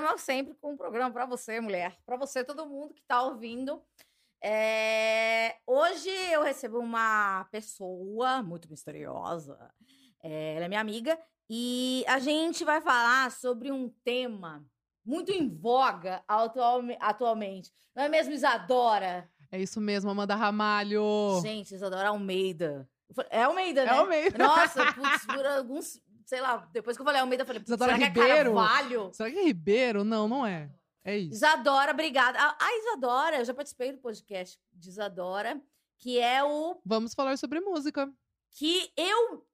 programa 0.00 0.18
sempre 0.18 0.54
com 0.54 0.72
um 0.72 0.76
programa 0.76 1.10
para 1.10 1.26
você, 1.26 1.60
mulher, 1.60 1.96
para 2.04 2.16
você, 2.16 2.44
todo 2.44 2.66
mundo 2.66 2.92
que 2.94 3.00
está 3.00 3.22
ouvindo. 3.22 3.82
É, 4.42 5.56
Hoje 5.66 6.10
eu 6.30 6.42
recebo 6.42 6.78
uma 6.78 7.46
pessoa 7.50 8.42
muito 8.42 8.68
misteriosa. 8.70 9.58
É, 10.22 10.54
Ela 10.56 10.66
é 10.66 10.68
minha 10.68 10.80
amiga 10.80 11.18
e 11.48 12.04
a 12.06 12.18
gente 12.18 12.64
vai 12.64 12.80
falar 12.80 13.30
sobre 13.32 13.72
um 13.72 13.88
tema 14.04 14.64
muito 15.04 15.32
em 15.32 15.48
voga 15.48 16.22
atualme- 16.28 16.98
atualmente. 17.00 17.72
Não 17.94 18.04
é 18.04 18.08
mesmo, 18.08 18.32
Isadora? 18.34 19.28
É 19.50 19.58
isso 19.58 19.80
mesmo, 19.80 20.10
Amanda 20.10 20.34
Ramalho. 20.34 21.40
Gente, 21.42 21.74
Isadora 21.74 22.08
Almeida. 22.08 22.88
É 23.30 23.44
Almeida, 23.44 23.84
né? 23.84 23.90
É 23.92 23.94
Almeida. 23.94 24.36
Nossa, 24.44 24.84
putz, 24.92 25.24
por 25.24 25.46
alguns. 25.46 26.00
Sei 26.26 26.40
lá, 26.40 26.68
depois 26.72 26.96
que 26.96 27.00
eu 27.00 27.04
falei 27.06 27.20
Almeida, 27.20 27.42
eu 27.44 27.46
falei, 27.46 27.62
Isadora 27.64 27.94
será 27.94 28.06
Ribeiro? 28.08 28.28
que 28.28 28.32
é 28.32 28.44
Carvalho? 28.44 29.10
Será 29.14 29.30
que 29.30 29.38
é 29.38 29.42
Ribeiro? 29.44 30.02
Não, 30.04 30.26
não 30.26 30.44
é. 30.44 30.68
É 31.04 31.16
isso. 31.16 31.34
Isadora, 31.36 31.92
obrigada. 31.92 32.36
A, 32.38 32.56
a 32.60 32.76
Isadora, 32.78 33.36
eu 33.38 33.44
já 33.44 33.54
participei 33.54 33.92
do 33.92 33.98
podcast 33.98 34.58
de 34.72 34.88
Isadora, 34.88 35.62
que 35.98 36.18
é 36.18 36.42
o 36.42 36.80
Vamos 36.84 37.14
falar 37.14 37.38
sobre 37.38 37.60
música. 37.60 38.12
que 38.50 38.90
eu 38.96 39.46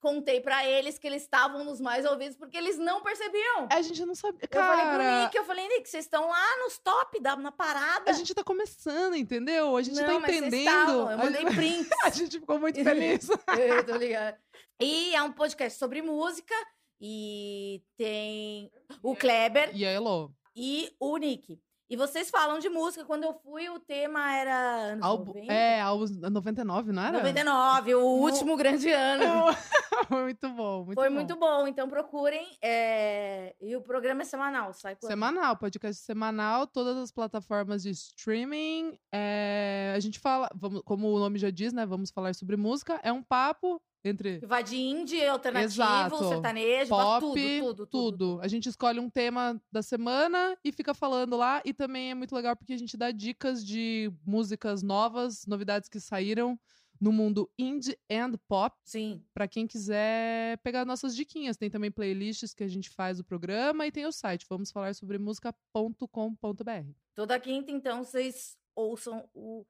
contei 0.00 0.40
pra 0.40 0.66
eles 0.66 0.98
que 0.98 1.06
eles 1.06 1.22
estavam 1.22 1.64
nos 1.64 1.80
mais 1.80 2.04
ouvidos 2.06 2.36
porque 2.36 2.56
eles 2.56 2.78
não 2.78 3.02
percebiam. 3.02 3.68
A 3.70 3.82
gente 3.82 4.04
não 4.04 4.14
sabe. 4.14 4.38
eu 4.42 4.48
falei 4.48 4.76
pro 4.84 4.90
Cara, 4.98 5.22
Nick, 5.24 5.36
eu 5.36 5.44
falei, 5.44 5.68
Nick, 5.68 5.88
vocês 5.88 6.04
estão 6.04 6.28
lá 6.28 6.56
nos 6.58 6.78
top, 6.78 7.20
da, 7.20 7.36
na 7.36 7.50
parada. 7.52 8.10
a 8.10 8.14
gente 8.14 8.34
tá 8.34 8.44
começando, 8.44 9.14
entendeu? 9.16 9.76
A 9.76 9.82
gente 9.82 9.96
não, 10.00 10.06
tá 10.06 10.20
mas 10.20 10.30
vocês 10.30 10.42
entendendo. 10.42 10.90
eu 10.90 11.08
A 11.08 11.16
mandei 11.16 11.42
gente- 11.42 11.54
prints. 11.54 11.88
A 12.04 12.10
gente 12.10 12.40
ficou 12.40 12.58
muito 12.58 12.82
feliz. 12.82 13.28
Eu 13.58 13.84
tô 13.86 13.96
ligada. 13.96 14.38
E 14.80 15.14
é 15.14 15.22
um 15.22 15.32
podcast 15.32 15.78
sobre 15.78 16.00
música 16.02 16.54
e 17.00 17.82
tem 17.96 18.70
o 19.02 19.14
Kleber 19.16 19.70
E 19.74 19.84
a 19.84 19.90
Elo? 19.90 20.32
e 20.56 20.92
o 21.00 21.16
Nick. 21.16 21.60
E 21.90 21.96
vocês 21.96 22.28
falam 22.28 22.58
de 22.58 22.68
música. 22.68 23.04
Quando 23.04 23.24
eu 23.24 23.32
fui, 23.32 23.68
o 23.70 23.78
tema 23.78 24.30
era 24.34 24.54
anos 24.92 25.04
Álbum, 25.04 25.32
90? 25.32 25.52
é, 25.52 25.80
álbum 25.80 26.04
99, 26.30 26.92
não 26.92 27.02
era? 27.02 27.18
99, 27.18 27.94
o 27.94 28.00
último 28.04 28.56
grande 28.56 28.90
ano. 28.90 29.46
Foi 30.08 30.22
muito 30.22 30.48
bom, 30.50 30.84
muito 30.84 30.94
Foi 30.98 31.08
bom. 31.08 31.14
muito 31.14 31.36
bom, 31.36 31.66
então 31.66 31.88
procurem. 31.88 32.46
é, 32.62 33.54
E 33.60 33.74
o 33.74 33.80
programa 33.82 34.22
é 34.22 34.24
semanal, 34.24 34.72
sai 34.72 34.94
quando? 34.96 35.10
Semanal, 35.10 35.56
podcast 35.56 36.02
semanal, 36.04 36.66
todas 36.66 36.96
as 36.98 37.10
plataformas 37.10 37.82
de 37.82 37.90
streaming. 37.90 38.98
É, 39.12 39.92
a 39.96 40.00
gente 40.00 40.18
fala, 40.20 40.48
vamos, 40.54 40.82
como 40.84 41.08
o 41.08 41.18
nome 41.18 41.38
já 41.38 41.50
diz, 41.50 41.72
né? 41.72 41.84
Vamos 41.86 42.10
falar 42.10 42.34
sobre 42.34 42.56
música. 42.56 43.00
É 43.02 43.12
um 43.12 43.22
papo 43.22 43.82
entre 44.08 44.38
vai 44.40 44.62
de 44.64 44.76
indie, 44.76 45.24
alternativo, 45.24 45.82
Exato. 45.82 46.28
sertanejo, 46.28 46.88
pop, 46.88 47.20
tudo, 47.20 47.74
tudo, 47.74 47.86
tudo. 47.86 48.38
A 48.42 48.48
gente 48.48 48.68
escolhe 48.68 48.98
um 48.98 49.08
tema 49.10 49.60
da 49.70 49.82
semana 49.82 50.56
e 50.64 50.72
fica 50.72 50.94
falando 50.94 51.36
lá. 51.36 51.62
E 51.64 51.72
também 51.72 52.10
é 52.10 52.14
muito 52.14 52.34
legal 52.34 52.56
porque 52.56 52.72
a 52.72 52.78
gente 52.78 52.96
dá 52.96 53.10
dicas 53.10 53.64
de 53.64 54.12
músicas 54.26 54.82
novas, 54.82 55.46
novidades 55.46 55.88
que 55.88 56.00
saíram 56.00 56.58
no 57.00 57.12
mundo 57.12 57.50
indie 57.58 57.96
and 58.10 58.32
pop. 58.48 58.76
Sim. 58.84 59.22
Pra 59.32 59.46
quem 59.46 59.66
quiser 59.66 60.58
pegar 60.58 60.84
nossas 60.84 61.14
diquinhas. 61.14 61.56
Tem 61.56 61.70
também 61.70 61.90
playlists 61.90 62.52
que 62.52 62.64
a 62.64 62.68
gente 62.68 62.90
faz 62.90 63.20
o 63.20 63.24
programa 63.24 63.86
e 63.86 63.92
tem 63.92 64.06
o 64.06 64.12
site. 64.12 64.46
Vamos 64.48 64.70
falar 64.70 64.94
sobre 64.94 65.18
música.com.br. 65.18 66.92
Toda 67.14 67.40
quinta, 67.40 67.70
então, 67.70 68.04
vocês 68.04 68.56
ouçam 68.74 69.28
o. 69.34 69.64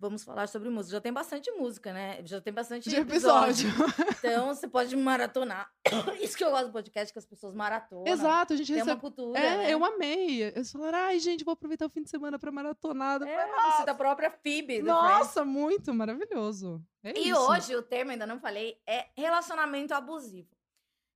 Vamos 0.00 0.24
falar 0.24 0.48
sobre 0.48 0.70
música. 0.70 0.92
Já 0.96 1.00
tem 1.02 1.12
bastante 1.12 1.50
música, 1.52 1.92
né? 1.92 2.22
Já 2.24 2.40
tem 2.40 2.52
bastante 2.54 2.88
De 2.88 2.96
episódio. 2.96 3.68
episódio. 3.68 3.94
Então, 4.20 4.46
você 4.54 4.66
pode 4.66 4.96
maratonar. 4.96 5.70
Isso 6.22 6.36
que 6.36 6.42
eu 6.42 6.50
gosto 6.50 6.66
do 6.68 6.72
podcast, 6.72 7.12
que 7.12 7.18
as 7.18 7.26
pessoas 7.26 7.54
maratonam. 7.54 8.06
Exato, 8.06 8.54
a 8.54 8.56
gente 8.56 8.68
Tem 8.72 8.76
uma 8.76 8.84
recebe. 8.84 9.00
cultura, 9.02 9.38
É, 9.38 9.56
né? 9.58 9.70
eu 9.74 9.84
amei. 9.84 10.42
Eles 10.44 10.72
falaram, 10.72 10.98
ai, 10.98 11.18
gente, 11.18 11.44
vou 11.44 11.52
aproveitar 11.52 11.84
o 11.84 11.90
fim 11.90 12.02
de 12.02 12.08
semana 12.08 12.38
pra 12.38 12.50
maratonar. 12.50 13.22
É, 13.22 13.46
falei, 13.48 13.84
da 13.86 13.94
própria 13.94 14.30
Phoebe. 14.30 14.80
do 14.80 14.86
Friends. 14.86 15.18
Nossa, 15.18 15.44
muito 15.44 15.92
maravilhoso. 15.92 16.82
É 17.04 17.18
E 17.18 17.28
isso. 17.30 17.38
hoje, 17.38 17.76
o 17.76 17.82
termo, 17.82 18.10
ainda 18.10 18.26
não 18.26 18.40
falei, 18.40 18.78
é 18.86 19.06
relacionamento 19.14 19.92
abusivo. 19.92 20.48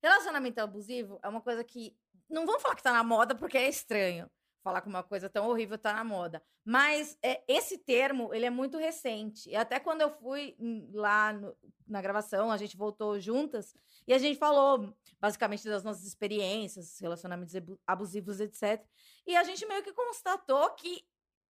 Relacionamento 0.03 0.61
abusivo 0.61 1.19
é 1.23 1.29
uma 1.29 1.41
coisa 1.41 1.65
que. 1.65 1.97
Não 2.29 2.45
vamos 2.45 2.61
falar 2.63 2.75
que 2.75 2.83
tá 2.83 2.93
na 2.93 3.03
moda, 3.05 3.35
porque 3.35 3.57
é 3.57 3.67
estranho 3.69 4.31
falar 4.65 4.81
que 4.81 4.89
uma 4.89 5.03
coisa 5.03 5.29
tão 5.29 5.47
horrível 5.49 5.77
tá 5.79 5.93
na 5.93 6.03
moda. 6.03 6.43
Mas 6.65 7.17
é, 7.23 7.43
esse 7.47 7.77
termo, 7.79 8.33
ele 8.35 8.47
é 8.47 8.51
muito 8.51 8.79
recente. 8.79 9.49
E 9.51 9.55
até 9.55 9.79
quando 9.79 10.01
eu 10.01 10.11
fui 10.11 10.57
lá 10.93 11.33
no- 11.35 11.55
na 11.87 12.01
gravação, 12.01 12.51
a 12.51 12.57
gente 12.57 12.77
voltou 12.77 13.21
juntas 13.21 13.77
e 14.09 14.15
a 14.15 14.19
gente 14.19 14.39
falou 14.39 14.97
basicamente 15.21 15.69
das 15.69 15.85
nossas 15.85 16.05
experiências, 16.07 16.99
relacionamentos 16.99 17.55
abu- 17.55 17.79
abusivos, 17.87 18.41
etc. 18.41 18.83
E 19.27 19.37
a 19.37 19.45
gente 19.45 19.65
meio 19.67 19.83
que 19.85 19.93
constatou 19.93 20.71
que 20.71 21.05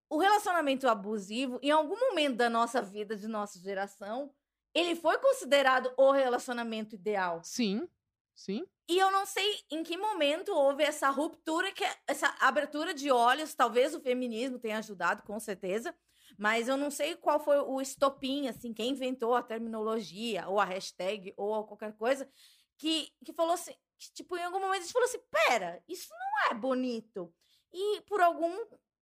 o 0.09 0.17
relacionamento 0.19 0.87
abusivo, 0.87 1.57
em 1.63 1.71
algum 1.71 1.97
momento 1.97 2.35
da 2.35 2.49
nossa 2.49 2.81
vida, 2.81 3.15
de 3.15 3.27
nossa 3.27 3.57
geração, 3.59 4.31
ele 4.73 4.93
foi 4.95 5.17
considerado 5.19 5.91
o 5.97 6.11
relacionamento 6.11 6.93
ideal. 6.95 7.41
Sim, 7.43 7.87
sim. 8.35 8.65
E 8.87 8.99
eu 8.99 9.09
não 9.09 9.25
sei 9.25 9.59
em 9.71 9.81
que 9.81 9.97
momento 9.97 10.49
houve 10.49 10.83
essa 10.83 11.09
ruptura, 11.09 11.71
que 11.71 11.83
essa 12.07 12.27
abertura 12.39 12.93
de 12.93 13.09
olhos, 13.09 13.55
talvez 13.55 13.95
o 13.95 13.99
feminismo 13.99 14.59
tenha 14.59 14.77
ajudado, 14.77 15.23
com 15.23 15.39
certeza, 15.39 15.95
mas 16.37 16.67
eu 16.67 16.77
não 16.77 16.91
sei 16.91 17.15
qual 17.15 17.39
foi 17.39 17.57
o 17.59 17.81
estopim, 17.81 18.47
assim, 18.47 18.73
quem 18.73 18.91
inventou 18.91 19.33
a 19.33 19.41
terminologia, 19.41 20.47
ou 20.47 20.59
a 20.59 20.65
hashtag, 20.65 21.33
ou 21.35 21.63
qualquer 21.65 21.93
coisa, 21.93 22.29
que, 22.77 23.11
que 23.23 23.33
falou 23.33 23.53
assim, 23.53 23.73
que, 23.97 24.13
tipo, 24.13 24.37
em 24.37 24.43
algum 24.43 24.59
momento 24.59 24.81
a 24.81 24.83
gente 24.83 24.93
falou 24.93 25.07
assim, 25.07 25.21
pera, 25.31 25.81
isso 25.87 26.09
não 26.11 26.51
é 26.51 26.53
bonito. 26.53 27.33
E 27.73 28.01
por 28.01 28.21
algum, 28.21 28.53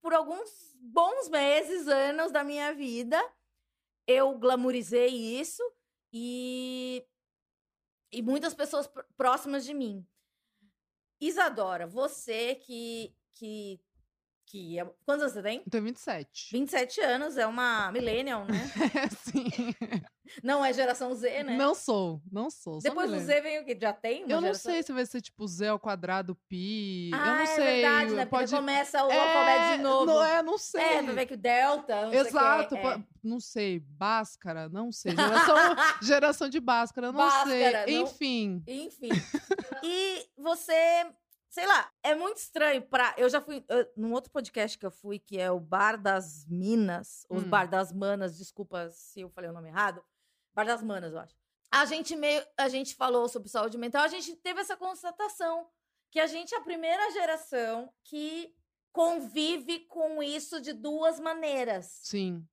por 0.01 0.13
alguns 0.13 0.49
bons 0.79 1.29
meses, 1.29 1.87
anos 1.87 2.31
da 2.31 2.43
minha 2.43 2.73
vida, 2.73 3.21
eu 4.07 4.37
glamourizei 4.37 5.07
isso 5.07 5.63
e 6.11 7.05
e 8.13 8.21
muitas 8.21 8.53
pessoas 8.53 8.87
pr- 8.87 9.01
próximas 9.17 9.65
de 9.65 9.73
mim. 9.73 10.05
Isadora, 11.19 11.87
você 11.87 12.55
que 12.55 13.15
que 13.33 13.81
que 14.53 14.77
é, 14.79 14.85
quantos 15.03 15.23
anos 15.23 15.33
você 15.33 15.41
tem? 15.41 15.63
Eu 15.65 15.71
tenho 15.71 15.83
27. 15.85 16.49
27 16.51 17.01
anos, 17.01 17.37
é 17.37 17.47
uma 17.47 17.91
millennial, 17.91 18.45
né? 18.45 18.71
É, 18.93 19.09
sim. 19.31 19.47
Não 20.43 20.63
é 20.63 20.71
geração 20.71 21.13
Z, 21.13 21.43
né? 21.43 21.57
Não 21.57 21.75
sou, 21.75 22.21
não 22.31 22.49
sou. 22.49 22.79
Depois 22.79 23.11
do. 23.11 23.19
Z 23.19 23.41
vem 23.41 23.59
o 23.59 23.65
que 23.65 23.77
já 23.79 23.91
tem? 23.91 24.23
Eu 24.29 24.39
não 24.39 24.53
sei 24.53 24.81
se 24.81 24.91
vai 24.93 25.05
ser 25.05 25.21
tipo 25.21 25.45
Z 25.45 25.67
ao 25.67 25.77
quadrado, 25.77 26.33
pi. 26.47 27.11
Ah, 27.13 27.17
eu 27.27 27.33
não 27.35 27.39
é 27.41 27.45
sei. 27.45 27.65
verdade, 27.81 28.13
né? 28.13 28.25
Porque 28.25 28.45
Pode... 28.45 28.55
começa 28.55 29.03
o 29.03 29.11
É, 29.11 29.19
alfabeto 29.19 29.77
de 29.77 29.83
novo. 29.83 30.05
Não, 30.05 30.23
é, 30.25 30.41
não 30.41 30.57
sei. 30.57 30.81
É, 30.81 31.03
pra 31.03 31.13
ver 31.13 31.25
que 31.25 31.33
o 31.33 31.37
delta, 31.37 32.03
não 32.05 32.11
sei 32.11 32.19
Exato, 32.21 32.75
é, 32.75 32.81
po- 32.97 33.03
não 33.21 33.39
sei, 33.39 33.79
Báscara, 33.79 34.69
não 34.69 34.91
sei. 34.93 35.11
Geração, 35.17 35.57
geração 36.01 36.49
de 36.49 36.59
Báscara, 36.61 37.07
não 37.11 37.17
Báscara, 37.19 37.49
sei. 37.85 37.95
não- 37.97 38.03
Enfim, 38.03 38.63
Enfim. 38.65 39.09
e 39.83 40.25
você, 40.37 41.05
sei 41.53 41.67
lá, 41.67 41.91
é 42.01 42.15
muito 42.15 42.37
estranho 42.37 42.81
pra. 42.81 43.13
Eu 43.15 43.29
já 43.29 43.39
fui. 43.39 43.63
eu- 43.69 43.87
num 43.95 44.11
outro 44.11 44.31
podcast 44.31 44.75
que 44.75 44.85
eu 44.85 44.89
fui, 44.91 45.19
que 45.19 45.39
é 45.39 45.51
o 45.51 45.59
Bar 45.59 46.01
das 46.01 46.45
Minas, 46.47 47.27
Hum. 47.29 47.41
Bar 47.47 47.67
das 47.69 47.93
Manas, 47.93 48.35
desculpa 48.37 48.89
se 48.89 49.21
eu 49.21 49.29
falei 49.29 49.51
o 49.51 49.53
nome 49.53 49.69
errado. 49.69 50.03
Bar 50.53 50.65
das 50.65 50.81
Manas, 50.81 51.13
eu 51.13 51.19
acho. 51.19 51.35
A 51.71 51.85
gente 51.85 52.15
meio. 52.15 52.43
A 52.57 52.67
gente 52.69 52.95
falou 52.95 53.29
sobre 53.29 53.49
saúde 53.49 53.77
mental, 53.77 54.03
a 54.03 54.07
gente 54.07 54.35
teve 54.37 54.61
essa 54.61 54.75
constatação 54.75 55.67
que 56.11 56.19
a 56.19 56.25
gente 56.25 56.53
é 56.55 56.57
a 56.57 56.61
primeira 56.61 57.11
geração 57.11 57.93
que 58.03 58.51
convive 58.91 59.81
com 59.87 60.21
isso 60.23 60.59
de 60.59 60.73
duas 60.73 61.19
maneiras. 61.19 61.99
sim, 62.03 62.43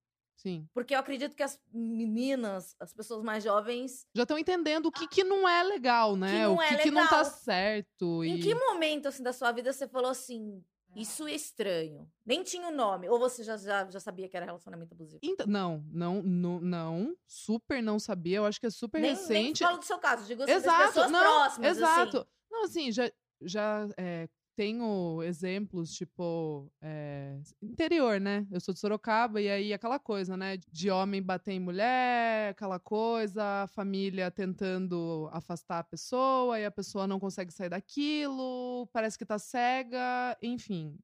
sim. 0.43 0.67
Porque 0.73 0.95
eu 0.95 0.99
acredito 0.99 1.35
que 1.37 1.43
as 1.43 1.59
meninas, 1.73 2.75
as 2.81 2.93
pessoas 2.93 3.23
mais 3.23 3.45
jovens, 3.45 4.07
Já 4.15 4.23
estão 4.23 4.39
entendendo 4.39 4.87
o 4.87 4.93
que, 4.93 5.07
que 5.07 5.23
não 5.25 5.49
é 5.49 5.63
legal, 5.63 6.17
né? 6.17 6.45
não 6.47 6.57
o 6.57 6.63
é 6.63 6.69
que, 6.77 6.83
que 6.85 6.91
não 6.91 7.07
tá 7.09 7.19
legal. 7.19 7.33
certo. 7.33 8.25
Em 8.25 8.37
e- 8.37 8.41
que 8.41 8.55
momento 8.55 9.09
assim, 9.09 9.23
da 9.23 9.33
sua 9.33 9.53
vida 9.53 9.73
você 9.73 9.87
falou 9.87 10.11
assim, 10.11 10.63
isso 10.97 11.27
é 11.27 11.33
estranho? 11.35 12.11
Nem 12.27 12.43
tinha 12.43 12.67
o 12.69 12.73
nome. 12.73 13.09
Ou 13.09 13.19
você 13.19 13.45
já, 13.45 13.57
já, 13.57 13.89
já 13.89 14.01
sabia 14.01 14.29
que 14.29 14.37
era 14.37 14.47
relacionamento 14.47 14.93
abusivo? 14.95 15.21
Então, 15.23 15.47
não, 15.47 15.85
não, 15.93 16.23
não, 16.23 16.61
não, 16.61 17.17
super 17.27 17.83
não 17.83 17.99
sabia. 17.99 18.39
Eu 18.39 18.47
acho 18.47 18.59
que 18.59 18.67
é 18.67 18.71
super 18.71 19.01
Nem, 19.01 19.13
nem 19.13 19.19
recente. 19.21 19.63
falo 19.63 19.79
do 19.79 19.85
seu 19.85 19.99
caso, 19.99 20.27
digo 20.27 20.43
assim, 20.43 20.53
das 20.55 20.63
Exato, 20.65 20.87
pessoas 20.89 21.11
não, 21.11 21.21
próximas. 21.21 21.77
exato. 21.77 22.17
Assim. 22.19 22.27
Não, 22.51 22.65
assim, 22.65 22.93
já, 22.93 23.11
já 23.43 23.89
é, 23.97 24.29
tenho 24.56 25.23
exemplos, 25.23 25.93
tipo, 25.94 26.70
é, 26.82 27.38
interior, 27.62 28.20
né? 28.20 28.47
Eu 28.50 28.61
sou 28.61 28.75
de 28.75 28.81
Sorocaba, 28.81 29.41
e 29.41 29.49
aí 29.49 29.73
aquela 29.73 29.99
coisa, 29.99 30.37
né? 30.37 30.58
De 30.70 30.91
homem 30.91 31.23
bater 31.23 31.52
em 31.52 31.61
mulher, 31.61 32.50
aquela 32.50 32.79
coisa, 32.79 33.62
a 33.64 33.67
família 33.67 34.31
tentando 34.31 35.29
afastar 35.32 35.79
a 35.81 35.85
pessoa, 35.85 36.58
e 36.58 36.64
a 36.64 36.70
pessoa 36.70 37.06
não 37.06 37.20
consegue 37.20 37.52
sair 37.52 37.69
daquilo, 37.70 38.87
parece 38.93 39.19
que 39.19 39.25
tá 39.26 39.38
cega, 39.38 40.37
enfim. 40.43 40.99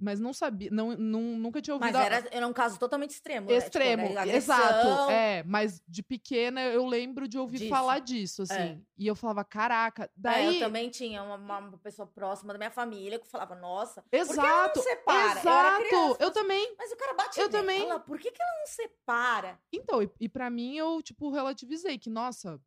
Mas 0.00 0.18
não 0.18 0.32
sabia, 0.32 0.70
não, 0.72 0.96
não, 0.96 1.20
nunca 1.20 1.60
tinha 1.60 1.74
ouvido. 1.74 1.92
Mas 1.92 2.06
era, 2.06 2.28
era 2.30 2.46
um 2.46 2.52
caso 2.52 2.78
totalmente 2.78 3.10
extremo. 3.10 3.46
né? 3.48 3.54
Tipo, 3.56 3.66
Extremo, 3.66 4.18
agressão. 4.18 4.56
exato. 4.56 5.10
É, 5.10 5.42
mas 5.44 5.82
de 5.86 6.02
pequena 6.02 6.62
eu 6.62 6.86
lembro 6.86 7.28
de 7.28 7.38
ouvir 7.38 7.58
Disso. 7.58 7.70
falar 7.70 7.98
disso, 7.98 8.42
assim. 8.42 8.54
É. 8.54 8.78
E 8.96 9.06
eu 9.06 9.14
falava, 9.14 9.44
caraca, 9.44 10.04
É, 10.04 10.10
daí. 10.16 10.54
eu 10.54 10.58
também 10.66 10.88
tinha 10.90 11.22
uma, 11.22 11.36
uma 11.36 11.78
pessoa 11.78 12.06
próxima 12.06 12.52
da 12.52 12.58
minha 12.58 12.70
família 12.70 13.18
que 13.18 13.26
falava, 13.28 13.54
nossa, 13.54 14.02
por 14.02 14.10
que 14.10 14.16
ela 14.16 14.30
Exato, 14.30 14.78
não 14.78 14.82
separa? 14.84 15.22
Eu 15.32 15.38
exato. 15.38 15.84
criança, 15.88 16.16
Eu 16.20 16.30
também. 16.30 16.74
Mas 16.78 16.92
o 16.92 16.96
cara 16.96 17.14
bate 17.14 17.38
Eu 17.40 17.48
nela, 17.50 17.60
também. 17.60 18.00
por 18.06 18.18
que, 18.18 18.30
que 18.30 18.42
ela 18.42 18.58
não 18.60 18.66
separa? 18.66 19.58
Então, 19.72 20.02
e, 20.02 20.10
e 20.20 20.28
para 20.28 20.48
mim 20.50 20.76
eu, 20.76 21.02
tipo, 21.02 21.30
relativizei 21.30 21.98
que, 21.98 22.08
nossa, 22.10 22.58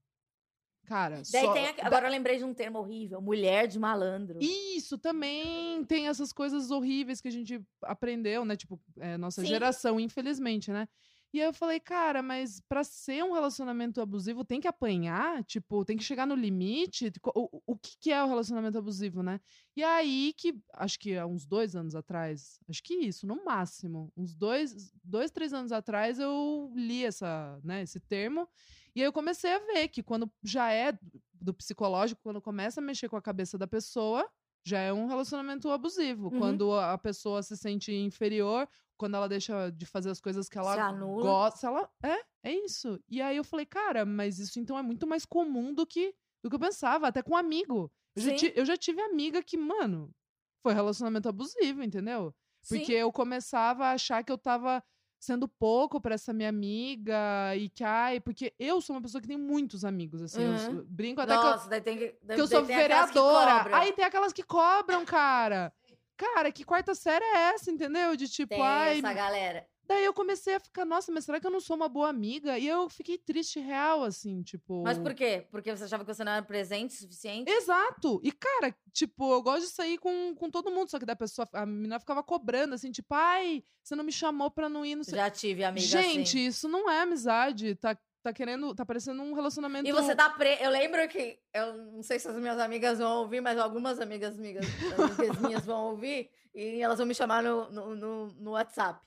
cara. 0.86 1.16
Daí 1.32 1.46
só- 1.46 1.54
tem, 1.54 1.68
a- 1.68 1.72
da- 1.74 1.86
agora 1.88 2.08
eu 2.08 2.12
lembrei 2.12 2.38
de 2.38 2.44
um 2.44 2.54
termo 2.54 2.80
horrível, 2.80 3.22
mulher 3.22 3.68
de 3.68 3.80
malandro. 3.80 4.40
Isso 4.42 4.98
também 4.98 5.84
tem 5.86 6.08
essas 6.08 6.32
coisas 6.34 6.72
horríveis 6.72 7.22
que 7.22 7.28
a 7.28 7.32
gente 7.32 7.62
aprendeu, 7.82 8.46
né? 8.46 8.56
Tipo, 8.56 8.80
é, 9.00 9.18
nossa 9.18 9.42
Sim. 9.42 9.48
geração, 9.48 10.00
infelizmente, 10.00 10.72
né? 10.72 10.88
E 11.36 11.42
aí 11.42 11.48
eu 11.48 11.54
falei, 11.54 11.80
cara, 11.80 12.22
mas 12.22 12.62
pra 12.70 12.84
ser 12.84 13.24
um 13.24 13.34
relacionamento 13.34 14.00
abusivo 14.00 14.46
tem 14.46 14.62
que 14.62 14.68
apanhar? 14.68 15.44
Tipo, 15.46 15.84
tem 15.84 15.98
que 15.98 16.04
chegar 16.04 16.28
no 16.28 16.36
limite? 16.36 17.12
O, 17.34 17.60
o 17.66 17.76
que, 17.76 17.98
que 18.00 18.12
é 18.12 18.24
o 18.24 18.28
relacionamento 18.28 18.78
abusivo, 18.78 19.24
né? 19.24 19.40
E 19.76 19.84
aí 19.84 20.32
que, 20.38 20.54
acho 20.76 21.00
que 21.00 21.18
há 21.18 21.26
uns 21.26 21.48
dois 21.48 21.76
anos 21.76 21.96
atrás, 21.96 22.60
acho 22.70 22.84
que 22.84 22.94
isso, 22.94 23.26
no 23.26 23.44
máximo, 23.44 24.14
uns 24.16 24.36
dois, 24.36 24.94
dois 25.04 25.32
três 25.32 25.54
anos 25.54 25.72
atrás 25.72 26.20
eu 26.20 26.72
li 26.76 27.04
essa, 27.04 27.60
né, 27.64 27.82
esse 27.82 28.00
termo 28.00 28.48
e 28.96 29.02
aí 29.02 29.08
eu 29.08 29.14
comecei 29.14 29.52
a 29.54 29.60
ver 29.60 29.88
que 29.88 30.04
quando 30.04 30.32
já 30.44 30.72
é 30.72 30.98
do 31.34 31.54
psicológico, 31.54 32.22
quando 32.22 32.42
começa 32.42 32.80
a 32.80 32.84
mexer 32.84 33.10
com 33.10 33.18
a 33.18 33.22
cabeça 33.22 33.58
da 33.58 33.68
pessoa, 33.68 34.30
já 34.66 34.80
é 34.80 34.94
um 34.94 35.08
relacionamento 35.08 35.70
abusivo. 35.70 36.30
Uhum. 36.30 36.40
Quando 36.40 36.74
a 36.74 36.98
pessoa 36.98 37.44
se 37.44 37.58
sente 37.58 37.94
inferior, 37.94 38.68
quando 38.98 39.16
ela 39.16 39.28
deixa 39.28 39.70
de 39.72 39.86
fazer 39.86 40.10
as 40.10 40.22
coisas 40.22 40.48
que 40.48 40.58
ela 40.58 40.92
gosta, 40.94 41.68
ela 41.68 41.90
é, 42.04 42.24
é 42.44 42.54
isso. 42.66 43.00
E 43.10 43.22
aí 43.22 43.36
eu 43.36 43.44
falei, 43.44 43.66
cara, 43.66 44.06
mas 44.06 44.40
isso 44.40 44.60
então 44.60 44.78
é 44.78 44.82
muito 44.82 45.06
mais 45.06 45.26
comum 45.26 45.74
do 45.74 45.86
que 45.86 46.16
do 46.44 46.50
que 46.50 46.56
eu 46.56 46.60
pensava, 46.60 47.08
até 47.08 47.24
com 47.24 47.38
amigo. 47.38 47.90
Eu 48.16 48.22
já, 48.22 48.38
Sim. 48.38 48.52
eu 48.54 48.66
já 48.66 48.76
tive 48.76 49.02
amiga 49.02 49.42
que, 49.42 49.58
mano, 49.58 50.14
foi 50.62 50.74
relacionamento 50.74 51.30
abusivo, 51.30 51.82
entendeu? 51.82 52.36
Sim. 52.62 52.78
Porque 52.78 52.92
eu 52.92 53.12
começava 53.12 53.86
a 53.86 53.92
achar 53.94 54.24
que 54.24 54.32
eu 54.32 54.38
tava 54.38 54.84
sendo 55.24 55.48
pouco 55.48 56.02
pra 56.02 56.16
essa 56.16 56.34
minha 56.34 56.50
amiga 56.50 57.56
e 57.56 57.70
que, 57.70 57.84
ai, 57.84 58.20
porque 58.20 58.54
eu 58.60 58.82
sou 58.82 58.94
uma 58.96 59.02
pessoa 59.02 59.22
que 59.22 59.28
tem 59.28 59.38
muitos 59.38 59.86
amigos, 59.86 60.22
assim, 60.22 60.44
eu 60.44 60.52
Uhum. 60.52 60.58
sou- 60.60 60.84
brinco 60.86 61.22
até 61.22 61.38
que 61.38 61.46
eu, 61.46 61.50
Nossa, 61.50 61.70
daí 61.70 61.80
tem 61.82 61.98
que. 61.98 62.10
que 62.10 62.42
eu 62.42 62.48
sou 62.48 62.64
vereadora. 62.66 63.76
Aí 63.76 63.94
tem 63.94 64.04
aquelas 64.04 64.34
que 64.34 64.44
cobram, 64.44 65.06
cara. 65.06 65.72
Cara, 66.18 66.52
que 66.52 66.64
quarta 66.64 66.94
série 66.96 67.24
é 67.24 67.54
essa, 67.54 67.72
entendeu? 67.72 68.16
De 68.16 68.28
tipo, 68.30 68.50
tem 68.50 68.62
ai. 68.62 69.00
essa 69.00 69.14
galera. 69.14 69.68
Daí 69.86 70.06
eu 70.06 70.14
comecei 70.14 70.56
a 70.56 70.60
ficar, 70.62 70.86
nossa, 70.86 71.12
mas 71.12 71.26
será 71.26 71.42
que 71.42 71.46
eu 71.46 71.52
não 71.52 71.60
sou 71.60 71.76
uma 71.76 71.90
boa 71.90 72.08
amiga? 72.08 72.58
E 72.58 72.66
eu 72.66 72.90
fiquei 72.90 73.18
triste 73.18 73.60
real, 73.60 74.04
assim, 74.04 74.42
tipo. 74.42 74.82
Mas 74.82 74.98
por 74.98 75.14
quê? 75.14 75.46
Porque 75.52 75.76
você 75.76 75.84
achava 75.84 76.06
que 76.06 76.14
você 76.14 76.24
não 76.24 76.32
era 76.32 76.42
presente 76.42 76.96
o 76.96 77.00
suficiente? 77.00 77.52
Exato. 77.52 78.22
E, 78.24 78.32
cara, 78.32 78.74
tipo, 78.94 79.34
eu 79.34 79.42
gosto 79.42 79.68
de 79.68 79.74
sair 79.74 79.98
com, 79.98 80.34
com 80.36 80.50
todo 80.50 80.72
mundo. 80.72 80.90
Só 80.90 80.98
que 81.00 81.06
da 81.06 81.16
pessoa, 81.18 81.48
a 81.52 81.66
menina 81.66 82.00
ficava 82.00 82.24
cobrando, 82.24 82.74
assim, 82.76 82.92
tipo, 82.92 83.14
ai, 83.14 83.62
você 83.84 83.94
não 83.94 84.06
me 84.06 84.12
chamou 84.12 84.50
pra 84.50 84.70
não 84.70 84.86
ir, 84.86 84.96
não 84.96 85.04
sei. 85.04 85.16
Já 85.16 85.30
tive 85.30 85.66
amiga 85.66 85.86
Gente, 85.86 86.38
assim. 86.38 86.46
isso 86.48 86.70
não 86.70 86.90
é 86.90 87.02
amizade. 87.02 87.76
Tá, 87.76 87.98
tá 88.24 88.34
querendo. 88.34 88.74
Tá 88.74 88.86
parecendo 88.86 89.22
um 89.22 89.34
relacionamento. 89.34 89.88
E 89.88 89.92
você 89.92 90.16
tá 90.16 90.30
pre... 90.30 90.58
Eu 90.62 90.72
lembro 90.72 91.08
que. 91.08 91.38
Eu 91.54 91.74
não 91.92 92.02
sei 92.02 92.18
se 92.18 92.28
as 92.28 92.36
minhas 92.36 92.60
amigas 92.60 92.98
vão 92.98 93.20
ouvir, 93.20 93.42
mas 93.42 93.58
algumas 93.60 94.00
amigas, 94.00 94.38
amigas, 94.38 94.66
amigas 94.98 95.40
minhas 95.40 95.66
vão 95.66 95.92
ouvir 95.92 96.32
e 96.56 96.82
elas 96.82 96.98
vão 96.98 97.06
me 97.06 97.14
chamar 97.14 97.44
no, 97.44 97.70
no, 97.70 97.96
no, 97.96 98.28
no 98.34 98.52
WhatsApp. 98.52 99.00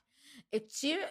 Eu 0.51 0.59
tive 0.61 1.05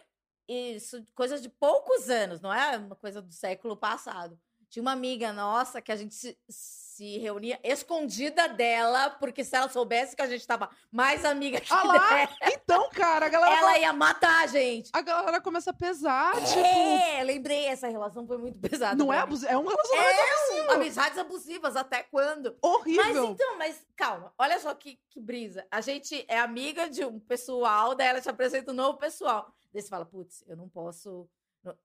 isso, 0.48 1.04
coisas 1.14 1.42
de 1.42 1.48
poucos 1.48 2.08
anos, 2.08 2.40
não 2.40 2.52
é 2.54 2.76
uma 2.76 2.94
coisa 2.94 3.20
do 3.20 3.32
século 3.32 3.76
passado. 3.76 4.38
Tinha 4.76 4.82
uma 4.82 4.92
amiga 4.92 5.32
nossa 5.32 5.80
que 5.80 5.90
a 5.90 5.96
gente 5.96 6.14
se, 6.14 6.36
se 6.50 7.16
reunia 7.16 7.58
escondida 7.64 8.46
dela, 8.46 9.08
porque 9.08 9.42
se 9.42 9.56
ela 9.56 9.70
soubesse 9.70 10.14
que 10.14 10.20
a 10.20 10.26
gente 10.26 10.46
tava 10.46 10.68
mais 10.92 11.24
amiga 11.24 11.58
que 11.58 11.72
Ah 11.72 11.82
lá! 11.82 11.98
dela, 12.10 12.28
Então, 12.42 12.90
cara, 12.90 13.24
a 13.24 13.28
galera, 13.30 13.56
ela 13.56 13.78
ia 13.78 13.92
matar 13.94 14.44
a 14.44 14.46
gente. 14.46 14.90
a 14.92 15.00
galera 15.00 15.40
começa 15.40 15.70
a 15.70 15.72
pesar, 15.72 16.34
tipo. 16.44 16.60
É, 16.60 17.24
lembrei, 17.24 17.64
essa 17.64 17.88
relação 17.88 18.26
foi 18.26 18.36
muito 18.36 18.58
pesada. 18.58 19.02
Não 19.02 19.10
é 19.10 19.18
abusivo. 19.18 19.50
É 19.50 19.56
um 19.56 19.66
relacionamento 19.66 20.20
abusivo. 20.20 20.72
Amizades 20.72 21.18
abusivas, 21.18 21.74
até 21.74 22.02
quando? 22.02 22.54
Mas 22.62 22.70
horrível. 22.70 23.24
então, 23.30 23.56
mas 23.56 23.82
calma, 23.96 24.30
olha 24.36 24.60
só 24.60 24.74
que, 24.74 25.00
que 25.08 25.18
brisa. 25.18 25.66
A 25.70 25.80
gente 25.80 26.22
é 26.28 26.38
amiga 26.38 26.90
de 26.90 27.02
um 27.02 27.18
pessoal, 27.18 27.94
daí 27.94 28.08
ela 28.08 28.20
te 28.20 28.28
apresenta 28.28 28.72
um 28.72 28.74
novo 28.74 28.98
pessoal. 28.98 29.50
Daí 29.72 29.80
você 29.80 29.88
fala, 29.88 30.04
putz, 30.04 30.44
eu 30.46 30.54
não 30.54 30.68
posso. 30.68 31.26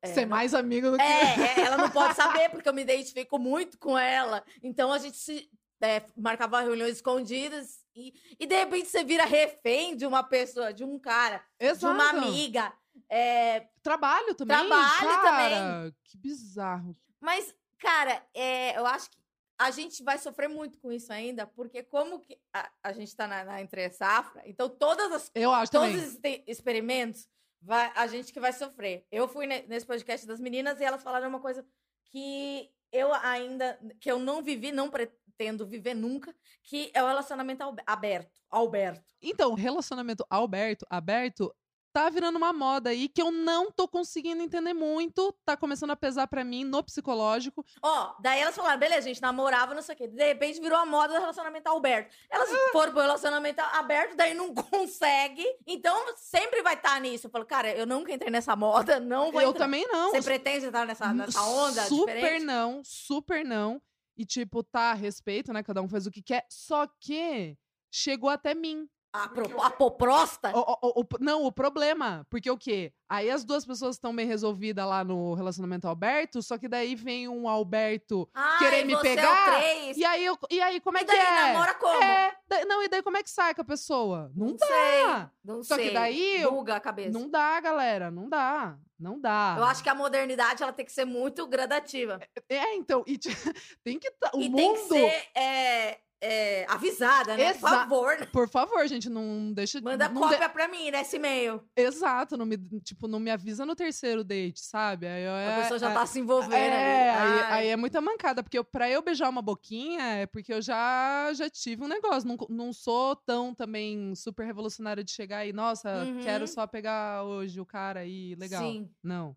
É, 0.01 0.07
Ser 0.13 0.21
não- 0.21 0.29
mais 0.29 0.53
amigo 0.53 0.91
do 0.91 0.97
que. 0.97 1.03
É, 1.03 1.59
é, 1.59 1.65
ela 1.65 1.77
não 1.77 1.89
pode 1.89 2.15
saber, 2.15 2.49
porque 2.49 2.67
eu 2.67 2.73
me 2.73 2.81
identifico 2.81 3.37
muito 3.39 3.77
com 3.77 3.97
ela. 3.97 4.43
Então 4.61 4.91
a 4.91 4.97
gente 4.97 5.17
se 5.17 5.49
é, 5.81 6.03
marcava 6.15 6.61
reuniões 6.61 6.95
escondidas 6.97 7.79
e, 7.95 8.13
e 8.39 8.45
de 8.45 8.55
repente 8.55 8.87
você 8.87 9.03
vira 9.03 9.25
refém 9.25 9.95
de 9.95 10.05
uma 10.05 10.23
pessoa, 10.23 10.73
de 10.73 10.83
um 10.83 10.99
cara, 10.99 11.43
Exato. 11.59 11.79
de 11.79 11.99
uma 12.01 12.09
amiga. 12.09 12.73
É, 13.09 13.67
Trabalho 13.81 14.35
também. 14.35 14.55
Trabalho 14.57 15.21
cara. 15.21 15.93
Que 16.05 16.17
bizarro. 16.17 16.95
Mas, 17.19 17.53
cara, 17.79 18.23
é, 18.33 18.77
eu 18.77 18.85
acho 18.85 19.09
que 19.09 19.17
a 19.59 19.69
gente 19.71 20.03
vai 20.03 20.17
sofrer 20.17 20.47
muito 20.49 20.77
com 20.79 20.91
isso 20.91 21.11
ainda, 21.13 21.45
porque 21.45 21.83
como 21.83 22.19
que 22.19 22.37
a, 22.53 22.69
a 22.83 22.91
gente 22.93 23.15
tá 23.15 23.27
na, 23.27 23.43
na 23.43 23.61
entre 23.61 23.89
safra, 23.91 24.41
então 24.45 24.67
todas 24.67 25.11
as 25.11 25.31
Eu 25.35 25.51
acho 25.53 25.71
todos 25.71 26.15
também. 26.15 26.39
te- 26.39 26.43
experimentos, 26.47 27.27
vai, 27.61 27.91
a 27.95 28.07
gente 28.07 28.33
que 28.33 28.39
vai 28.39 28.51
sofrer. 28.53 29.05
Eu 29.11 29.27
fui 29.27 29.45
ne- 29.45 29.63
nesse 29.67 29.85
podcast 29.85 30.25
das 30.25 30.39
meninas 30.39 30.79
e 30.79 30.83
elas 30.83 31.03
falaram 31.03 31.29
uma 31.29 31.39
coisa 31.39 31.65
que 32.05 32.69
eu 32.91 33.13
ainda, 33.13 33.79
que 33.99 34.11
eu 34.11 34.19
não 34.19 34.41
vivi, 34.41 34.71
não 34.71 34.89
pretendo 34.89 35.65
viver 35.65 35.93
nunca, 35.93 36.35
que 36.63 36.91
é 36.93 37.01
o 37.01 37.07
relacionamento 37.07 37.63
aberto, 37.85 38.41
Alberto. 38.49 39.13
Então, 39.21 39.53
relacionamento 39.53 40.25
Alberto, 40.29 40.85
aberto, 40.89 41.55
tá 41.93 42.09
virando 42.09 42.37
uma 42.37 42.53
moda 42.53 42.89
aí 42.89 43.07
que 43.09 43.21
eu 43.21 43.31
não 43.31 43.71
tô 43.71 43.87
conseguindo 43.87 44.41
entender 44.41 44.73
muito. 44.73 45.33
Tá 45.45 45.55
começando 45.57 45.91
a 45.91 45.95
pesar 45.95 46.27
pra 46.27 46.43
mim 46.43 46.63
no 46.63 46.83
psicológico. 46.83 47.65
Ó, 47.81 48.15
daí 48.19 48.41
elas 48.41 48.55
falaram, 48.55 48.79
beleza, 48.79 48.99
a 48.99 49.13
gente 49.13 49.21
namorava, 49.21 49.73
não 49.73 49.81
sei 49.81 49.95
o 49.95 49.97
quê. 49.97 50.07
De 50.07 50.23
repente 50.23 50.59
virou 50.59 50.77
a 50.77 50.85
moda 50.85 51.13
do 51.13 51.19
relacionamento 51.19 51.69
aberto. 51.69 52.15
Elas 52.29 52.49
foram 52.71 52.91
pro 52.91 53.01
relacionamento 53.01 53.61
aberto, 53.61 54.15
daí 54.15 54.33
não 54.33 54.53
consegue. 54.55 55.45
Então 55.67 56.15
sempre 56.17 56.61
vai 56.61 56.75
estar 56.75 56.99
nisso. 57.01 57.27
Eu 57.27 57.31
falo, 57.31 57.45
cara, 57.45 57.71
eu 57.71 57.85
nunca 57.85 58.11
entrei 58.13 58.31
nessa 58.31 58.55
moda, 58.55 58.99
não 58.99 59.31
vou 59.31 59.41
eu 59.41 59.49
entrar. 59.49 59.65
também 59.65 59.87
não. 59.87 60.11
Você 60.11 60.21
pretende 60.21 60.65
entrar 60.65 60.85
nessa, 60.85 61.13
nessa 61.13 61.41
onda 61.43 61.83
super 61.83 62.15
diferente? 62.15 62.45
não, 62.45 62.81
super 62.83 63.45
não. 63.45 63.81
E, 64.17 64.25
tipo, 64.25 64.61
tá, 64.61 64.93
respeito, 64.93 65.51
né? 65.51 65.63
Cada 65.63 65.81
um 65.81 65.89
faz 65.89 66.05
o 66.05 66.11
que 66.11 66.21
quer. 66.21 66.45
Só 66.49 66.85
que 66.99 67.57
chegou 67.91 68.29
até 68.29 68.53
mim. 68.53 68.87
A, 69.13 69.27
pro, 69.27 69.61
a 69.61 69.69
poprosta? 69.69 70.51
O- 70.55 70.77
o- 70.81 71.01
o- 71.01 71.05
não, 71.19 71.43
o 71.43 71.51
problema. 71.51 72.25
Porque 72.29 72.49
o 72.49 72.57
quê? 72.57 72.93
Aí 73.09 73.29
as 73.29 73.43
duas 73.43 73.65
pessoas 73.65 73.95
estão 73.97 74.15
bem 74.15 74.25
resolvidas 74.25 74.85
lá 74.87 75.03
no 75.03 75.33
relacionamento 75.33 75.85
Alberto, 75.85 76.41
só 76.41 76.57
que 76.57 76.69
daí 76.69 76.95
vem 76.95 77.27
um 77.27 77.47
Alberto. 77.49 78.29
Ai, 78.33 78.59
querer 78.59 78.85
me 78.85 78.93
É 78.93 78.99
pegar, 79.01 79.57
três. 79.59 79.97
E 79.97 80.05
aí, 80.05 80.23
eu, 80.25 80.37
e 80.49 80.61
aí 80.61 80.79
como 80.79 80.97
é 80.97 81.01
E 81.01 81.05
que 81.05 81.11
daí 81.11 81.19
é? 81.19 81.51
namora 81.53 81.73
como? 81.73 82.01
É, 82.01 82.33
da- 82.47 82.63
não, 82.65 82.81
e 82.81 82.87
daí 82.87 83.03
como 83.03 83.17
é 83.17 83.23
que 83.23 83.29
sai 83.29 83.53
com 83.53 83.61
a 83.61 83.65
pessoa? 83.65 84.31
Não, 84.33 84.55
dá. 84.55 84.65
sei. 84.65 85.05
Não 85.43 85.61
Só 85.61 85.75
que 85.75 85.83
sei. 85.83 85.93
daí 85.93 86.41
eu- 86.41 86.51
Buga 86.51 86.77
a 86.77 86.79
cabeça. 86.79 87.09
Não 87.19 87.29
dá, 87.29 87.59
galera. 87.59 88.09
Não 88.09 88.29
dá. 88.29 88.77
Não 88.97 89.19
dá. 89.19 89.55
Eu 89.57 89.65
acho 89.65 89.83
que 89.83 89.89
a 89.89 89.95
modernidade 89.95 90.63
ela 90.63 90.71
tem 90.71 90.85
que 90.85 90.91
ser 90.93 91.03
muito 91.05 91.45
gradativa. 91.47 92.19
É, 92.47 92.75
então, 92.75 93.03
e 93.05 93.17
t- 93.17 93.27
tem 93.83 93.99
que 93.99 94.09
tá, 94.11 94.31
o 94.33 94.39
e 94.39 94.47
mundo. 94.47 94.55
tem 94.57 94.73
que 94.73 94.79
ser 94.87 95.27
é, 95.35 95.99
é, 96.21 96.65
avisada, 96.69 97.35
né? 97.35 97.45
Por 97.53 97.57
Exa- 97.57 97.69
favor. 97.69 98.17
né? 98.19 98.25
Por 98.31 98.47
favor, 98.49 98.87
gente, 98.87 99.09
não 99.09 99.51
deixa. 99.51 99.81
Manda 99.81 100.07
não 100.07 100.21
cópia 100.21 100.47
pra 100.47 100.67
mim 100.67 100.91
nesse 100.91 101.15
e-mail. 101.15 101.61
Exato, 101.75 102.37
não 102.37 102.45
me, 102.45 102.57
tipo, 102.83 103.07
não 103.07 103.19
me 103.19 103.31
avisa 103.31 103.65
no 103.65 103.75
terceiro 103.75 104.23
date, 104.23 104.59
sabe? 104.61 105.07
Aí 105.07 105.23
eu- 105.23 105.31
A 105.33 105.39
é- 105.39 105.61
pessoa 105.61 105.79
já 105.79 105.89
é- 105.89 105.93
tá 105.93 106.05
se 106.05 106.19
envolvendo. 106.19 106.53
É, 106.53 107.09
aí, 107.09 107.41
aí 107.53 107.67
é 107.69 107.75
muita 107.75 107.99
mancada, 108.01 108.43
porque 108.43 108.57
eu, 108.57 108.63
pra 108.63 108.89
eu 108.89 109.01
beijar 109.01 109.29
uma 109.29 109.41
boquinha 109.41 110.01
é 110.03 110.25
porque 110.27 110.53
eu 110.53 110.61
já, 110.61 111.31
já 111.33 111.49
tive 111.49 111.83
um 111.83 111.87
negócio. 111.87 112.27
Não, 112.27 112.37
não 112.49 112.71
sou 112.73 113.15
tão 113.15 113.53
também 113.55 114.13
super 114.15 114.45
revolucionária 114.45 115.03
de 115.03 115.11
chegar 115.11 115.45
e, 115.45 115.51
nossa, 115.53 116.03
Uhum. 116.03 116.19
quero 116.21 116.47
só 116.47 116.67
pegar 116.67 117.23
hoje 117.23 117.59
o 117.59 117.65
cara 117.65 118.01
aí, 118.01 118.35
legal. 118.35 118.61
Sim. 118.61 118.89
Não. 119.03 119.35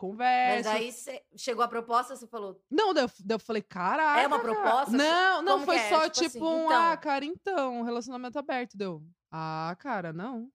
Conversa. 0.00 0.70
Mas 0.70 0.80
aí 0.80 0.92
cê- 0.92 1.22
chegou 1.36 1.62
a 1.62 1.68
proposta, 1.68 2.16
você 2.16 2.26
falou. 2.26 2.58
Não, 2.70 2.94
daí 2.94 3.04
eu, 3.04 3.10
daí 3.22 3.34
eu 3.34 3.38
falei, 3.38 3.60
caraca. 3.60 4.22
É 4.22 4.26
uma 4.26 4.38
proposta? 4.38 4.96
Não, 4.96 5.42
não, 5.42 5.60
foi 5.60 5.76
é? 5.76 5.88
só 5.90 6.08
Tipo 6.08 6.12
tipo, 6.14 6.26
assim, 6.26 6.40
um, 6.42 6.64
então. 6.64 6.82
ah, 6.92 6.96
cara, 6.96 7.22
então, 7.22 7.82
relacionamento 7.82 8.38
aberto, 8.38 8.78
deu. 8.78 9.02
Ah, 9.30 9.76
cara, 9.78 10.10
não. 10.10 10.50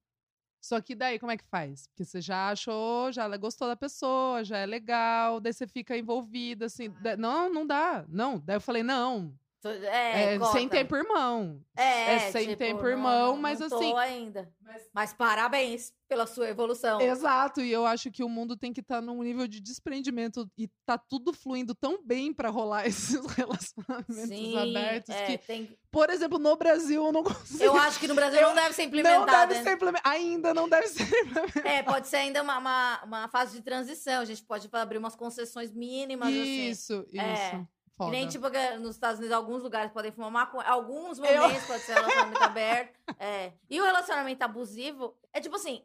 Só 0.60 0.82
que 0.82 0.96
daí, 0.96 1.20
como 1.20 1.32
é 1.32 1.38
que 1.38 1.44
faz? 1.44 1.86
Porque 1.86 2.04
você 2.04 2.20
já 2.20 2.50
achou, 2.50 3.12
já 3.12 3.28
gostou 3.38 3.68
da 3.68 3.76
pessoa, 3.76 4.44
já 4.44 4.58
é 4.58 4.66
legal, 4.66 5.40
daí 5.40 5.54
você 5.54 5.68
fica 5.68 5.96
envolvida, 5.96 6.66
assim. 6.66 6.90
da- 7.04 7.16
Não, 7.16 7.48
não 7.48 7.68
dá. 7.68 8.04
Não. 8.10 8.40
Daí 8.40 8.56
eu 8.56 8.62
falei, 8.62 8.82
não. 8.82 9.32
É, 9.70 10.36
É, 10.36 10.40
sem 10.52 10.68
tempo 10.70 10.96
irmão. 10.96 11.62
É, 11.76 12.14
é 12.16 12.20
sem 12.32 12.46
tipo, 12.48 12.58
tempo 12.58 12.82
não- 12.84 12.90
irmão, 12.90 13.34
não- 13.34 13.42
mas 13.42 13.60
não 13.60 13.68
assim- 13.68 13.92
Tô 13.92 13.98
ainda. 13.98 14.52
Mas 14.94 15.14
parabéns 15.14 15.94
pela 16.08 16.26
sua 16.28 16.48
evolução. 16.50 17.00
Exato, 17.02 17.62
e 17.62 17.72
eu 17.72 17.86
acho 17.86 18.12
que 18.12 18.24
o 18.24 18.30
mundo 18.30 18.56
tem 18.56 18.72
que 18.74 18.80
estar 18.82 19.02
num 19.02 19.22
nível 19.24 19.48
de 19.48 19.60
desprendimento 19.60 20.48
e 20.58 20.70
tá 20.86 20.98
tudo 20.98 21.34
fluindo 21.34 21.74
tão 21.76 22.00
bem 22.04 22.32
pra 22.34 22.50
rolar 22.50 22.86
esses 22.88 23.26
relacionamentos 23.26 24.16
Sim, 24.28 24.58
abertos 24.58 25.16
é, 25.16 25.26
que, 25.26 25.38
tem- 25.40 25.78
por 25.92 26.10
exemplo, 26.10 26.38
no 26.38 26.56
Brasil 26.56 27.06
eu 27.06 27.12
não 27.12 27.24
consigo. 27.24 27.64
Eu 27.64 27.76
acho 27.78 28.00
que 28.00 28.08
no 28.08 28.16
Brasil 28.16 28.40
Eu- 28.40 28.48
não 28.50 28.56
deve 28.56 28.74
ser 28.74 28.84
não 28.84 28.88
implementado. 29.00 29.32
deve 29.48 29.54
né? 29.56 29.64
ser 29.64 29.74
implementado. 29.76 30.16
Ainda 30.16 30.54
não 30.54 30.70
deve 30.70 30.88
ser 30.88 31.04
implementado. 31.26 31.68
É, 31.68 31.84
pode 31.84 32.08
ser 32.08 32.18
ainda 32.18 32.42
uma, 32.44 32.58
uma, 32.60 33.04
uma 33.04 33.28
fase 33.30 33.58
de 33.58 33.64
transição. 33.64 34.22
A 34.22 34.26
gente 34.26 34.44
pode 34.44 34.68
abrir 34.72 34.98
umas 34.98 35.16
concessões 35.16 35.74
mínimas, 35.74 36.28
assim. 36.30 36.70
Isso, 36.70 37.06
isso. 37.12 37.68
É. 37.96 37.98
Que 37.98 37.98
Foda. 37.98 38.12
nem, 38.12 38.28
tipo, 38.28 38.50
nos 38.80 38.96
Estados 38.96 39.20
Unidos, 39.20 39.36
alguns 39.36 39.64
lugares 39.64 39.92
podem 39.92 40.12
fumar 40.12 40.30
maconha. 40.30 40.68
Alguns 40.68 41.18
momentos 41.18 41.66
pode 41.66 41.82
ser 41.84 41.94
relacionamento 41.94 42.44
aberto. 42.44 43.00
É. 43.18 43.54
E 43.70 43.80
o 43.80 43.84
relacionamento 43.84 44.44
abusivo 44.44 45.18
é 45.32 45.40
tipo 45.40 45.56
assim, 45.56 45.82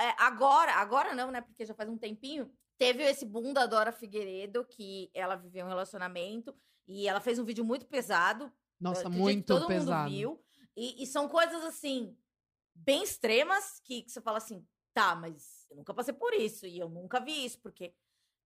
é, 0.00 0.14
agora, 0.18 0.72
agora 0.74 1.14
não, 1.14 1.30
né? 1.30 1.40
Porque 1.40 1.66
já 1.66 1.74
faz 1.74 1.88
um 1.88 1.98
tempinho. 1.98 2.50
Teve 2.78 3.02
esse 3.02 3.26
boom 3.26 3.52
da 3.52 3.66
Dora 3.66 3.90
Figueiredo, 3.90 4.64
que 4.64 5.10
ela 5.12 5.34
viveu 5.34 5.66
um 5.66 5.68
relacionamento 5.68 6.54
e 6.86 7.08
ela 7.08 7.20
fez 7.20 7.38
um 7.38 7.44
vídeo 7.44 7.64
muito 7.64 7.86
pesado. 7.86 8.52
Nossa, 8.80 9.02
eu 9.02 9.10
que 9.10 9.16
muito 9.16 9.46
todo 9.46 9.66
pesado. 9.66 10.04
mundo 10.04 10.16
viu. 10.16 10.44
E, 10.76 11.02
e 11.02 11.06
são 11.06 11.28
coisas 11.28 11.64
assim, 11.64 12.16
bem 12.72 13.02
extremas, 13.02 13.80
que, 13.80 14.02
que 14.02 14.12
você 14.12 14.20
fala 14.20 14.38
assim, 14.38 14.64
tá, 14.94 15.16
mas 15.16 15.66
eu 15.68 15.76
nunca 15.76 15.92
passei 15.92 16.14
por 16.14 16.32
isso, 16.32 16.66
e 16.66 16.78
eu 16.78 16.88
nunca 16.88 17.18
vi 17.18 17.44
isso, 17.44 17.58
porque 17.60 17.92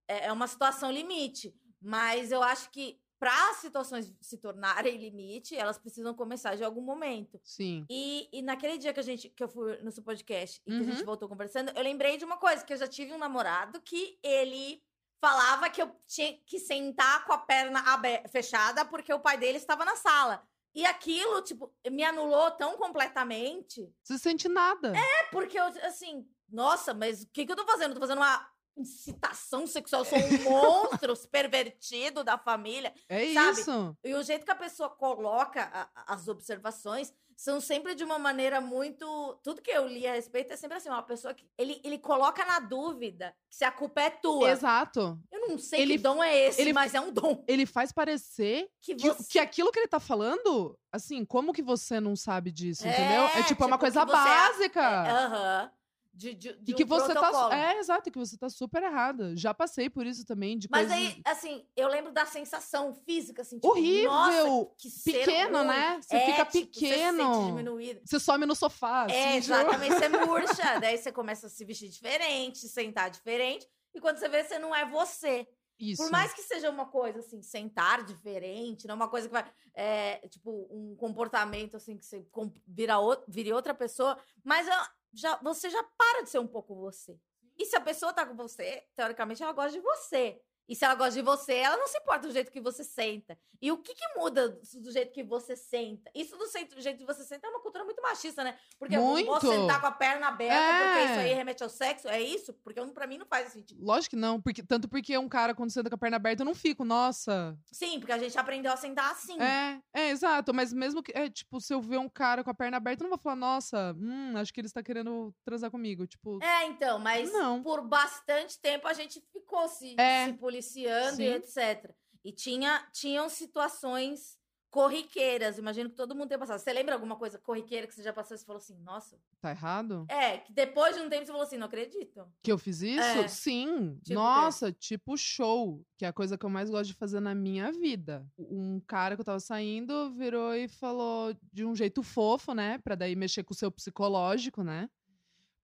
é, 0.08 0.28
é 0.28 0.32
uma 0.32 0.46
situação 0.46 0.90
limite. 0.90 1.54
Mas 1.78 2.30
eu 2.30 2.42
acho 2.42 2.70
que 2.70 3.01
para 3.22 3.50
as 3.50 3.58
situações 3.58 4.12
se 4.20 4.36
tornarem 4.36 4.96
limite, 4.96 5.54
elas 5.56 5.78
precisam 5.78 6.12
começar 6.12 6.56
de 6.56 6.64
algum 6.64 6.80
momento. 6.82 7.40
Sim. 7.44 7.86
E, 7.88 8.28
e 8.32 8.42
naquele 8.42 8.76
dia 8.78 8.92
que 8.92 8.98
a 8.98 9.02
gente 9.04 9.28
que 9.28 9.44
eu 9.44 9.48
fui 9.48 9.76
no 9.76 9.92
seu 9.92 10.02
podcast 10.02 10.60
e 10.66 10.70
que 10.70 10.76
a 10.76 10.80
Uhum. 10.80 10.90
gente 10.90 11.04
voltou 11.04 11.28
conversando, 11.28 11.70
eu 11.76 11.82
lembrei 11.84 12.16
de 12.16 12.24
uma 12.24 12.36
coisa, 12.36 12.64
que 12.64 12.72
eu 12.72 12.76
já 12.76 12.88
tive 12.88 13.12
um 13.12 13.18
namorado 13.18 13.80
que 13.80 14.18
ele 14.24 14.82
falava 15.20 15.70
que 15.70 15.80
eu 15.80 15.88
tinha 16.08 16.36
que 16.44 16.58
sentar 16.58 17.24
com 17.24 17.32
a 17.32 17.38
perna 17.38 17.80
fechada 18.28 18.84
porque 18.84 19.14
o 19.14 19.20
pai 19.20 19.38
dele 19.38 19.58
estava 19.58 19.84
na 19.84 19.94
sala. 19.94 20.42
E 20.74 20.84
aquilo, 20.84 21.42
tipo, 21.42 21.72
me 21.88 22.02
anulou 22.02 22.50
tão 22.50 22.76
completamente. 22.76 23.88
Você 24.02 24.18
sente 24.18 24.48
nada. 24.48 24.92
É 24.96 25.24
porque 25.30 25.60
eu, 25.60 25.64
assim, 25.86 26.26
nossa, 26.48 26.92
mas 26.92 27.22
o 27.22 27.28
que, 27.28 27.46
que 27.46 27.52
eu 27.52 27.56
tô 27.56 27.64
fazendo? 27.64 27.90
Eu 27.90 27.94
tô 27.94 28.00
fazendo 28.00 28.18
uma 28.18 28.50
incitação 28.76 29.66
sexual, 29.66 30.02
eu 30.02 30.04
sou 30.06 30.18
um 30.18 30.42
monstro 30.50 31.16
pervertido 31.30 32.24
da 32.24 32.38
família. 32.38 32.92
É, 33.08 33.32
sabe? 33.34 33.60
isso. 33.60 33.96
E 34.04 34.14
o 34.14 34.22
jeito 34.22 34.44
que 34.44 34.50
a 34.50 34.56
pessoa 34.56 34.88
coloca 34.90 35.62
a- 35.72 35.88
as 36.14 36.28
observações 36.28 37.12
são 37.36 37.60
sempre 37.60 37.94
de 37.94 38.04
uma 38.04 38.18
maneira 38.18 38.60
muito. 38.60 39.04
Tudo 39.42 39.62
que 39.62 39.70
eu 39.70 39.86
li 39.88 40.06
a 40.06 40.12
respeito 40.12 40.52
é 40.52 40.56
sempre 40.56 40.76
assim: 40.76 40.88
uma 40.88 41.02
pessoa 41.02 41.34
que. 41.34 41.48
Ele, 41.58 41.80
ele 41.82 41.98
coloca 41.98 42.44
na 42.44 42.60
dúvida 42.60 43.34
se 43.50 43.64
a 43.64 43.72
culpa 43.72 44.02
é 44.02 44.10
tua. 44.10 44.50
Exato. 44.50 45.18
Eu 45.30 45.48
não 45.48 45.58
sei 45.58 45.80
Ele- 45.82 45.96
que 45.96 46.02
dom 46.02 46.22
é 46.22 46.36
esse, 46.46 46.60
ele- 46.60 46.72
mas 46.72 46.94
é 46.94 47.00
um 47.00 47.10
dom. 47.12 47.42
Ele 47.48 47.66
faz 47.66 47.90
parecer 47.90 48.68
Que 48.80 48.94
que, 48.94 49.08
você. 49.08 49.24
que 49.28 49.38
aquilo 49.38 49.72
que 49.72 49.78
ele 49.80 49.88
tá 49.88 49.98
falando, 49.98 50.78
assim, 50.92 51.24
como 51.24 51.52
que 51.52 51.62
você 51.62 51.98
não 52.00 52.14
sabe 52.14 52.52
disso, 52.52 52.86
É, 52.86 52.90
entendeu? 52.90 53.22
É 53.24 53.42
tipo, 53.42 53.62
é 53.64 53.66
uma 53.66 53.76
tipo, 53.76 53.80
coisa 53.80 54.00
que 54.00 54.06
você 54.12 54.16
é- 54.28 54.36
básica. 54.36 54.80
É, 54.80 55.10
Aham. 55.10 55.70
De, 56.14 56.34
de, 56.34 56.52
de 56.60 56.72
E 56.72 56.74
que 56.74 56.84
um 56.84 56.86
você 56.86 57.14
tá. 57.14 57.20
protocolo. 57.20 57.52
É, 57.54 57.78
exato, 57.78 58.10
que 58.10 58.18
você 58.18 58.36
tá 58.36 58.48
super 58.50 58.82
errada. 58.82 59.34
Já 59.34 59.54
passei 59.54 59.88
por 59.88 60.06
isso 60.06 60.26
também, 60.26 60.58
de 60.58 60.68
Mas 60.70 60.88
coisas 60.88 61.06
aí, 61.06 61.22
assim, 61.24 61.66
eu 61.74 61.88
lembro 61.88 62.12
da 62.12 62.26
sensação 62.26 62.94
física, 62.94 63.40
assim, 63.40 63.56
tipo, 63.56 63.68
horrível, 63.68 64.10
nossa, 64.10 64.70
que 64.78 64.90
pequeno, 65.04 65.58
ruim. 65.58 65.66
né? 65.68 66.00
Você 66.02 66.16
É, 66.16 66.20
fica 66.26 66.44
tipo, 66.44 66.52
Você 66.52 66.80
se 66.80 66.80
sente 66.80 66.80
pequeno. 67.16 67.46
diminuído. 67.46 68.00
Você 68.04 68.20
some 68.20 68.44
no 68.44 68.54
sofá. 68.54 69.06
É, 69.08 69.28
assim, 69.28 69.36
exatamente, 69.38 69.94
você 69.94 70.08
murcha. 70.26 70.78
daí 70.80 70.98
você 70.98 71.10
começa 71.10 71.46
a 71.46 71.50
se 71.50 71.64
vestir 71.64 71.88
diferente, 71.88 72.58
se 72.58 72.68
sentar 72.68 73.08
diferente. 73.10 73.66
E 73.94 74.00
quando 74.00 74.18
você 74.18 74.28
vê, 74.28 74.44
você 74.44 74.58
não 74.58 74.74
é 74.74 74.84
você. 74.84 75.48
Isso. 75.80 76.00
Por 76.02 76.10
mais 76.12 76.32
que 76.34 76.42
seja 76.42 76.68
uma 76.70 76.86
coisa 76.86 77.20
assim, 77.20 77.42
sentar 77.42 78.04
diferente, 78.04 78.86
não 78.86 78.92
é 78.92 78.96
uma 78.96 79.08
coisa 79.08 79.26
que 79.28 79.32
vai. 79.32 79.44
É, 79.74 80.18
tipo, 80.28 80.68
um 80.70 80.94
comportamento 80.94 81.76
assim, 81.76 81.96
que 81.96 82.04
você 82.04 82.24
vira, 82.68 83.00
o- 83.00 83.24
vire 83.26 83.52
outra 83.52 83.72
pessoa, 83.74 84.16
mas 84.44 84.68
já, 85.12 85.36
você 85.42 85.70
já 85.70 85.82
para 85.82 86.22
de 86.22 86.30
ser 86.30 86.38
um 86.38 86.46
pouco 86.46 86.74
você. 86.74 87.18
E 87.58 87.66
se 87.66 87.76
a 87.76 87.80
pessoa 87.80 88.12
tá 88.12 88.26
com 88.26 88.34
você, 88.34 88.86
teoricamente 88.94 89.42
ela 89.42 89.52
gosta 89.52 89.72
de 89.72 89.80
você. 89.80 90.40
E 90.68 90.76
se 90.76 90.84
ela 90.84 90.94
gosta 90.94 91.12
de 91.14 91.22
você, 91.22 91.54
ela 91.54 91.76
não 91.76 91.86
se 91.88 91.98
importa 91.98 92.26
do 92.26 92.32
jeito 92.32 92.50
que 92.52 92.60
você 92.60 92.82
senta. 92.84 93.36
E 93.60 93.70
o 93.70 93.78
que, 93.78 93.94
que 93.94 94.08
muda 94.18 94.48
do 94.48 94.90
jeito 94.92 95.12
que 95.12 95.22
você 95.22 95.54
senta? 95.56 96.10
Isso 96.14 96.36
do 96.36 96.46
jeito- 96.80 96.96
que 96.96 97.04
você 97.04 97.24
senta 97.24 97.46
é 97.46 97.50
uma 97.50 97.60
cultura 97.60 97.84
muito 97.84 98.00
machista, 98.02 98.42
né? 98.42 98.56
Porque 98.78 98.96
eu 98.96 99.02
Muito. 99.02 99.26
posso 99.26 99.46
sentar 99.48 99.80
com 99.80 99.86
a 99.86 99.92
perna 99.92 100.28
aberta, 100.28 100.56
porque 100.56 100.98
É. 100.98 101.04
isso 101.04 101.20
aí 101.20 101.34
remete 101.34 101.62
ao 101.62 101.68
sexo. 101.68 102.08
É 102.08 102.20
isso? 102.20 102.52
Porque 102.54 102.78
eu- 102.80 102.88
pra 102.92 103.06
mim 103.06 103.18
não 103.18 103.26
faz 103.26 103.52
sentido. 103.52 103.84
Lógico 103.84 104.10
que 104.10 104.20
não, 104.20 104.40
porque, 104.40 104.62
tanto 104.62 104.88
porque 104.88 105.16
um 105.18 105.28
cara, 105.28 105.54
quando 105.54 105.70
senta 105.70 105.88
com 105.90 105.94
a 105.94 105.98
perna 105.98 106.16
aberta, 106.16 106.42
eu 106.42 106.46
não 106.46 106.54
fico, 106.54 106.84
nossa. 106.84 107.56
Sim, 107.70 107.98
porque 107.98 108.12
a 108.12 108.18
gente 108.18 108.36
aprendeu 108.38 108.72
a 108.72 108.76
sentar 108.76 109.10
assim. 109.12 109.40
É, 109.40 109.80
é, 109.94 110.10
exato. 110.10 110.52
Mas 110.54 110.72
mesmo 110.72 111.02
que, 111.02 111.12
é, 111.14 111.28
tipo, 111.28 111.60
se 111.60 111.72
eu 111.74 111.80
ver 111.80 111.98
um 111.98 112.08
cara 112.08 112.42
com 112.42 112.50
a 112.50 112.54
perna 112.54 112.76
aberta, 112.78 113.02
eu 113.02 113.08
não 113.08 113.16
vou 113.16 113.18
falar, 113.22 113.36
nossa, 113.36 113.94
hum, 113.98 114.36
acho 114.36 114.52
que 114.52 114.60
ele 114.60 114.66
está 114.66 114.82
querendo 114.82 115.32
transar 115.44 115.70
comigo. 115.70 116.06
Tipo, 116.06 116.42
É, 116.42 116.66
então, 116.66 116.98
mas 116.98 117.32
Não. 117.32 117.62
por 117.62 117.82
bastante 117.82 118.58
tempo 118.58 118.86
a 118.88 118.92
gente 118.92 119.20
ficou 119.32 119.68
se, 119.68 119.94
É. 119.98 120.26
se 120.26 120.32
policiando 120.52 121.16
Sim. 121.16 121.22
e 121.22 121.34
etc. 121.34 121.90
E 122.24 122.30
tinha, 122.30 122.86
tinham 122.92 123.28
situações 123.28 124.38
corriqueiras. 124.70 125.58
Imagino 125.58 125.90
que 125.90 125.96
todo 125.96 126.14
mundo 126.14 126.28
tenha 126.28 126.38
passado. 126.38 126.58
Você 126.58 126.72
lembra 126.72 126.94
alguma 126.94 127.16
coisa 127.16 127.38
corriqueira 127.38 127.86
que 127.86 127.94
você 127.94 128.02
já 128.02 128.12
passou 128.12 128.34
e 128.34 128.38
você 128.38 128.44
falou 128.44 128.58
assim, 128.58 128.78
nossa? 128.78 129.18
tá 129.40 129.50
errado? 129.50 130.06
É, 130.08 130.38
que 130.38 130.52
depois 130.52 130.96
de 130.96 131.02
um 131.02 131.10
tempo 131.10 131.26
você 131.26 131.32
falou 131.32 131.46
assim, 131.46 131.58
não 131.58 131.66
acredito. 131.66 132.26
Que 132.42 132.50
eu 132.52 132.56
fiz 132.56 132.80
isso? 132.80 133.00
É. 133.02 133.28
Sim. 133.28 133.98
Tipo? 134.02 134.14
Nossa, 134.14 134.72
tipo 134.72 135.16
show, 135.16 135.84
que 135.98 136.04
é 136.04 136.08
a 136.08 136.12
coisa 136.12 136.38
que 136.38 136.46
eu 136.46 136.50
mais 136.50 136.70
gosto 136.70 136.86
de 136.86 136.94
fazer 136.94 137.20
na 137.20 137.34
minha 137.34 137.70
vida. 137.72 138.26
Um 138.38 138.80
cara 138.80 139.14
que 139.14 139.20
eu 139.20 139.26
tava 139.26 139.40
saindo 139.40 140.10
virou 140.14 140.54
e 140.54 140.68
falou 140.68 141.36
de 141.52 141.66
um 141.66 141.74
jeito 141.74 142.02
fofo, 142.02 142.54
né? 142.54 142.78
Pra 142.78 142.94
daí 142.94 143.14
mexer 143.16 143.42
com 143.42 143.52
o 143.52 143.56
seu 143.56 143.70
psicológico, 143.70 144.62
né? 144.62 144.88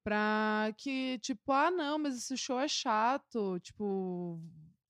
Pra 0.04 0.72
que, 0.76 1.18
tipo, 1.20 1.52
ah, 1.52 1.70
não, 1.70 1.98
mas 1.98 2.16
esse 2.16 2.36
show 2.36 2.58
é 2.58 2.68
chato. 2.68 3.58
Tipo, 3.60 4.40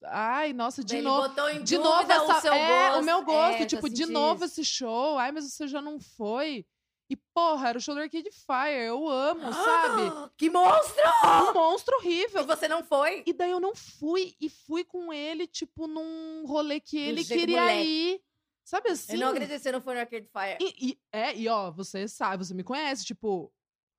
ai, 0.05 0.53
nossa, 0.53 0.83
de 0.83 0.95
Ele 0.97 1.03
novo. 1.07 1.27
botou 1.29 1.49
em 1.49 1.63
De 1.63 1.77
novo 1.77 2.11
essa, 2.11 2.37
o 2.37 2.41
seu 2.41 2.53
é, 2.53 2.87
gosto. 2.89 3.01
o 3.01 3.05
meu 3.05 3.23
gosto, 3.23 3.55
É, 3.55 3.59
já 3.59 3.65
tipo, 3.65 3.89
de 3.89 4.05
novo 4.05 4.45
isso. 4.45 4.59
esse 4.61 4.65
show. 4.69 5.17
Ai, 5.17 5.31
mas 5.31 5.45
você 5.51 5.67
já 5.67 5.81
não 5.81 5.99
foi. 5.99 6.65
E 7.11 7.15
porra, 7.33 7.69
era 7.69 7.77
o 7.77 7.81
show 7.81 7.95
do 7.95 8.01
Arcade 8.01 8.29
Fire, 8.31 8.85
eu 8.85 9.07
amo, 9.09 9.51
sabe? 9.51 10.29
Que 10.37 10.47
monstro! 10.47 11.03
Um 11.49 11.53
monstro 11.53 11.95
E 11.95 11.97
horrível. 11.97 12.45
você 12.45 12.67
não 12.67 12.83
foi? 12.83 13.23
E 13.25 13.33
daí 13.33 13.49
eu 13.49 13.59
não 13.59 13.73
fui 13.75 14.35
e 14.39 14.47
fui 14.47 14.83
com 14.83 15.11
ele, 15.11 15.47
tipo, 15.47 15.87
num 15.87 16.45
rolê 16.45 16.79
que 16.79 16.97
ele 16.99 17.25
queria 17.25 17.61
moleque. 17.61 17.81
ir. 17.89 18.21
Sabe 18.63 18.89
assim? 18.91 19.13
Eu 19.13 19.19
não 19.21 19.33
que 19.33 19.57
você 19.57 19.71
não 19.71 19.81
foi 19.81 19.95
no 19.95 20.01
Arcade 20.01 20.27
Fire. 20.31 20.57
E, 20.61 20.89
e- 20.91 20.99
é, 21.11 21.35
e 21.35 21.47
ó, 21.49 21.71
você 21.71 22.07
sabe, 22.07 22.45
você 22.45 22.53
me 22.53 22.63
conhece, 22.63 23.03
tipo. 23.03 23.51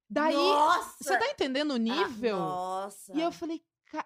Daí, 0.09 0.35
Nossa! 0.35 0.95
você 1.01 1.19
tá 1.19 1.27
entendendo 1.29 1.73
o 1.73 1.75
Ah, 1.75 1.79
nível? 1.79 2.37
nossa. 2.39 3.13
e 3.13 3.21
eu 3.21 3.33
falei, 3.33 3.61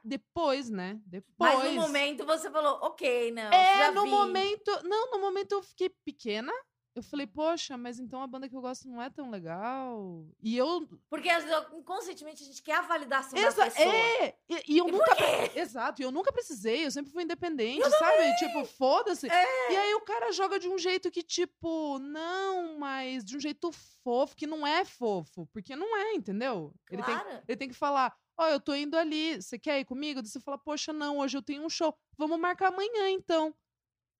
depois, 0.05 0.71
né? 0.71 0.99
Depois. 1.07 1.35
Mas 1.39 1.65
no 1.65 1.81
momento 1.83 2.25
você 2.25 2.51
falou, 2.51 2.79
ok, 2.83 3.31
não. 3.33 3.53
É, 3.53 3.91
no 3.91 4.03
vi. 4.05 4.11
momento. 4.11 4.71
Não, 4.85 5.11
no 5.13 5.21
momento 5.21 5.53
eu 5.53 5.63
fiquei 5.63 5.89
pequena. 6.05 6.53
Eu 6.97 7.03
falei, 7.03 7.27
poxa, 7.27 7.77
mas 7.77 7.99
então 7.99 8.23
a 8.23 8.27
banda 8.27 8.49
que 8.49 8.55
eu 8.55 8.61
gosto 8.61 8.87
não 8.89 9.03
é 9.03 9.11
tão 9.11 9.29
legal. 9.29 10.25
E 10.41 10.57
eu. 10.57 10.87
Porque 11.11 11.29
inconscientemente 11.77 12.45
a 12.45 12.47
gente 12.47 12.63
quer 12.63 12.77
a 12.77 12.83
validação 12.83 13.37
Exa 13.37 13.65
da 13.65 13.71
pessoa. 13.71 13.93
é! 13.93 14.37
E, 14.49 14.75
e 14.75 14.79
eu 14.79 14.87
E 14.89 14.93
nunca. 14.93 15.17
Exato, 15.57 16.01
e 16.01 16.05
eu 16.05 16.13
nunca 16.13 16.33
precisei, 16.33 16.87
eu 16.87 16.93
sempre 16.93 17.11
fui 17.11 17.25
independente, 17.25 17.83
sabe? 17.99 18.37
Tipo, 18.37 18.65
foda-se. 18.65 19.29
É. 19.29 19.73
E 19.73 19.77
aí 19.77 19.95
o 19.97 20.03
cara 20.03 20.31
joga 20.31 20.57
de 20.57 20.69
um 20.69 20.79
jeito 20.79 21.11
que, 21.11 21.25
tipo, 21.25 21.99
não, 21.99 22.79
mas 22.79 23.25
de 23.25 23.37
um 23.37 23.41
jeito 23.41 23.73
fofo, 24.05 24.37
que 24.37 24.47
não 24.47 24.65
é 24.65 24.85
fofo. 24.85 25.49
Porque 25.53 25.75
não 25.75 25.97
é, 25.97 26.15
entendeu? 26.15 26.73
Ele 26.89 27.03
tem 27.03 27.15
Claro. 27.19 27.43
ele 27.49 27.57
tem 27.59 27.69
que 27.69 27.75
falar: 27.75 28.17
Ó, 28.37 28.49
eu 28.49 28.61
tô 28.61 28.75
indo 28.75 28.97
ali, 28.97 29.41
você 29.41 29.59
quer 29.59 29.79
ir 29.81 29.85
comigo? 29.85 30.21
Daí 30.23 30.29
você 30.31 30.41
fala: 30.41 30.59
Poxa, 30.59 30.93
não, 30.93 31.19
hoje 31.19 31.37
eu 31.37 31.43
tenho 31.43 31.65
um 31.65 31.71
show. 31.71 31.97
Vamos 32.19 32.39
marcar 32.39 32.69
amanhã, 32.73 33.09
então. 33.11 33.55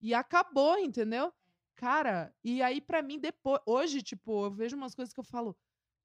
E 0.03 0.15
acabou, 0.15 0.79
entendeu? 0.79 1.33
Cara, 1.77 2.35
e 2.45 2.63
aí 2.63 2.81
pra 2.81 3.03
mim, 3.03 3.19
depois. 3.21 3.61
Hoje, 3.67 4.03
tipo, 4.03 4.47
eu 4.47 4.53
vejo 4.53 4.77
umas 4.77 4.95
coisas 4.95 5.15
que 5.15 5.21
eu 5.21 5.25
falo. 5.25 5.57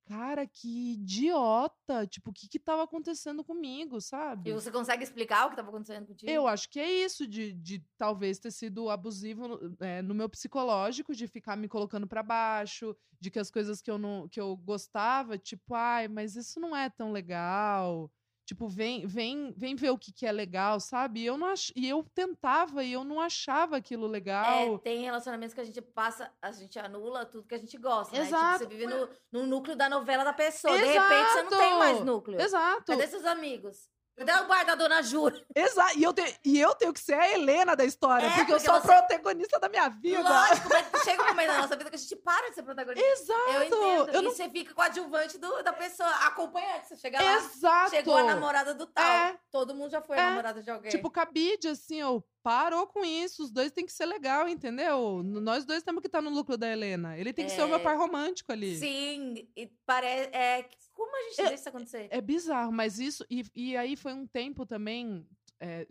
Cara, 0.09 0.47
que 0.47 0.93
idiota. 0.93 2.07
Tipo, 2.07 2.31
o 2.31 2.33
que 2.33 2.47
que 2.49 2.57
tava 2.59 2.83
acontecendo 2.83 3.43
comigo, 3.43 3.97
E 3.97 4.01
sabe? 4.01 4.51
você 4.51 4.71
consegue 4.71 5.03
explicar 5.03 5.45
o 5.45 5.49
que 5.51 5.55
tava 5.55 5.69
acontecendo 5.69 6.07
contigo? 6.07 6.31
Eu 6.31 6.47
acho 6.47 6.67
que 6.69 6.79
é 6.79 6.91
isso, 7.05 7.27
de, 7.27 7.53
de 7.53 7.83
talvez 7.97 8.39
ter 8.39 8.51
sido 8.51 8.89
abusivo 8.89 9.47
no- 9.47 9.77
é, 9.79 10.01
no 10.01 10.15
meu 10.15 10.27
psicológico, 10.27 11.13
de 11.13 11.27
ficar 11.27 11.55
me 11.55 11.67
colocando 11.67 12.07
pra 12.07 12.23
baixo, 12.23 12.95
de 13.19 13.29
que 13.29 13.39
as 13.39 13.51
coisas 13.51 13.81
que 13.81 13.91
eu 13.91 13.97
não 13.97 14.27
que 14.27 14.39
eu 14.41 14.55
gostava, 14.57 15.37
tipo, 15.37 15.75
ai, 15.75 16.07
mas 16.07 16.35
isso 16.35 16.59
não 16.59 16.75
é 16.75 16.89
tão 16.89 17.11
legal. 17.11 18.11
Tipo, 18.49 18.67
vem, 18.67 19.05
vem, 19.05 19.53
vem 19.55 19.75
ver 19.75 19.91
o 19.91 19.97
que, 19.97 20.11
que 20.11 20.25
é 20.25 20.31
legal, 20.31 20.79
sabe? 20.79 21.19
E 21.19 21.25
eu 21.27 21.37
não 21.37 21.49
ach... 21.49 21.71
e 21.75 21.87
eu 21.87 22.03
tentava 22.15 22.83
e 22.83 22.91
eu 22.91 23.03
não 23.03 23.21
achava 23.21 23.77
aquilo 23.77 24.07
É, 24.07 24.09
legal. 24.09 24.79
tem 24.79 25.03
relacionamentos 25.03 25.53
que 25.53 25.61
a 25.61 25.63
gente 25.63 25.79
passa, 25.83 26.33
a 26.41 26.51
gente 26.51 26.79
anula 26.79 27.27
tudo 27.27 27.47
que 27.47 27.53
a 27.53 27.59
gente 27.59 27.77
gosta, 27.77 28.17
né? 28.17 28.23
Exato. 28.23 28.67
Tipo, 28.67 28.71
você 28.71 28.75
vive 28.75 28.87
no, 28.87 29.09
no 29.31 29.45
núcleo 29.45 29.75
da 29.75 29.87
novela 29.87 30.23
da 30.23 30.33
pessoa. 30.33 30.75
De 30.75 30.83
repente 30.83 31.29
você 31.31 31.43
não 31.43 31.49
tem 31.51 31.77
mais 31.77 31.91
Exato. 31.91 32.05
núcleo. 32.05 32.41
Exato. 32.41 32.85
Cadê 32.87 33.05
seus 33.05 33.23
amigos? 33.23 33.87
Cadê 34.19 34.33
o 34.43 34.47
bar 34.47 34.65
da 34.65 34.75
dona 34.75 35.01
Jura? 35.01 35.41
Exato. 35.55 35.97
E 35.97 36.03
eu, 36.03 36.13
te- 36.13 36.39
e 36.43 36.59
eu 36.59 36.75
tenho 36.75 36.91
que 36.91 36.99
ser 36.99 37.13
a 37.13 37.31
Helena 37.31 37.73
da 37.75 37.85
história, 37.85 38.25
É, 38.25 38.29
porque 38.35 38.51
eu 38.51 38.57
porque 38.57 38.65
sou 38.65 38.75
a 38.75 38.79
você- 38.81 38.87
protagonista 38.87 39.59
da 39.59 39.69
minha 39.69 39.87
vida. 39.87 40.21
Lógico, 40.21 40.67
mas 40.69 41.03
chega 41.03 41.23
um 41.23 41.27
momento 41.27 41.47
na 41.47 41.61
nossa 41.61 41.75
vida 41.77 41.89
que 41.89 41.95
a 41.95 41.99
gente 41.99 42.15
para 42.17 42.49
de 42.49 42.55
ser 42.55 42.63
protagonista. 42.63 43.07
Exato. 43.07 43.49
Eu 43.51 43.63
entendo. 43.63 44.09
Eu 44.13 44.19
e 44.21 44.23
não... 44.25 44.31
você 44.31 44.49
fica 44.49 44.73
com 44.73 44.81
o 44.81 44.83
adjuvante 44.83 45.37
do, 45.37 45.63
da 45.63 45.71
pessoa, 45.71 46.09
acompanhante. 46.27 46.87
Você 46.89 46.97
chega 46.97 47.21
lá, 47.21 47.35
Exato. 47.37 47.89
chegou 47.91 48.17
a 48.17 48.23
namorada 48.23 48.73
do 48.75 48.85
tal. 48.87 49.05
É. 49.05 49.37
Todo 49.49 49.73
mundo 49.73 49.89
já 49.91 50.01
foi 50.01 50.17
É. 50.17 50.19
a 50.19 50.29
namorada 50.31 50.61
de 50.61 50.69
alguém. 50.69 50.91
Tipo, 50.91 51.09
cabide, 51.09 51.69
assim, 51.69 52.03
ó, 52.03 52.19
parou 52.43 52.87
com 52.87 53.05
isso. 53.05 53.43
Os 53.43 53.51
dois 53.51 53.71
têm 53.71 53.85
que 53.85 53.91
ser 53.93 54.05
legal, 54.05 54.49
entendeu? 54.49 55.21
Nós 55.23 55.63
dois 55.63 55.81
temos 55.81 56.01
que 56.01 56.07
estar 56.07 56.21
no 56.21 56.29
lucro 56.29 56.57
da 56.57 56.67
Helena. 56.69 57.17
Ele 57.17 57.31
tem 57.31 57.45
que 57.45 57.51
ser 57.51 57.63
o 57.63 57.67
meu 57.67 57.77
É. 57.77 57.79
par 57.83 57.97
romântico 57.97 58.51
ali. 58.51 58.77
Sim, 58.77 59.47
e 59.55 59.67
parece. 59.85 60.29
É, 60.33 60.65
como 60.99 61.15
a 61.15 61.21
gente 61.29 61.39
É- 61.39 61.43
deixa 61.43 61.55
isso 61.55 61.69
acontecer? 61.69 62.07
É 62.11 62.19
bizarro, 62.19 62.71
mas 62.73 62.99
isso. 62.99 63.25
E, 63.29 63.45
e 63.55 63.77
aí 63.77 63.95
foi 63.95 64.13
um 64.13 64.27
tempo 64.27 64.65
também. 64.65 65.25
é, 65.61 65.87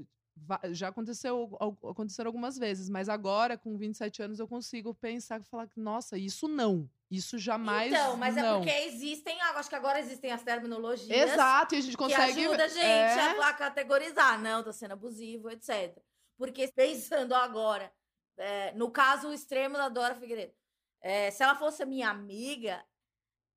já 0.71 0.89
aconteceu, 0.89 1.59
aconteceram 1.91 2.29
algumas 2.29 2.57
vezes, 2.57 2.89
mas 2.89 3.09
agora, 3.09 3.59
com 3.59 3.77
27 3.77 4.23
anos, 4.23 4.39
eu 4.39 4.47
consigo 4.47 4.95
pensar 4.95 5.41
e 5.41 5.45
falar 5.45 5.67
que, 5.67 5.81
nossa, 5.81 6.17
isso 6.17 6.47
não. 6.47 6.89
Isso 7.11 7.39
jamais. 7.39 7.91
então, 7.93 8.17
mas 8.17 8.37
é 8.37 8.43
não. 8.43 8.61
porque 8.61 8.71
existem, 8.71 9.41
acho 9.41 9.69
que 9.69 9.75
agora 9.75 9.99
existem 9.99 10.31
as 10.31 10.43
terminologias. 10.43 11.33
Exato, 11.33 11.75
e 11.75 11.79
a 11.79 11.81
gente 11.81 11.97
que 11.97 11.97
consegue. 11.97 12.47
ajuda 12.47 12.65
a 12.65 12.69
gente 12.69 12.85
é, 12.85 13.41
a, 13.43 13.53
categorizar. 13.53 14.41
Não, 14.41 14.63
tô 14.63 14.73
sendo 14.73 14.93
abusivo, 14.93 15.51
etc. 15.51 15.99
Porque 16.37 16.71
pensando 16.77 17.35
agora, 17.35 17.93
é, 18.37 18.73
no 18.75 18.93
caso 18.93 19.33
extremo 19.33 19.77
da 19.77 19.89
Dora 19.89 20.15
Figueiredo, 20.15 20.53
é, 21.01 21.31
se 21.33 21.43
ela 21.43 21.57
fosse 21.57 21.83
a 21.83 21.87
minha 21.87 22.11
amiga, 22.11 22.85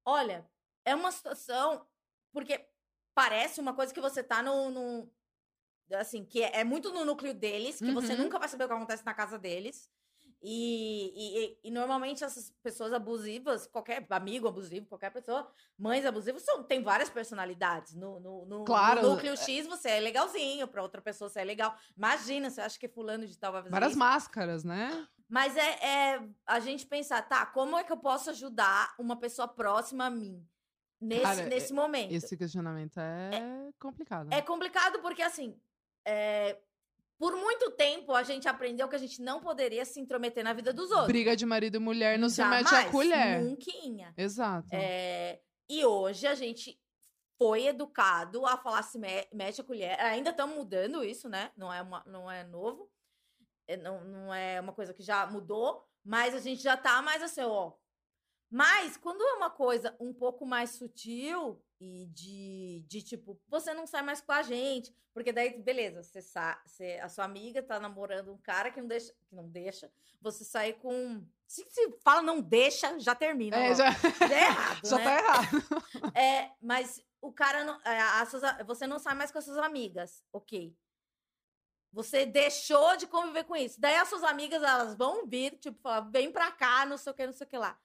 olha, 0.03 0.49
é 0.85 0.95
uma 0.95 1.11
situação. 1.11 1.85
Porque 2.33 2.65
parece 3.13 3.59
uma 3.59 3.73
coisa 3.73 3.93
que 3.93 4.01
você 4.01 4.23
tá 4.23 4.41
no. 4.41 4.69
no- 4.71 5.11
assim, 5.93 6.23
que 6.23 6.41
é, 6.41 6.61
é 6.61 6.63
muito 6.63 6.91
no 6.93 7.03
núcleo 7.03 7.33
deles, 7.33 7.79
que 7.79 7.91
você 7.91 8.13
Uhum. 8.13 8.19
nunca 8.23 8.39
vai 8.39 8.47
saber 8.47 8.63
o 8.63 8.67
que 8.67 8.73
acontece 8.73 9.05
na 9.05 9.13
casa 9.13 9.37
deles. 9.37 9.89
E, 10.43 11.11
e- 11.63 11.67
e- 11.67 11.71
normalmente 11.71 12.23
essas 12.23 12.49
pessoas 12.63 12.93
abusivas, 12.93 13.67
qualquer 13.67 14.07
amigo 14.09 14.47
abusivo, 14.47 14.87
qualquer 14.87 15.11
pessoa, 15.11 15.51
mães 15.77 16.03
abusivas, 16.05 16.41
são, 16.43 16.63
tem 16.63 16.81
várias 16.81 17.09
personalidade. 17.09 17.95
No, 17.97 18.19
no, 18.21 18.45
no- 18.45 18.63
Claro, 18.63 19.01
no 19.01 19.09
núcleo 19.11 19.35
X 19.37 19.67
você 19.67 19.89
é 19.89 19.99
legalzinho, 19.99 20.67
pra 20.67 20.81
outra 20.81 21.01
pessoa 21.01 21.29
você 21.29 21.41
é 21.41 21.43
legal. 21.43 21.77
Imagina, 21.95 22.49
você 22.49 22.61
acha 22.61 22.79
que 22.79 22.87
fulano 22.87 23.27
de 23.27 23.37
tal 23.37 23.51
vai 23.51 23.61
fazer 23.61 23.71
várias 23.71 23.91
isso? 23.91 23.99
máscaras, 23.99 24.63
né? 24.63 25.07
Mas 25.29 25.55
é, 25.57 25.85
é 26.15 26.29
a 26.45 26.59
gente 26.59 26.87
pensar, 26.87 27.21
tá, 27.21 27.45
como 27.45 27.77
é 27.77 27.83
que 27.83 27.91
eu 27.91 27.97
posso 27.97 28.29
ajudar 28.31 28.95
uma 28.97 29.17
pessoa 29.19 29.47
próxima 29.47 30.05
a 30.05 30.09
mim 30.09 30.47
nesse, 31.01 31.21
Cara, 31.23 31.45
nesse 31.47 31.73
momento? 31.73 32.11
Esse 32.13 32.37
questionamento 32.37 32.99
é, 32.99 33.71
complicado. 33.79 34.27
né? 34.29 34.37
É 34.37 34.41
complicado 34.41 34.99
porque, 35.01 35.21
assim, 35.21 35.59
é, 36.05 36.57
por 37.17 37.35
muito 37.35 37.71
tempo 37.71 38.13
a 38.13 38.23
gente 38.23 38.47
aprendeu 38.47 38.87
que 38.87 38.95
a 38.95 38.99
gente 38.99 39.21
não 39.21 39.41
poderia 39.41 39.83
se 39.85 39.99
intrometer 39.99 40.43
na 40.43 40.53
vida 40.53 40.71
dos 40.71 40.89
outros. 40.91 41.07
Briga 41.07 41.35
de 41.35 41.45
marido 41.45 41.75
e 41.75 41.79
mulher 41.79 42.17
não 42.17 42.29
se 42.29 42.37
Jamais, 42.37 42.63
mete 42.63 42.87
a 42.87 42.91
colher. 42.91 43.41
Nunca. 43.41 44.13
Exato. 44.17 44.69
É, 44.71 45.39
e 45.69 45.85
hoje 45.85 46.27
a 46.27 46.35
gente 46.35 46.79
foi 47.37 47.65
educado 47.67 48.45
a 48.45 48.55
falar 48.57 48.83
se 48.83 48.99
me- 48.99 49.27
mete 49.33 49.61
a 49.61 49.63
colher. 49.63 49.99
Ainda 49.99 50.29
estamos 50.29 50.55
mudando 50.55 51.03
isso, 51.03 51.27
né? 51.27 51.51
Não 51.57 51.73
é, 51.73 51.81
uma, 51.81 52.03
não 52.05 52.29
é 52.29 52.43
novo. 52.43 52.89
É, 53.67 53.77
não, 53.77 54.03
não 54.03 54.33
é 54.33 54.59
uma 54.59 54.73
coisa 54.73 54.93
que 54.93 55.01
já 55.01 55.25
mudou, 55.25 55.83
mas 56.03 56.35
a 56.35 56.39
gente 56.39 56.61
já 56.61 56.75
tá 56.77 57.01
mais 57.01 57.21
assim, 57.23 57.41
ó. 57.41 57.71
Mas 58.53 58.97
quando 58.97 59.21
é 59.23 59.33
uma 59.35 59.49
coisa 59.49 59.95
um 59.97 60.13
pouco 60.13 60.45
mais 60.45 60.71
sutil 60.71 61.63
e 61.79 62.05
de, 62.07 62.83
de 62.85 63.01
tipo, 63.01 63.39
você 63.47 63.73
não 63.73 63.87
sai 63.87 64.01
mais 64.01 64.19
com 64.19 64.33
a 64.33 64.41
gente, 64.43 64.93
porque 65.13 65.31
daí, 65.31 65.57
beleza, 65.57 66.03
você, 66.03 66.21
sa 66.21 66.61
você 66.65 66.99
a 67.01 67.07
sua 67.07 67.23
amiga 67.23 67.63
tá 67.63 67.79
namorando 67.79 68.33
um 68.33 68.37
cara 68.37 68.69
que 68.69 68.81
não 68.81 68.87
deixa, 68.89 69.13
que 69.29 69.33
não 69.35 69.47
deixa 69.47 69.89
você 70.19 70.43
sair 70.43 70.73
com. 70.73 71.25
Se, 71.47 71.65
se 71.69 71.91
fala 72.03 72.21
não 72.21 72.41
deixa, 72.41 72.99
já 72.99 73.15
termina. 73.15 73.55
É, 73.57 73.73
já, 73.73 73.85
Já 74.19 74.35
é 74.35 74.43
errado, 74.47 74.81
já 74.87 74.97
né? 74.97 75.03
tá 75.05 75.17
errado. 75.17 75.47
É, 76.17 76.51
mas 76.61 77.01
o 77.21 77.31
cara 77.31 77.63
não. 77.63 77.79
é, 77.85 78.25
suas 78.25 78.43
a- 78.43 78.63
você 78.63 78.85
não 78.85 78.99
sai 78.99 79.15
mais 79.15 79.31
com 79.31 79.37
as 79.37 79.45
suas 79.45 79.57
amigas, 79.59 80.21
ok. 80.33 80.75
Você 81.93 82.25
deixou 82.25 82.95
de 82.97 83.07
conviver 83.07 83.43
com 83.45 83.55
isso. 83.55 83.79
Daí 83.79 83.95
as 83.95 84.07
suas 84.09 84.23
amigas, 84.23 84.61
elas 84.63 84.95
vão 84.95 85.25
vir, 85.27 85.57
tipo, 85.57 85.77
falar, 85.81 86.01
vem 86.09 86.31
pra 86.31 86.51
cá, 86.51 86.85
não 86.85 86.97
sei 86.97 87.11
o 87.11 87.15
que, 87.15 87.25
não 87.25 87.33
sei 87.33 87.45
o 87.45 87.49
que 87.49 87.57
lá. 87.57 87.77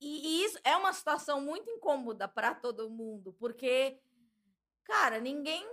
E, 0.00 0.40
e 0.40 0.44
isso 0.44 0.58
é 0.64 0.76
uma 0.76 0.92
situação 0.92 1.40
muito 1.40 1.68
incômoda 1.70 2.28
pra 2.28 2.54
todo 2.54 2.88
mundo, 2.90 3.32
porque, 3.38 3.98
cara, 4.84 5.20
ninguém. 5.20 5.64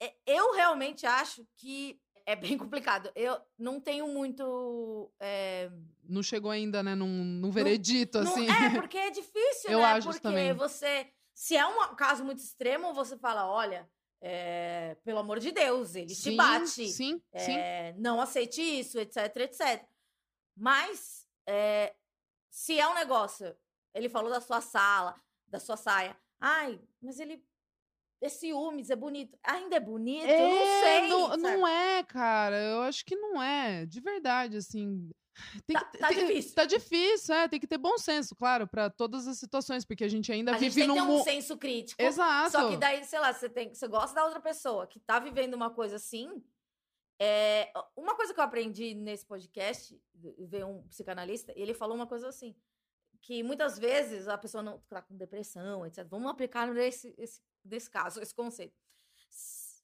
é, 0.00 0.14
Eu 0.26 0.52
realmente 0.54 1.04
acho 1.06 1.46
que 1.56 2.00
é 2.24 2.34
bem 2.34 2.56
complicado. 2.58 3.10
Eu 3.14 3.40
não 3.58 3.80
tenho 3.80 4.08
muito. 4.08 5.12
é, 5.20 5.70
Não 6.04 6.22
chegou 6.22 6.50
ainda, 6.50 6.82
né, 6.82 6.94
num, 6.94 7.06
num 7.24 7.50
veredito, 7.50 8.20
não- 8.22 8.32
assim. 8.32 8.46
é, 8.50 8.70
porque 8.80 8.98
é 8.98 9.10
difícil, 9.10 9.70
Eu 9.70 9.80
né? 9.80 9.84
acho 9.86 10.08
porque 10.08 10.20
também. 10.20 10.52
você. 10.54 11.10
Se 11.34 11.54
é 11.54 11.66
um 11.66 11.94
caso 11.94 12.24
muito 12.24 12.38
extremo, 12.38 12.94
você 12.94 13.16
fala: 13.18 13.46
olha, 13.46 13.86
é, 14.22 14.96
pelo 15.04 15.18
amor 15.18 15.38
de 15.38 15.52
Deus, 15.52 15.94
ele 15.94 16.06
te 16.08 16.14
Sim, 16.14 16.36
bate. 16.36 16.88
Sim, 16.88 17.22
sim. 17.36 17.56
é, 17.58 17.92
não 17.98 18.20
aceite 18.22 18.62
isso, 18.62 18.98
etc, 18.98 19.36
etc. 19.36 19.86
Mas, 20.56 21.28
é, 21.46 21.94
se 22.50 22.80
é 22.80 22.88
um 22.88 22.94
negócio, 22.94 23.54
ele 23.96 24.08
falou 24.08 24.30
da 24.30 24.40
sua 24.40 24.60
sala, 24.60 25.14
da 25.46 25.58
sua 25.58 25.76
saia. 25.76 26.16
Ai, 26.40 26.80
mas 27.00 27.18
ele. 27.18 27.42
É 28.20 28.28
ciúmes, 28.30 28.88
é 28.88 28.96
bonito. 28.96 29.38
Ainda 29.44 29.76
é 29.76 29.80
bonito? 29.80 30.26
eu 30.26 30.48
não 30.48 30.64
sei. 30.82 31.08
não, 31.08 31.36
não 31.36 31.66
é, 31.68 32.02
cara. 32.02 32.56
Eu 32.56 32.82
acho 32.82 33.04
que 33.04 33.14
não 33.14 33.42
é. 33.42 33.84
De 33.86 34.00
verdade, 34.00 34.56
assim. 34.56 35.10
Tem 35.66 35.76
Tá- 35.76 35.84
que, 35.84 35.98
tá 35.98 36.08
tem- 36.08 36.26
difícil. 36.26 36.54
Tá 36.54 36.64
difícil, 36.64 37.34
é. 37.34 37.46
Tem 37.48 37.60
que 37.60 37.66
ter 37.66 37.76
bom 37.76 37.98
senso, 37.98 38.34
claro, 38.34 38.66
pra 38.66 38.88
todas 38.88 39.26
as 39.28 39.38
situações, 39.38 39.84
porque 39.84 40.02
a 40.02 40.08
gente 40.08 40.32
ainda 40.32 40.52
A 40.52 40.58
gente 40.58 40.72
vive 40.72 40.86
tem 40.86 40.94
que 40.94 41.00
num. 41.00 41.06
ter 41.06 41.20
um 41.20 41.24
senso 41.24 41.58
crítico. 41.58 42.00
Exato. 42.02 42.52
Só 42.52 42.70
que 42.70 42.78
daí, 42.78 43.04
sei 43.04 43.18
lá, 43.20 43.34
você, 43.34 43.50
tem, 43.50 43.74
você 43.74 43.86
gosta 43.86 44.14
da 44.14 44.24
outra 44.24 44.40
pessoa 44.40 44.86
que 44.86 44.98
tá 44.98 45.18
vivendo 45.18 45.52
uma 45.52 45.68
coisa 45.70 45.96
assim. 45.96 46.42
É, 47.20 47.70
uma 47.94 48.14
coisa 48.14 48.32
que 48.32 48.40
eu 48.40 48.44
aprendi 48.44 48.94
nesse 48.94 49.26
podcast, 49.26 49.98
ver 50.14 50.64
um 50.64 50.82
psicanalista, 50.88 51.52
e 51.56 51.60
ele 51.60 51.74
falou 51.74 51.94
uma 51.96 52.06
coisa 52.06 52.28
assim: 52.28 52.54
que 53.26 53.42
muitas 53.42 53.76
vezes 53.76 54.28
a 54.28 54.38
pessoa 54.38 54.62
não 54.62 54.78
tá 54.88 55.02
com 55.02 55.16
depressão, 55.16 55.84
etc. 55.84 56.06
Vamos 56.08 56.30
aplicar 56.30 56.72
nesse, 56.72 57.12
esse, 57.18 57.42
nesse 57.64 57.90
caso, 57.90 58.22
esse 58.22 58.32
conceito. 58.32 58.78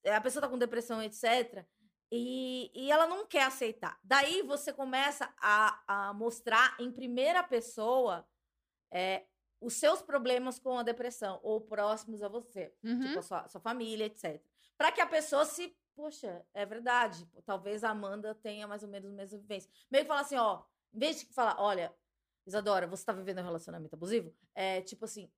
A 0.06 0.20
pessoa 0.20 0.42
tá 0.42 0.48
com 0.48 0.56
depressão, 0.56 1.02
etc. 1.02 1.66
E, 2.08 2.70
e 2.72 2.88
ela 2.88 3.04
não 3.08 3.26
quer 3.26 3.42
aceitar. 3.42 3.98
Daí 4.04 4.42
você 4.42 4.72
começa 4.72 5.34
a, 5.38 5.82
a 5.88 6.14
mostrar 6.14 6.76
em 6.78 6.92
primeira 6.92 7.42
pessoa 7.42 8.24
é, 8.92 9.26
os 9.60 9.74
seus 9.74 10.00
problemas 10.00 10.60
com 10.60 10.78
a 10.78 10.84
depressão, 10.84 11.40
ou 11.42 11.60
próximos 11.60 12.22
a 12.22 12.28
você 12.28 12.72
Uhum. 12.84 13.00
tipo, 13.00 13.18
a 13.18 13.22
sua, 13.22 13.48
sua 13.48 13.60
família, 13.60 14.04
etc. 14.06 14.40
Pra 14.78 14.92
que 14.92 15.00
a 15.00 15.06
pessoa 15.06 15.44
se, 15.44 15.76
poxa, 15.96 16.46
é 16.54 16.64
verdade, 16.64 17.28
talvez 17.44 17.82
a 17.82 17.90
Amanda 17.90 18.36
tenha 18.36 18.68
mais 18.68 18.84
ou 18.84 18.88
menos 18.88 19.10
a 19.10 19.14
mesma 19.14 19.38
vivência. 19.38 19.68
Meio 19.90 20.04
que 20.04 20.08
falar 20.08 20.20
assim, 20.20 20.36
ó, 20.36 20.62
em 20.94 20.98
vez 21.00 21.18
de 21.18 21.26
falar, 21.34 21.56
olha, 21.58 21.92
Isadora, 22.46 22.86
você 22.86 23.04
tá 23.04 23.12
vivendo 23.12 23.40
um 23.40 23.44
relacionamento 23.44 23.94
abusivo? 23.94 24.34
É 24.54 24.80
tipo 24.82 25.04
assim, 25.04 25.30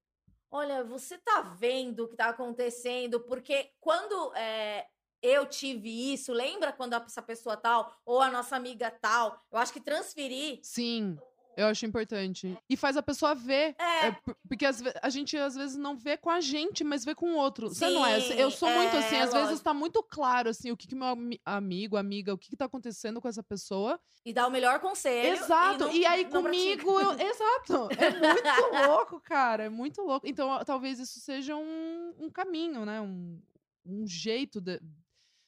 olha, 0.50 0.84
você 0.84 1.18
tá 1.18 1.42
vendo 1.42 2.04
o 2.04 2.08
que 2.08 2.16
tá 2.16 2.28
acontecendo, 2.28 3.20
porque 3.20 3.72
quando 3.80 4.34
é, 4.34 4.86
eu 5.22 5.46
tive 5.46 6.12
isso, 6.12 6.32
lembra 6.32 6.72
quando 6.72 6.94
essa 6.94 7.22
pessoa 7.22 7.56
tal, 7.56 7.94
ou 8.04 8.20
a 8.20 8.30
nossa 8.30 8.56
amiga 8.56 8.90
tal, 8.90 9.42
eu 9.50 9.58
acho 9.58 9.72
que 9.72 9.80
transferir 9.80 10.60
Sim. 10.62 11.18
Eu 11.56 11.66
acho 11.66 11.86
importante. 11.86 12.56
E 12.68 12.76
faz 12.76 12.96
a 12.96 13.02
pessoa 13.02 13.34
ver. 13.34 13.74
É, 13.78 14.06
É, 14.06 14.10
por- 14.12 14.36
porque 14.48 14.70
ve- 14.72 14.94
a 15.02 15.08
gente 15.08 15.36
às 15.36 15.54
vezes 15.54 15.76
não 15.76 15.96
vê 15.96 16.16
com 16.16 16.28
a 16.30 16.40
gente, 16.40 16.82
mas 16.84 17.04
vê 17.04 17.14
com 17.14 17.32
o 17.32 17.36
outro. 17.36 17.68
Você 17.68 17.88
não 17.90 18.04
é? 18.04 18.20
Sim, 18.20 18.34
Eu 18.34 18.50
sou 18.50 18.68
muito 18.70 18.94
é, 18.96 18.98
assim, 18.98 19.16
às 19.16 19.32
vezes 19.32 19.48
lógico. 19.48 19.64
tá 19.64 19.72
muito 19.74 20.02
claro 20.02 20.48
assim, 20.50 20.70
o 20.70 20.76
que, 20.76 20.86
que 20.88 20.94
meu 20.94 21.06
ami- 21.08 21.40
amigo, 21.44 21.96
amiga, 21.96 22.34
o 22.34 22.38
que, 22.38 22.50
que 22.50 22.56
tá 22.56 22.64
acontecendo 22.64 23.20
com 23.20 23.28
essa 23.28 23.42
pessoa. 23.42 23.98
e 24.24 24.32
dá 24.32 24.46
o 24.46 24.50
melhor 24.50 24.80
conselho. 24.80 25.34
Exato. 25.36 25.84
não- 25.84 25.92
E, 25.92 26.04
aí 26.06 26.24
comigo, 26.24 27.00
eu, 27.00 27.10
exato. 27.20 27.88
É 27.98 28.10
muito 28.10 28.88
louco, 28.88 29.20
cara. 29.20 29.64
É 29.64 29.68
muito 29.68 30.02
louco. 30.02 30.26
Então, 30.26 30.58
talvez 30.64 30.98
isso 30.98 31.20
seja 31.20 31.54
um, 31.56 32.14
um 32.18 32.30
caminho, 32.30 32.84
né? 32.84 33.00
Um, 33.00 33.40
um 33.86 34.06
jeito 34.06 34.60
da 34.60 34.78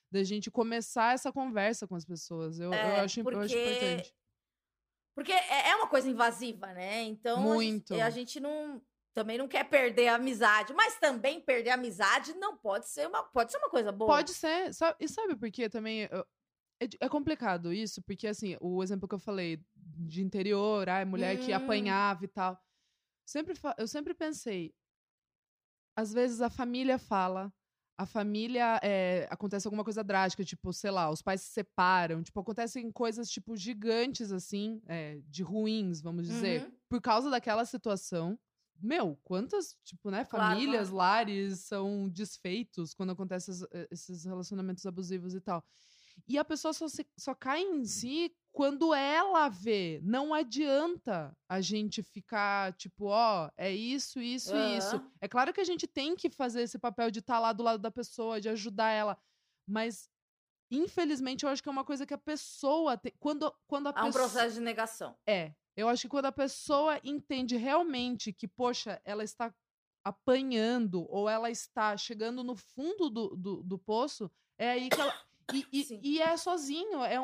da 0.08 0.22
gente 0.22 0.50
começar 0.52 1.14
essa 1.14 1.32
conversa 1.32 1.86
com 1.86 1.96
as 1.96 2.04
pessoas. 2.04 2.60
Eu, 2.60 2.66
eu 2.68 2.74
É, 2.74 2.80
acho, 2.84 2.98
eu 3.00 3.04
acho 3.04 3.20
importante. 3.20 4.14
Porque 5.16 5.32
é 5.32 5.70
é 5.70 5.76
uma 5.76 5.88
coisa 5.88 6.08
invasiva, 6.10 6.66
né? 6.74 7.02
Então, 7.04 7.38
a 7.38 7.40
gente- 7.62 7.72
Muito. 7.90 7.94
A, 7.94 8.10
gente 8.10 8.38
não 8.38 8.82
também 9.14 9.38
não 9.38 9.48
quer 9.48 9.64
perder 9.64 10.08
a 10.08 10.16
amizade, 10.16 10.74
mas 10.74 10.98
também 11.00 11.40
perder 11.40 11.70
a 11.70 11.74
amizade 11.74 12.34
não 12.34 12.54
pode 12.58 12.86
ser 12.86 13.08
uma 13.08 13.22
pode 13.22 13.50
ser 13.50 13.56
uma 13.56 13.70
coisa 13.70 13.90
boa. 13.90 14.12
Pode 14.12 14.34
ser. 14.34 14.70
E 15.00 15.08
sabe 15.08 15.34
por 15.34 15.50
quê 15.50 15.70
também? 15.70 16.02
É, 16.04 16.24
é 17.00 17.08
complicado 17.08 17.72
isso, 17.72 18.02
porque 18.02 18.26
assim, 18.26 18.58
o 18.60 18.82
exemplo 18.82 19.08
que 19.08 19.14
eu 19.14 19.18
falei 19.18 19.58
de 19.74 20.22
interior, 20.22 20.86
ai, 20.86 21.06
mulher 21.06 21.38
que 21.38 21.50
Hum. 21.50 21.56
apanhava 21.56 22.22
e 22.22 22.28
tal. 22.28 22.60
Sempre, 23.26 23.54
eu 23.78 23.88
sempre 23.88 24.12
pensei, 24.12 24.74
às 25.96 26.12
vezes 26.12 26.42
a 26.42 26.50
família 26.50 26.98
fala, 26.98 27.50
a 27.98 28.04
família 28.06 28.78
é, 28.82 29.26
acontece 29.30 29.66
alguma 29.66 29.82
coisa 29.84 30.04
drástica, 30.04 30.44
tipo, 30.44 30.72
sei 30.72 30.90
lá, 30.90 31.10
os 31.10 31.22
pais 31.22 31.40
se 31.40 31.48
separam, 31.52 32.22
tipo, 32.22 32.38
acontecem 32.38 32.90
coisas 32.92 33.30
tipo 33.30 33.56
gigantes 33.56 34.30
assim, 34.32 34.82
é, 34.86 35.20
de 35.28 35.42
ruins, 35.42 36.00
vamos 36.00 36.26
dizer, 36.26 36.62
Uhum. 36.64 36.72
por 36.88 37.00
causa 37.00 37.30
daquela 37.30 37.64
situação. 37.64 38.38
Meu, 38.78 39.18
quantas, 39.24 39.74
tipo, 39.82 40.10
né, 40.10 40.24
Claro, 40.26 40.50
famílias, 40.50 40.90
lares 40.90 41.60
são 41.60 42.08
desfeitos 42.10 42.92
quando 42.92 43.12
acontecem 43.12 43.52
esses, 43.54 43.66
eh, 43.72 43.88
esses 43.90 44.24
relacionamentos 44.26 44.84
abusivos 44.84 45.34
e 45.34 45.40
tal. 45.40 45.64
E 46.28 46.36
a 46.36 46.44
pessoa 46.44 46.74
só, 46.74 46.86
se- 46.88 47.06
só 47.16 47.34
cai 47.34 47.62
em 47.62 47.84
si 47.86 48.34
quando 48.56 48.94
ela 48.94 49.50
vê. 49.50 50.00
Não 50.02 50.32
adianta 50.32 51.36
a 51.46 51.60
gente 51.60 52.02
ficar, 52.02 52.72
tipo, 52.72 53.04
ó, 53.08 53.50
é 53.54 53.70
isso, 53.70 54.18
isso 54.18 54.56
e 54.56 54.78
isso. 54.78 54.96
Aham. 54.96 55.12
É 55.20 55.28
claro 55.28 55.52
que 55.52 55.60
a 55.60 55.64
gente 55.64 55.86
tem 55.86 56.16
que 56.16 56.30
fazer 56.30 56.62
esse 56.62 56.78
papel 56.78 57.10
de 57.10 57.18
estar 57.18 57.38
lá 57.38 57.52
do 57.52 57.62
lado 57.62 57.80
da 57.82 57.90
pessoa, 57.90 58.40
de 58.40 58.48
ajudar 58.48 58.88
ela. 58.90 59.18
Mas, 59.68 60.08
infelizmente, 60.70 61.44
eu 61.44 61.50
acho 61.50 61.62
que 61.62 61.68
é 61.68 61.72
uma 61.72 61.84
coisa 61.84 62.06
que 62.06 62.14
a 62.14 62.18
pessoa 62.18 62.96
tem. 62.96 63.12
Quando, 63.20 63.54
quando 63.66 63.88
a 63.88 63.92
Há 63.94 64.06
um 64.06 64.10
processo 64.10 64.54
de 64.54 64.60
negação. 64.62 65.14
É. 65.26 65.52
Eu 65.76 65.86
acho 65.90 66.02
que 66.02 66.08
quando 66.08 66.24
a 66.24 66.32
pessoa 66.32 66.98
entende 67.04 67.58
realmente 67.58 68.32
que, 68.32 68.48
poxa, 68.48 68.98
ela 69.04 69.22
está 69.22 69.54
apanhando 70.02 71.04
ou 71.10 71.28
ela 71.28 71.50
está 71.50 71.94
chegando 71.96 72.42
no 72.42 72.56
fundo 72.56 73.10
do, 73.10 73.36
do, 73.36 73.62
do 73.62 73.78
poço, 73.78 74.30
é 74.58 74.70
aí 74.70 74.88
que 74.88 74.98
ela. 74.98 75.12
E, 75.52 75.66
e- 75.70 76.00
e 76.14 76.22
é 76.22 76.36
sozinho. 76.38 77.04
É, 77.04 77.16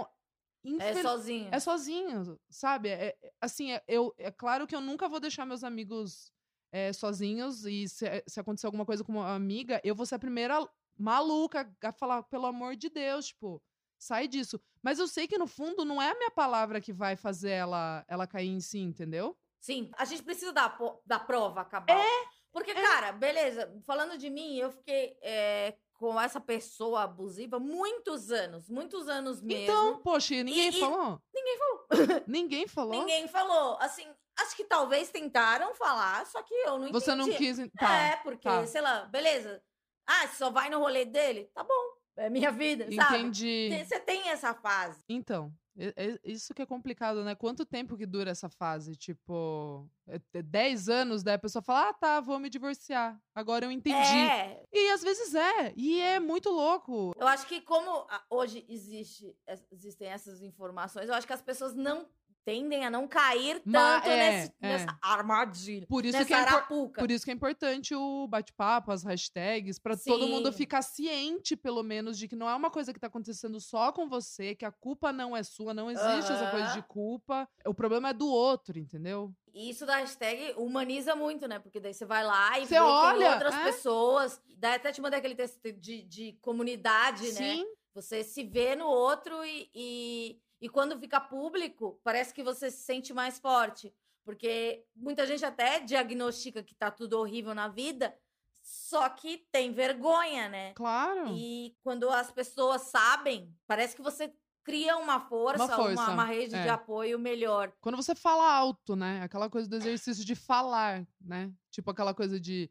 um- 0.65 0.81
É 0.81 1.03
sozinho. 1.03 1.49
é 1.53 1.61
sozinho, 1.61 2.41
sabe? 2.51 2.89
É, 2.89 3.07
é- 3.23 3.33
assim, 3.41 3.73
é, 3.73 3.83
eu, 3.89 4.15
é 4.19 4.31
claro 4.31 4.67
que 4.67 4.75
eu 4.75 4.81
nunca 4.81 5.09
vou 5.09 5.19
deixar 5.21 5.45
meus 5.47 5.65
amigos 5.65 6.31
é, 6.73 6.93
sozinhos 6.93 7.67
e 7.67 7.87
se, 7.89 8.07
se 8.27 8.41
acontecer 8.41 8.67
alguma 8.67 8.87
coisa 8.87 9.05
com 9.05 9.13
uma 9.13 9.35
amiga, 9.35 9.81
eu 9.85 9.95
vou 9.95 10.07
ser 10.07 10.15
a 10.15 10.19
primeira 10.19 10.67
maluca 10.99 11.71
a 11.83 11.93
falar, 11.93 12.23
pelo 12.25 12.47
amor 12.47 12.77
de 12.77 12.89
Deus, 12.89 13.27
tipo, 13.27 13.63
sai 13.99 14.27
disso. 14.29 14.61
Mas 14.83 14.99
eu 14.99 15.07
sei 15.07 15.27
que 15.27 15.37
no 15.39 15.47
fundo 15.47 15.85
não 15.85 16.01
é 16.01 16.11
a 16.11 16.15
minha 16.17 16.31
palavra 16.31 16.81
que 16.81 16.93
vai 16.93 17.15
fazer 17.17 17.51
ela, 17.51 18.05
ela 18.09 18.27
cair 18.27 18.49
em 18.49 18.61
si, 18.61 18.79
entendeu? 18.79 19.37
Sim, 19.61 19.91
a 19.97 20.05
gente 20.05 20.23
precisa 20.23 20.53
da, 20.53 20.77
da 21.05 21.19
prova 21.21 21.65
cabal. 21.65 21.97
É, 21.97 22.27
Porque, 22.51 22.75
cara, 22.75 23.13
beleza, 23.13 23.73
falando 23.85 24.19
de 24.19 24.29
mim, 24.29 24.57
eu 24.57 24.71
fiquei 24.73 25.17
é, 25.23 25.77
com 26.03 26.21
essa 26.21 26.41
pessoa 26.41 27.05
abusiva 27.05 27.61
muitos 27.61 28.33
anos, 28.33 28.69
muitos 28.69 29.09
anos 29.09 29.41
mesmo. 29.41 29.63
Então, 29.63 30.01
poxa, 30.03 30.35
e 30.35 30.43
ninguém 30.43 30.67
E- 30.71 30.77
e- 30.77 30.81
falou? 30.81 31.23
Ninguém 31.33 31.57
falou. 31.59 31.87
Ninguém 32.27 32.67
falou? 32.67 32.91
Ninguém 33.01 33.29
falou. 33.29 33.79
Assim, 33.81 34.05
acho 34.41 34.57
que 34.57 34.65
talvez 34.65 35.11
tentaram 35.11 35.73
falar, 35.77 36.27
só 36.27 36.43
que 36.43 36.53
eu 36.53 36.73
não 36.79 36.89
entendi. 36.89 36.93
Você 36.93 37.15
não 37.15 37.29
quis. 37.31 37.57
Tá. 37.79 37.95
é, 37.95 38.17
porque, 38.17 38.49
tá. 38.49 38.67
sei 38.67 38.81
lá, 38.81 39.05
beleza. 39.05 39.63
Ah, 40.05 40.27
só 40.37 40.51
vai 40.51 40.69
no 40.69 40.81
rolê 40.81 41.05
dele? 41.05 41.49
Tá 41.55 41.63
bom, 41.63 41.95
é 42.17 42.29
minha 42.29 42.51
vida, 42.51 42.85
sabe? 42.93 43.19
Entendi. 43.19 43.69
Tem- 43.71 43.85
Você 43.85 44.01
tem 44.01 44.29
essa 44.31 44.53
fase. 44.55 45.05
Então, 45.09 45.53
é- 45.77 45.95
é 45.97 46.19
isso 46.25 46.53
que 46.55 46.63
é 46.63 46.67
complicado, 46.67 47.25
né? 47.25 47.35
Quanto 47.35 47.65
tempo 47.65 47.97
que 47.97 48.07
dura 48.07 48.31
essa 48.31 48.49
fase? 48.49 48.95
Tipo, 48.97 49.89
é, 50.07 50.21
é 50.35 50.43
10 50.43 50.89
anos, 50.89 51.23
daí 51.23 51.35
a 51.35 51.39
pessoa 51.39 51.63
fala, 51.63 51.89
ah, 51.89 51.95
tá, 51.95 52.21
vou 52.21 52.39
me 52.39 52.51
divorciar. 52.51 53.19
Agora 53.35 53.65
eu 53.65 53.71
entendi. 53.71 53.97
É, 54.17 54.63
E 54.73 54.91
às 54.91 55.03
vezes 55.03 55.35
é. 55.35 55.73
E 55.77 56.01
é 56.01 56.21
muito 56.21 56.51
louco. 56.51 57.13
eu 57.17 57.27
acho 57.27 57.47
que 57.47 57.61
como 57.61 57.91
ah, 58.11 58.23
hoje 58.31 58.65
existe, 58.69 59.35
existem 59.71 60.09
essas 60.09 60.43
informações, 60.43 61.09
eu 61.09 61.15
acho 61.15 61.27
que 61.27 61.33
as 61.33 61.43
pessoas 61.43 61.75
não 61.75 62.09
tendem 62.45 62.85
a 62.85 62.91
não 62.91 63.07
cair 63.09 63.61
tanto 63.71 64.09
é, 64.09 64.31
nesse- 64.31 64.53
é. 64.61 64.69
nessa 64.69 64.99
armadilha, 65.01 65.87
Por 65.87 66.05
isso, 66.05 66.13
nessa 66.17 66.27
que 66.27 66.35
é, 66.35 66.37
arapuca. 66.37 67.01
por 67.01 67.11
isso 67.11 67.25
que 67.25 67.31
é 67.31 67.35
importante 67.35 67.95
o 67.95 68.27
bate-papo, 68.27 68.91
as 68.91 69.03
hashtags, 69.05 69.79
pra 69.79 69.97
todo 69.97 70.27
mundo 70.27 70.53
ficar 70.53 70.83
ciente, 70.83 71.57
pelo 71.57 71.83
menos, 71.83 72.19
de 72.19 72.27
que 72.29 72.37
não 72.37 72.49
é 72.49 72.55
uma 72.55 72.71
coisa 72.71 72.93
que 72.93 73.01
tá 73.01 73.07
acontecendo 73.07 73.61
só 73.61 73.93
com 73.93 74.09
você, 74.09 74.55
que 74.55 74.65
a 74.65 74.73
culpa 74.73 75.13
não 75.13 75.37
é 75.37 75.43
sua, 75.43 75.73
não 75.73 75.91
existe 75.91 76.33
essa 76.33 76.51
coisa 76.51 76.73
de 76.75 76.83
culpa. 76.83 77.49
O 77.67 77.75
problema 77.75 78.11
é 78.11 78.13
do 78.13 78.27
outro, 78.29 78.79
entendeu? 78.79 79.33
Isso 79.55 79.85
da 79.85 79.97
hashtag 79.97 80.55
humaniza 80.57 81.15
muito, 81.15 81.47
né? 81.47 81.59
Porque 81.59 81.79
daí 81.79 81.93
você 81.93 82.07
vai 82.07 82.25
lá 82.25 82.59
e 82.59 82.63
Você 82.67 82.75
vê 82.75 82.81
olha, 82.81 83.33
outras 83.33 83.55
é. 83.55 83.65
pessoas. 83.65 84.41
Daí 84.57 84.75
até 84.77 84.91
te 84.91 85.01
mandei 85.03 85.19
aquele 85.19 85.35
texto 85.35 85.61
de, 85.75 86.03
de 86.05 86.33
comunidade, 86.41 87.25
né? 87.33 87.57
Sim. 87.57 87.67
Você 87.95 88.25
se 88.25 88.43
vê 88.45 88.75
no 88.75 88.87
outro 88.87 89.45
e, 89.45 89.69
e, 89.75 90.39
e 90.63 90.69
quando 90.69 90.97
fica 90.97 91.21
público, 91.21 92.01
parece 92.05 92.33
que 92.33 92.41
você 92.41 92.71
se 92.71 92.85
sente 92.85 93.13
mais 93.13 93.37
forte. 93.41 93.93
Porque 94.25 94.87
muita 94.95 95.27
gente 95.27 95.45
até 95.45 95.81
diagnostica 95.81 96.63
que 96.63 96.73
tá 96.73 96.89
tudo 96.89 97.19
horrível 97.19 97.53
na 97.53 97.67
vida, 97.67 98.17
só 98.63 99.09
que 99.09 99.39
tem 99.51 99.73
vergonha, 99.73 100.49
né? 100.49 100.73
Claro. 100.75 101.35
E 101.35 101.77
quando 101.83 102.09
as 102.09 102.31
pessoas 102.31 102.83
sabem, 102.83 103.53
parece 103.67 103.97
que 103.97 104.03
você 104.03 104.33
cria 104.63 104.97
uma 104.99 105.19
força, 105.19 105.65
uma, 105.65 105.77
força, 105.77 106.11
uma 106.13 106.25
rede 106.25 106.55
é. 106.55 106.63
de 106.63 106.69
apoio 106.69 107.19
melhor. 107.19 107.73
Quando 107.81 107.97
você 107.97 108.15
fala 108.15 108.55
alto, 108.55 108.95
né? 108.95 109.21
Aquela 109.23 109.51
coisa 109.51 109.69
do 109.69 109.75
exercício 109.75 110.25
de 110.25 110.37
falar, 110.37 111.05
né? 111.21 111.53
Tipo 111.73 111.91
aquela 111.91 112.15
coisa 112.15 112.39
de 112.39 112.71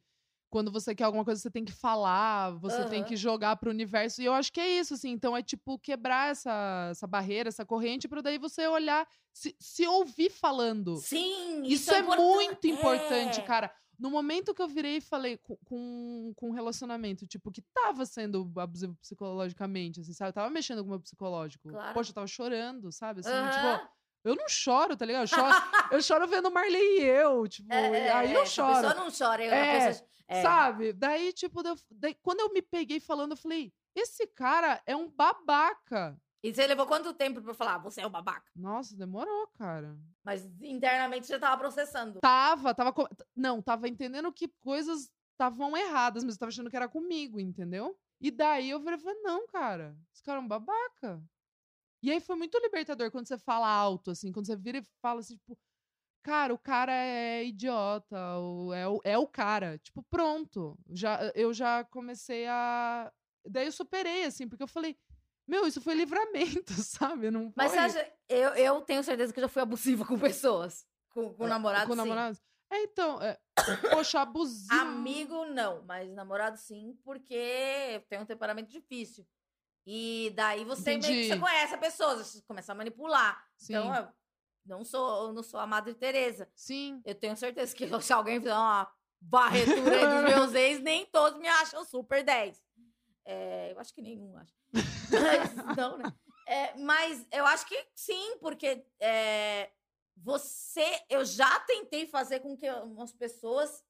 quando 0.52 0.72
você 0.72 0.94
quer 0.94 1.06
alguma 1.06 1.24
coisa, 1.26 1.42
você 1.42 1.50
tem 1.50 1.64
que 1.66 1.72
falar, 1.72 2.52
você 2.60 2.84
tem 2.86 3.00
Aham. 3.00 3.08
que 3.08 3.16
jogar 3.16 3.56
pro 3.56 3.72
universo. 3.72 4.22
E 4.22 4.26
eu 4.26 4.34
acho 4.34 4.52
que 4.52 4.60
é 4.60 4.70
isso, 4.70 4.94
assim. 4.94 5.10
Então 5.10 5.36
é 5.36 5.42
tipo 5.42 5.80
quebrar 5.80 6.30
essa, 6.30 6.90
essa 6.92 7.08
barreira, 7.08 7.48
essa 7.50 7.66
corrente, 7.66 8.08
pra 8.08 8.22
daí 8.22 8.38
você 8.38 8.68
olhar, 8.68 9.08
se, 9.34 9.56
se 9.60 9.88
ouvir 9.88 10.30
falando. 10.30 10.98
Sim, 10.98 11.62
Isso, 11.64 11.84
isso, 11.84 11.94
é, 11.94 12.00
importan- 12.00 12.22
muito 12.24 12.68
importante, 12.68 13.40
É. 13.40 13.44
cara. 13.44 13.74
No 13.98 14.10
momento 14.10 14.54
que 14.54 14.62
eu 14.62 14.68
virei 14.68 14.98
e 14.98 15.02
falei 15.02 15.38
com, 15.38 15.56
com, 15.64 16.34
com 16.36 16.50
um 16.50 16.54
relacionamento, 16.54 17.26
tipo, 17.28 17.52
que 17.52 17.62
tava 17.74 18.04
sendo 18.06 18.52
abusivo 18.58 18.96
psicologicamente, 19.00 20.02
assim, 20.02 20.12
sabe? 20.12 20.30
Eu 20.30 20.34
tava 20.34 20.50
mexendo 20.50 20.80
com 20.80 20.88
o 20.88 20.90
meu 20.90 21.00
psicológico. 21.00 21.70
Claro. 21.70 21.94
Poxa, 21.94 22.10
eu 22.10 22.16
tava 22.16 22.28
chorando, 22.28 22.92
sabe? 22.92 23.20
Assim, 23.22 23.30
Aham. 23.30 23.52
tipo, 23.78 23.90
eu 24.24 24.36
não 24.36 24.50
choro, 24.50 24.98
tá 24.98 25.06
ligado? 25.06 25.24
Eu 25.24 25.28
choro, 25.54 25.56
eu 25.92 26.02
choro 26.02 26.28
vendo 26.28 26.52
Marley 26.52 27.00
e 27.00 27.04
eu, 27.04 27.48
tipo, 27.48 27.72
É, 27.72 28.12
aí 28.12 28.34
eu 28.34 28.42
essa 28.42 28.52
choro. 28.52 28.74
pessoa 28.74 28.94
não 28.96 29.08
chora, 29.12 29.44
eu, 29.46 29.52
É, 29.54 29.70
a 29.86 29.88
pessoa, 29.88 30.08
é. 30.32 30.42
Sabe? 30.42 30.94
Daí, 30.94 31.34
tipo, 31.34 31.66
eu- 31.66 31.76
daí, 31.92 32.16
quando 32.16 32.40
eu 32.40 32.54
me 32.54 32.62
peguei 32.62 33.00
falando, 33.00 33.32
eu 33.32 33.38
falei, 33.38 33.74
esse 33.96 34.26
cara 34.28 34.82
é 34.86 34.96
um 34.96 35.10
babaca. 35.10 36.18
E 36.44 36.54
você 36.54 36.66
levou 36.66 36.88
quanto 36.88 37.14
tempo 37.14 37.42
pra 37.42 37.54
falar, 37.54 37.78
você 37.78 38.02
é 38.02 38.08
um 38.08 38.10
babaca? 38.10 38.52
Nossa, 38.56 38.96
demorou, 38.96 39.48
cara. 39.58 39.96
Mas 40.24 40.44
internamente 40.62 41.28
você 41.28 41.38
tava 41.38 41.58
processando. 41.58 42.20
Tava, 42.20 42.74
tava. 42.74 42.94
Não, 43.36 43.62
tava 43.62 43.88
entendendo 43.88 44.32
que 44.34 44.48
coisas 44.60 45.12
estavam 45.34 45.76
erradas, 45.78 46.24
mas 46.24 46.34
eu 46.36 46.40
tava 46.40 46.50
achando 46.50 46.70
que 46.70 46.76
era 46.76 46.88
comigo, 46.90 47.40
entendeu? 47.40 47.96
E 48.20 48.32
daí 48.32 48.70
eu 48.70 48.82
falei, 48.82 49.22
não, 49.22 49.46
cara, 49.48 49.96
esse 50.14 50.24
cara 50.24 50.40
é 50.40 50.42
um 50.42 50.48
babaca. 50.48 51.22
E 52.04 52.12
aí 52.12 52.20
foi 52.20 52.36
muito 52.36 52.58
libertador 52.58 53.12
quando 53.12 53.28
você 53.28 53.38
fala 53.38 53.68
alto, 53.70 54.10
assim, 54.12 54.32
quando 54.32 54.48
você 54.48 54.56
vira 54.56 54.80
e 54.80 54.84
fala 55.02 55.20
assim, 55.20 55.36
tipo, 55.38 55.56
cara, 56.22 56.54
o 56.54 56.58
cara 56.58 56.94
é 56.94 57.46
idiota, 57.46 58.16
é, 58.76 58.88
o, 58.88 59.02
é 59.04 59.18
o 59.18 59.28
cara. 59.28 59.78
Tipo, 59.80 60.04
pronto. 60.04 60.78
Já, 60.90 61.32
eu 61.36 61.54
já 61.54 61.84
comecei 61.86 62.48
a. 62.48 63.12
Daí 63.46 63.66
eu 63.66 63.72
superei, 63.72 64.26
assim, 64.26 64.48
porque 64.48 64.64
eu 64.64 64.68
falei, 64.68 64.98
meu, 65.48 65.68
isso 65.68 65.82
foi 65.82 65.96
livramento, 65.96 66.74
sabe? 66.82 67.32
Não 67.32 67.52
Mas 67.56 67.72
foi... 67.72 67.82
você 67.82 68.00
acha, 68.00 68.14
eu, 68.30 68.50
eu 68.52 68.82
tenho 68.82 69.04
certeza 69.04 69.34
que 69.34 69.40
eu 69.40 69.44
já 69.44 69.50
fui 69.50 69.62
abusiva 69.62 70.06
com 70.06 70.18
pessoas. 70.18 70.86
Com, 71.10 71.34
com 71.34 71.48
namorado, 71.48 71.88
com 71.88 71.94
sim. 71.94 71.98
namorados. 71.98 72.42
É, 72.72 72.84
então, 72.84 73.22
é, 73.22 73.38
poxa, 73.90 74.22
abusivo. 74.22 74.74
Amigo, 74.74 75.46
não. 75.46 75.84
Mas 75.84 76.10
namorado, 76.14 76.58
sim, 76.58 76.98
porque 77.04 78.02
tenho 78.08 78.22
um 78.22 78.26
temperamento 78.26 78.70
difícil. 78.70 79.28
E 79.86 80.32
daí 80.36 80.64
você 80.64 80.98
meio 80.98 81.02
que 81.02 81.28
você 81.28 81.40
conhece 81.40 81.74
a 81.74 81.78
pessoa, 81.78 82.16
você 82.16 82.42
começa 82.44 82.72
a 82.72 82.76
manipular. 82.76 83.46
Sim. 83.58 83.74
Então, 83.74 84.14
não 84.66 84.84
sou, 84.84 85.34
não 85.34 85.44
sou 85.44 85.60
a 85.60 85.68
Madre 85.68 85.94
Teresa. 85.94 86.50
Sim. 86.56 87.02
Eu 87.06 87.16
tenho 87.16 87.36
certeza 87.36 87.76
que 87.76 87.88
se 88.02 88.14
alguém 88.14 88.40
fizer 88.40 88.54
uma 88.54 88.92
varretura 89.22 89.96
aí 89.96 90.24
dos 90.24 90.36
meus 90.36 90.56
ex, 90.56 90.82
nem 90.82 91.06
todos 91.06 91.40
me 91.40 91.48
acham 91.48 91.84
super 91.86 92.24
10. 92.24 92.62
É, 93.26 93.72
eu 93.72 93.80
acho 93.80 93.94
que 93.94 94.02
nenhum 94.02 94.36
acha. 94.38 94.54
Mas, 95.12 95.78
não, 95.78 95.98
né? 95.98 96.12
É, 96.48 96.76
mas 96.78 97.26
eu 97.32 97.46
acho 97.46 97.66
que 97.66 97.88
sim, 97.96 98.38
porque 98.40 98.86
é, 99.00 99.70
você. 100.18 101.02
Eu 101.10 101.24
já 101.24 101.60
tentei 101.62 102.08
fazer 102.08 102.40
com 102.40 102.58
que 102.58 102.70
umas 102.70 103.14
pessoas. 103.14 103.84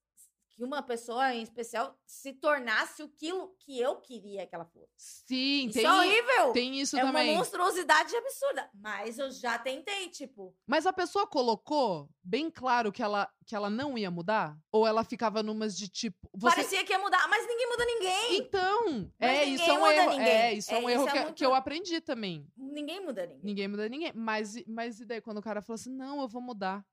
Que 0.54 0.62
uma 0.64 0.82
pessoa 0.82 1.34
em 1.34 1.42
especial 1.42 1.96
se 2.06 2.34
tornasse 2.34 3.02
aquilo 3.02 3.54
que 3.58 3.80
eu 3.80 3.96
queria 3.96 4.46
que 4.46 4.54
ela 4.54 4.66
fosse. 4.66 5.24
Sim, 5.26 5.68
Isso 5.68 5.78
tem, 5.78 5.86
é 5.86 5.92
horrível. 5.92 6.52
tem 6.52 6.80
isso 6.80 6.96
é 6.98 7.00
também. 7.00 7.30
uma 7.30 7.38
monstruosidade 7.38 8.14
absurda. 8.14 8.68
Mas 8.74 9.18
eu 9.18 9.30
já 9.30 9.58
tentei, 9.58 10.10
tipo. 10.10 10.54
Mas 10.66 10.84
a 10.86 10.92
pessoa 10.92 11.26
colocou 11.26 12.08
bem 12.22 12.50
claro 12.50 12.92
que 12.92 13.02
ela, 13.02 13.30
que 13.46 13.56
ela 13.56 13.70
não 13.70 13.96
ia 13.96 14.10
mudar? 14.10 14.54
Ou 14.70 14.86
ela 14.86 15.02
ficava 15.04 15.42
numas 15.42 15.74
de 15.76 15.88
tipo. 15.88 16.28
Você... 16.34 16.54
Parecia 16.56 16.84
que 16.84 16.92
ia 16.92 16.98
mudar, 16.98 17.26
mas 17.28 17.46
ninguém 17.46 17.68
muda 17.70 17.84
ninguém. 17.86 18.36
Então, 18.36 19.10
Mas 19.18 19.30
é, 19.30 19.44
isso 19.44 19.64
é 19.70 19.72
um 19.72 19.86
erro. 19.86 20.10
ninguém. 20.10 20.28
É, 20.28 20.52
isso 20.52 20.74
é 20.74 20.78
um 20.78 20.88
É, 20.88 20.92
erro 20.92 21.02
isso 21.06 21.08
é 21.08 21.12
que, 21.18 21.24
muito- 21.24 21.36
que 21.38 21.46
eu 21.46 21.54
aprendi 21.54 22.00
também. 22.02 22.46
Ninguém 22.56 23.00
muda 23.00 23.22
ninguém. 23.26 23.40
Ninguém 23.42 23.68
muda 23.68 23.88
ninguém. 23.88 24.12
Mas, 24.14 24.54
mas 24.66 25.00
e 25.00 25.06
daí 25.06 25.20
quando 25.22 25.38
o 25.38 25.42
cara 25.42 25.62
falou 25.62 25.76
assim, 25.76 25.90
não, 25.94 26.20
eu 26.20 26.28
vou 26.28 26.42
mudar. 26.42 26.84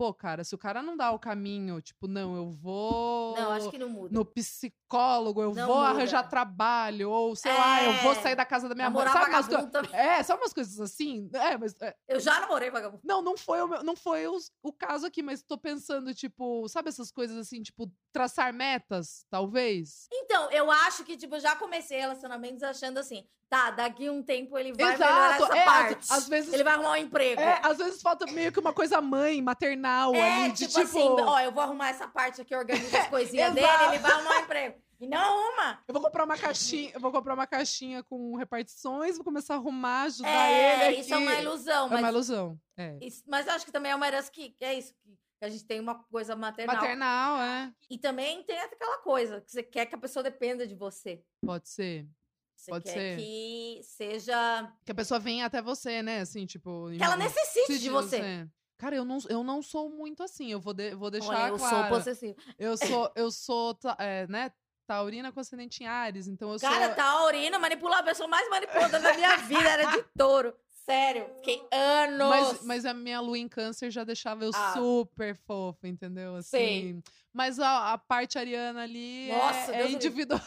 Pô, 0.00 0.14
cara, 0.14 0.42
se 0.44 0.54
o 0.54 0.58
cara 0.58 0.80
não 0.80 0.96
dá 0.96 1.10
o 1.12 1.18
caminho, 1.18 1.78
tipo, 1.82 2.08
não, 2.08 2.34
eu 2.34 2.48
vou 2.50 3.34
Não, 3.34 3.50
acho 3.52 3.70
que 3.70 3.76
não 3.76 3.90
muda. 3.90 4.14
no 4.18 4.24
psicólogo, 4.24 5.42
eu 5.42 5.54
Não 5.54 5.66
vou 5.66 5.76
muda. 5.76 5.88
arranjar 5.90 6.22
trabalho, 6.26 7.10
ou 7.10 7.36
sei 7.36 7.52
lá, 7.52 7.82
eu 7.82 7.92
vou 8.02 8.12
É, 8.12 8.14
sair 8.14 8.34
da 8.34 8.46
casa 8.46 8.66
da 8.66 8.74
minha 8.74 8.88
mãe. 8.88 9.06
Sabe 9.08 9.28
umas 9.30 9.46
co-. 9.46 9.94
É, 9.94 10.22
sabe 10.22 10.40
umas 10.42 10.54
coisas 10.54 10.80
assim? 10.80 11.28
É, 11.34 11.58
mas. 11.58 11.74
é, 11.82 11.94
Eu 12.08 12.18
já 12.18 12.40
namorei 12.40 12.70
vagabundo. 12.70 13.02
não, 13.04 13.20
não 13.20 13.36
foi, 13.36 13.60
o, 13.60 13.68
meu- 13.68 13.82
não 13.84 13.94
foi 13.94 14.26
os- 14.26 14.50
o 14.62 14.72
caso 14.72 15.04
aqui, 15.04 15.22
mas 15.22 15.42
tô 15.42 15.58
pensando, 15.58 16.14
tipo, 16.14 16.66
sabe 16.68 16.88
essas 16.88 17.10
coisas 17.12 17.36
assim, 17.36 17.60
tipo, 17.62 17.92
traçar 18.10 18.54
metas, 18.54 19.26
talvez? 19.28 20.08
Então, 20.10 20.50
eu 20.50 20.70
acho 20.70 21.04
que, 21.04 21.14
tipo, 21.14 21.34
eu 21.34 21.40
já 21.40 21.54
comecei 21.56 21.98
relacionamentos 22.00 22.62
achando 22.62 22.96
assim, 22.96 23.28
tá, 23.50 23.70
daqui 23.72 24.08
um 24.08 24.22
tempo 24.22 24.56
ele 24.56 24.72
vai 24.72 24.94
Exato, 24.94 25.12
melhorar 25.12 25.34
essa 25.36 25.56
é, 25.58 25.64
parte. 25.64 26.06
às 26.12 26.28
vezes- 26.28 26.54
Ele 26.54 26.62
vai 26.64 26.74
arrumar 26.74 26.92
um 26.92 26.96
emprego. 26.96 27.40
É, 27.40 27.60
às 27.64 27.76
vezes 27.78 28.00
falta 28.00 28.24
meio 28.30 28.52
que 28.52 28.60
uma 28.60 28.72
coisa 28.72 29.00
mãe, 29.00 29.42
maternal 29.42 30.14
É, 30.14 30.44
ali, 30.44 30.52
de 30.52 30.68
tipo, 30.68 30.80
tipo. 30.80 30.80
assim, 30.82 31.08
ó, 31.20 31.40
eu 31.40 31.50
vou 31.50 31.62
arrumar 31.62 31.88
essa 31.88 32.06
parte 32.06 32.40
aqui, 32.40 32.54
organiza 32.54 32.96
as 32.96 33.08
coisinhas 33.10 33.52
dele, 33.52 33.66
ele 33.88 33.98
vai 33.98 34.12
arrumar 34.12 34.36
um 34.38 34.40
emprego. 34.44 34.80
E 35.00 35.06
não 35.08 35.18
arruma. 35.18 35.82
Eu 35.88 35.94
vou 35.94 36.02
comprar 36.02 36.24
uma 36.24 36.36
caixinha, 36.36 36.90
eu 36.94 37.00
vou 37.00 37.10
comprar 37.10 37.34
uma 37.34 37.46
caixinha 37.46 38.02
com 38.04 38.36
repartições, 38.36 39.16
vou 39.16 39.24
começar 39.24 39.54
a 39.54 39.56
arrumar, 39.56 40.02
ajudar 40.02 40.28
É, 40.28 40.88
ele. 40.92 41.00
isso 41.00 41.12
é 41.14 41.16
uma 41.16 41.34
ilusão. 41.34 41.86
É 41.86 41.90
mas, 41.90 42.00
uma 42.00 42.08
ilusão. 42.10 42.60
É. 42.76 42.98
isso- 43.00 43.22
mas 43.26 43.46
eu 43.46 43.52
acho 43.54 43.64
que 43.64 43.72
também 43.72 43.90
é 43.90 43.94
uma 43.96 44.06
herança 44.06 44.30
que, 44.30 44.50
que 44.50 44.64
é 44.64 44.74
isso, 44.74 44.94
que 45.04 45.44
a 45.44 45.48
gente 45.48 45.64
tem 45.64 45.80
uma 45.80 45.94
coisa 46.04 46.36
maternal. 46.36 46.76
Maternal, 46.76 47.40
é. 47.40 47.72
E 47.88 47.96
também 47.98 48.42
tem 48.44 48.60
aquela 48.60 48.98
coisa, 48.98 49.40
que 49.40 49.50
você 49.50 49.62
quer 49.62 49.86
que 49.86 49.94
a 49.94 49.98
pessoa 49.98 50.22
dependa 50.22 50.66
de 50.66 50.74
você. 50.74 51.22
Pode 51.44 51.68
ser. 51.70 52.06
Você 52.60 52.70
Pode 52.70 52.84
quer 52.84 52.92
ser. 52.92 53.16
que 53.16 53.80
seja. 53.82 54.72
Que 54.84 54.92
a 54.92 54.94
pessoa 54.94 55.18
venha 55.18 55.46
até 55.46 55.62
você, 55.62 56.02
né? 56.02 56.20
Assim, 56.20 56.44
tipo. 56.44 56.90
Que 56.96 57.02
ela 57.02 57.16
necessite 57.16 57.78
de 57.78 57.88
você. 57.88 58.46
Cara, 58.76 58.96
eu 58.96 59.04
não, 59.04 59.18
eu 59.28 59.42
não 59.42 59.62
sou 59.62 59.88
muito 59.90 60.22
assim. 60.22 60.50
Eu 60.52 60.60
vou, 60.60 60.72
de- 60.74 60.94
vou 60.94 61.10
deixar 61.10 61.28
Olha, 61.44 61.48
eu 61.52 61.56
claro. 61.58 61.76
sou 61.76 61.88
possessiva. 61.88 62.36
Eu 62.58 62.76
sou, 62.76 63.10
eu 63.16 63.30
sou, 63.30 63.78
é, 63.98 64.26
né? 64.26 64.52
Taurina 64.86 65.30
com 65.32 65.38
ascendente 65.40 65.82
em 65.82 65.86
Ares, 65.86 66.26
então 66.26 66.52
eu 66.52 66.58
Cara, 66.58 66.86
sou. 66.88 66.96
taurina, 66.96 67.58
manipular 67.58 68.00
a 68.00 68.02
pessoa 68.02 68.26
mais 68.28 68.48
manipuladora 68.50 69.00
da 69.02 69.14
minha 69.14 69.36
vida 69.38 69.68
era 69.70 69.84
de 69.92 70.02
touro. 70.18 70.52
Sério, 70.84 71.26
fiquei 71.36 71.62
anos. 71.72 72.28
Mas, 72.28 72.62
mas 72.64 72.84
a 72.84 72.92
minha 72.92 73.20
lua 73.20 73.38
em 73.38 73.46
câncer 73.48 73.90
já 73.90 74.02
deixava 74.02 74.44
eu 74.44 74.50
Ah. 74.52 74.72
super 74.74 75.36
fofa, 75.46 75.86
entendeu? 75.86 76.34
Assim. 76.36 76.48
Sei. 76.50 77.02
Mas 77.32 77.60
a, 77.60 77.92
a 77.92 77.98
parte 77.98 78.36
ariana 78.38 78.82
ali 78.82 79.30
é- 79.30 79.36
Nossa, 79.38 79.72
é, 79.72 79.78
livre. 79.82 79.92
individual. 79.94 80.40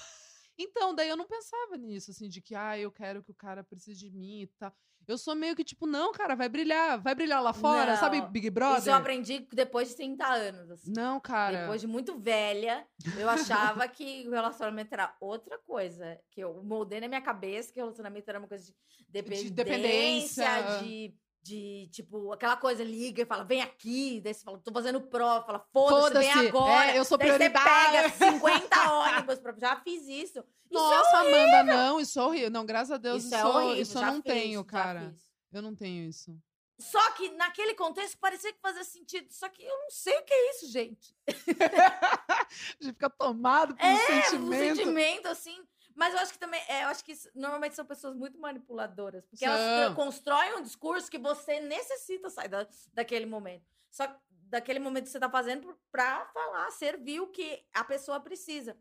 Então, 0.58 0.94
daí 0.94 1.10
eu 1.10 1.18
não 1.18 1.26
pensava 1.28 1.78
nisso, 1.78 2.12
assim, 2.12 2.30
de 2.30 2.42
que, 2.42 2.56
ah, 2.56 2.78
eu 2.78 2.92
quero 2.92 3.24
que 3.24 3.32
o 3.32 3.36
cara 3.36 3.64
precise 3.64 4.00
de 4.00 4.12
mim 4.12 4.42
e 4.42 4.48
tal. 4.48 4.74
Eu 5.06 5.18
sou 5.18 5.36
meio 5.36 5.56
que 5.56 5.64
tipo, 5.64 5.86
não, 5.86 6.14
cara, 6.14 6.34
vai 6.36 6.48
brilhar, 6.48 6.98
vai 7.02 7.14
brilhar 7.14 7.44
lá 7.44 7.52
fora, 7.52 7.98
sabe, 7.98 8.22
Não, 8.22 8.32
Big 8.32 8.46
Isso 8.48 8.54
Brother? 8.54 8.94
eu 8.94 8.98
aprendi 8.98 9.48
depois 9.52 9.90
de 9.90 9.96
30 9.98 10.26
anos. 10.26 10.72
assim. 10.72 10.94
Não, 10.96 11.20
cara. 11.20 11.62
Depois 11.62 11.82
de 11.82 11.88
muito 11.88 12.18
velha, 12.18 12.88
eu 13.18 13.30
achava 13.30 13.88
que 13.88 14.26
o 14.28 14.32
relacionamento 14.32 14.94
era 14.94 15.14
outra 15.20 15.58
coisa. 15.60 16.18
Que 16.32 16.42
eu 16.42 16.64
moldei 16.64 17.02
na 17.02 17.08
minha 17.10 17.22
cabeça 17.22 17.74
que 17.74 17.80
o 17.80 17.84
relacionamento 17.84 18.30
era 18.30 18.40
uma 18.40 18.48
coisa 18.48 18.64
de 18.64 18.74
dependência, 19.10 19.52
dependência. 19.52 20.62
de, 20.84 21.14
de, 21.44 21.90
tipo, 21.92 22.32
aquela 22.32 22.56
coisa, 22.56 22.84
liga 22.84 23.22
e 23.22 23.26
fala, 23.26 23.44
vem 23.44 23.62
aqui. 23.62 24.22
Daí 24.24 24.34
você 24.34 24.44
fala, 24.44 24.58
tô 24.60 24.72
fazendo 24.72 25.02
prova. 25.02 25.46
Fala, 25.46 25.60
foda-se, 25.74 26.18
vem 26.20 26.32
Foda-se, 26.32 26.48
agora. 26.48 26.92
é, 26.92 26.98
eu 26.98 27.04
sou 27.06 27.18
Daí 27.18 27.28
você 27.30 27.36
prioridade. 27.50 28.14
pega 28.18 28.32
50 28.32 28.92
ônibus. 28.94 29.40
Pra... 29.40 29.54
Já 29.58 29.76
fiz 29.82 30.04
isso. 30.08 30.40
Isso 30.40 30.44
é 30.72 30.98
Nossa, 30.98 31.18
Amanda, 31.18 31.64
não, 31.64 32.00
isso 32.00 32.20
é 32.20 32.24
horrível. 32.24 32.50
Não, 32.50 32.66
graças 32.66 32.92
a 32.92 32.98
Deus, 32.98 33.24
Isso 33.26 33.28
isso, 33.28 33.36
é 33.36 33.46
horrível. 33.46 33.82
isso 33.82 33.98
eu 33.98 34.02
não 34.02 34.14
fiz, 34.16 34.24
tenho, 34.24 34.64
cara. 34.66 35.16
Eu 35.52 35.62
não 35.62 35.76
tenho 35.76 36.10
isso. 36.10 36.36
Só 36.80 37.12
que 37.12 37.30
naquele 37.32 37.76
contexto 37.76 38.18
parecia 38.20 38.52
que 38.52 38.60
fazia 38.60 38.84
sentido. 38.84 39.28
Só 39.32 39.48
que 39.50 39.62
eu 39.64 39.78
não 39.78 39.92
sei 39.92 40.18
o 40.18 40.24
que 40.24 40.34
é 40.34 40.50
isso, 40.52 40.72
gente. 40.72 41.16
A 41.28 42.48
gente 42.82 42.94
fica 42.94 43.10
tomado 43.10 43.76
por 43.76 43.86
um 43.86 43.88
É, 43.88 44.24
sentimento. 44.24 44.44
um 44.44 44.52
sentimento, 44.76 45.28
assim. 45.28 45.64
Mas 45.96 46.14
eu 46.14 46.20
acho 46.20 46.34
que 46.34 46.40
também, 46.40 46.62
é, 46.68 46.84
eu 46.84 46.88
acho 46.88 47.04
que 47.04 47.14
normalmente 47.36 47.76
são 47.76 47.86
pessoas 47.86 48.16
muito 48.16 48.40
manipuladoras. 48.40 49.26
Porque 49.28 49.46
elas 49.46 49.60
São. 49.60 49.92
eh, 49.92 49.96
constroem 49.96 50.56
um 50.56 50.62
discurso 50.64 51.10
que 51.10 51.18
você 51.18 51.60
necessita 51.60 52.30
sair 52.30 52.48
da, 52.50 52.68
daquele 52.94 53.26
momento. 53.26 53.66
Só 53.92 54.08
que 54.08 54.16
daquele 54.30 54.80
momento 54.80 55.06
que 55.06 55.10
você 55.12 55.20
tá 55.20 55.30
fazendo 55.30 55.78
pra 55.92 56.26
falar, 56.28 56.70
servir 56.72 57.20
o 57.22 57.28
que 57.28 57.66
a 57.74 57.84
pessoa 57.84 58.20
precisa. 58.20 58.78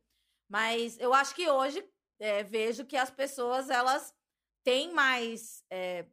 Mas 0.48 0.98
eu 0.98 1.14
acho 1.14 1.34
que 1.34 1.48
hoje 1.48 1.82
eh, 2.18 2.42
vejo 2.44 2.84
que 2.84 2.96
as 2.96 3.10
pessoas, 3.10 3.70
elas 3.70 4.14
têm 4.62 4.92
mais 4.92 5.64
eh, 5.70 6.06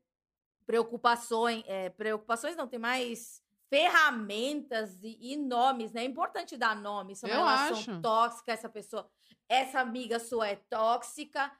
preocupações, 0.65 1.63
eh, 1.67 1.89
preocupações 1.89 2.55
não, 2.55 2.67
tem 2.67 2.79
mais 2.79 3.41
ferramentas 3.69 5.03
e, 5.03 5.17
e 5.33 5.35
nomes, 5.37 5.91
né? 5.91 6.01
É 6.01 6.05
importante 6.05 6.57
dar 6.57 6.75
nomes. 6.75 7.19
Se 7.19 7.25
é 7.25 7.27
uma 7.29 7.35
Eu 7.35 7.45
relação 7.45 7.77
acho. 7.77 8.01
tóxica, 8.01 8.51
essa 8.51 8.69
pessoa, 8.69 9.09
essa 9.49 9.79
amiga 9.79 10.19
sua 10.19 10.47
é 10.47 10.55
tóxica. 10.55 11.51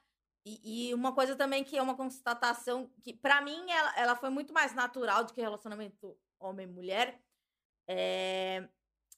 E, 0.46 0.88
e 0.88 0.94
uma 0.94 1.12
coisa 1.12 1.36
também 1.36 1.62
que 1.62 1.76
é 1.76 1.82
uma 1.82 1.96
constatação 1.96 2.90
que, 3.02 3.12
pra 3.12 3.42
mim, 3.42 3.70
ela, 3.70 3.98
ela 3.98 4.16
foi 4.16 4.30
muito 4.30 4.54
mais 4.54 4.72
natural 4.74 5.24
do 5.24 5.34
que 5.34 5.40
relacionamento 5.40 6.16
homem-mulher. 6.38 7.20
É 7.86 8.68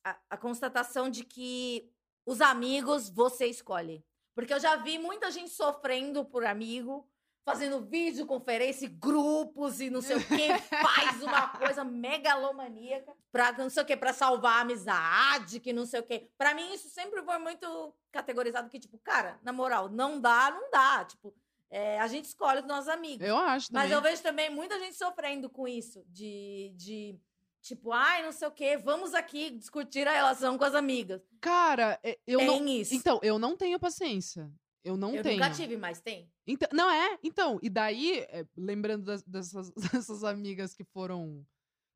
a, 0.04 0.18
a 0.30 0.36
constatação 0.36 1.08
de 1.08 1.24
que 1.24 1.92
os 2.26 2.40
amigos 2.40 3.08
você 3.08 3.46
escolhe. 3.46 4.04
Porque 4.34 4.52
eu 4.52 4.60
já 4.60 4.76
vi 4.76 4.98
muita 4.98 5.30
gente 5.30 5.50
sofrendo 5.50 6.24
por 6.24 6.44
amigo, 6.44 7.08
fazendo 7.44 7.80
videoconferência, 7.84 8.86
e 8.86 8.88
grupos 8.88 9.80
e 9.80 9.90
não 9.90 10.00
sei 10.00 10.16
o 10.16 10.24
que, 10.24 10.58
faz 10.58 11.22
uma 11.22 11.48
coisa 11.48 11.84
megalomaníaca 11.84 13.12
pra 13.30 13.52
não 13.52 13.68
sei 13.68 13.82
o 13.82 13.86
que, 13.86 13.96
pra 13.96 14.12
salvar 14.12 14.58
a 14.58 14.60
amizade, 14.60 15.60
que 15.60 15.72
não 15.72 15.84
sei 15.84 16.00
o 16.00 16.02
que. 16.04 16.30
Pra 16.38 16.54
mim, 16.54 16.72
isso 16.72 16.88
sempre 16.88 17.22
foi 17.22 17.38
muito 17.38 17.94
categorizado 18.10 18.68
que, 18.68 18.78
tipo, 18.78 18.98
cara, 18.98 19.38
na 19.42 19.52
moral, 19.52 19.88
não 19.88 20.20
dá, 20.20 20.50
não 20.50 20.70
dá. 20.70 21.04
Tipo, 21.04 21.34
é, 21.70 21.98
a 21.98 22.06
gente 22.06 22.26
escolhe 22.26 22.60
os 22.60 22.66
nossos 22.66 22.88
amigos. 22.88 23.26
Eu 23.26 23.36
acho 23.36 23.68
também. 23.68 23.82
Mas 23.82 23.92
eu 23.92 24.02
vejo 24.02 24.22
também 24.22 24.50
muita 24.50 24.78
gente 24.78 24.96
sofrendo 24.96 25.48
com 25.50 25.66
isso, 25.66 26.04
de, 26.08 26.72
de 26.76 27.18
tipo, 27.60 27.92
ai, 27.92 28.22
não 28.22 28.32
sei 28.32 28.48
o 28.48 28.52
quê, 28.52 28.76
vamos 28.76 29.14
aqui 29.14 29.50
discutir 29.50 30.06
a 30.06 30.12
relação 30.12 30.58
com 30.58 30.64
as 30.64 30.74
amigas. 30.74 31.22
Cara, 31.40 31.98
é- 32.02 32.18
eu 32.26 32.38
tem 32.38 32.46
não. 32.46 32.68
isso. 32.68 32.94
Então, 32.94 33.18
eu 33.22 33.38
não 33.38 33.56
tenho 33.56 33.80
paciência. 33.80 34.50
Eu 34.84 34.96
não 34.96 35.14
eu 35.14 35.22
tenho. 35.22 35.40
nunca 35.40 35.54
tive, 35.54 35.76
mas 35.76 36.00
tem. 36.00 36.32
Então, 36.46 36.68
não 36.72 36.90
é? 36.90 37.18
Então, 37.22 37.58
e 37.62 37.70
daí, 37.70 38.18
é, 38.20 38.46
lembrando 38.56 39.04
das- 39.04 39.22
dessas, 39.22 39.70
dessas 40.10 40.24
amigas 40.24 40.74
que 40.74 40.82
foram 40.84 41.46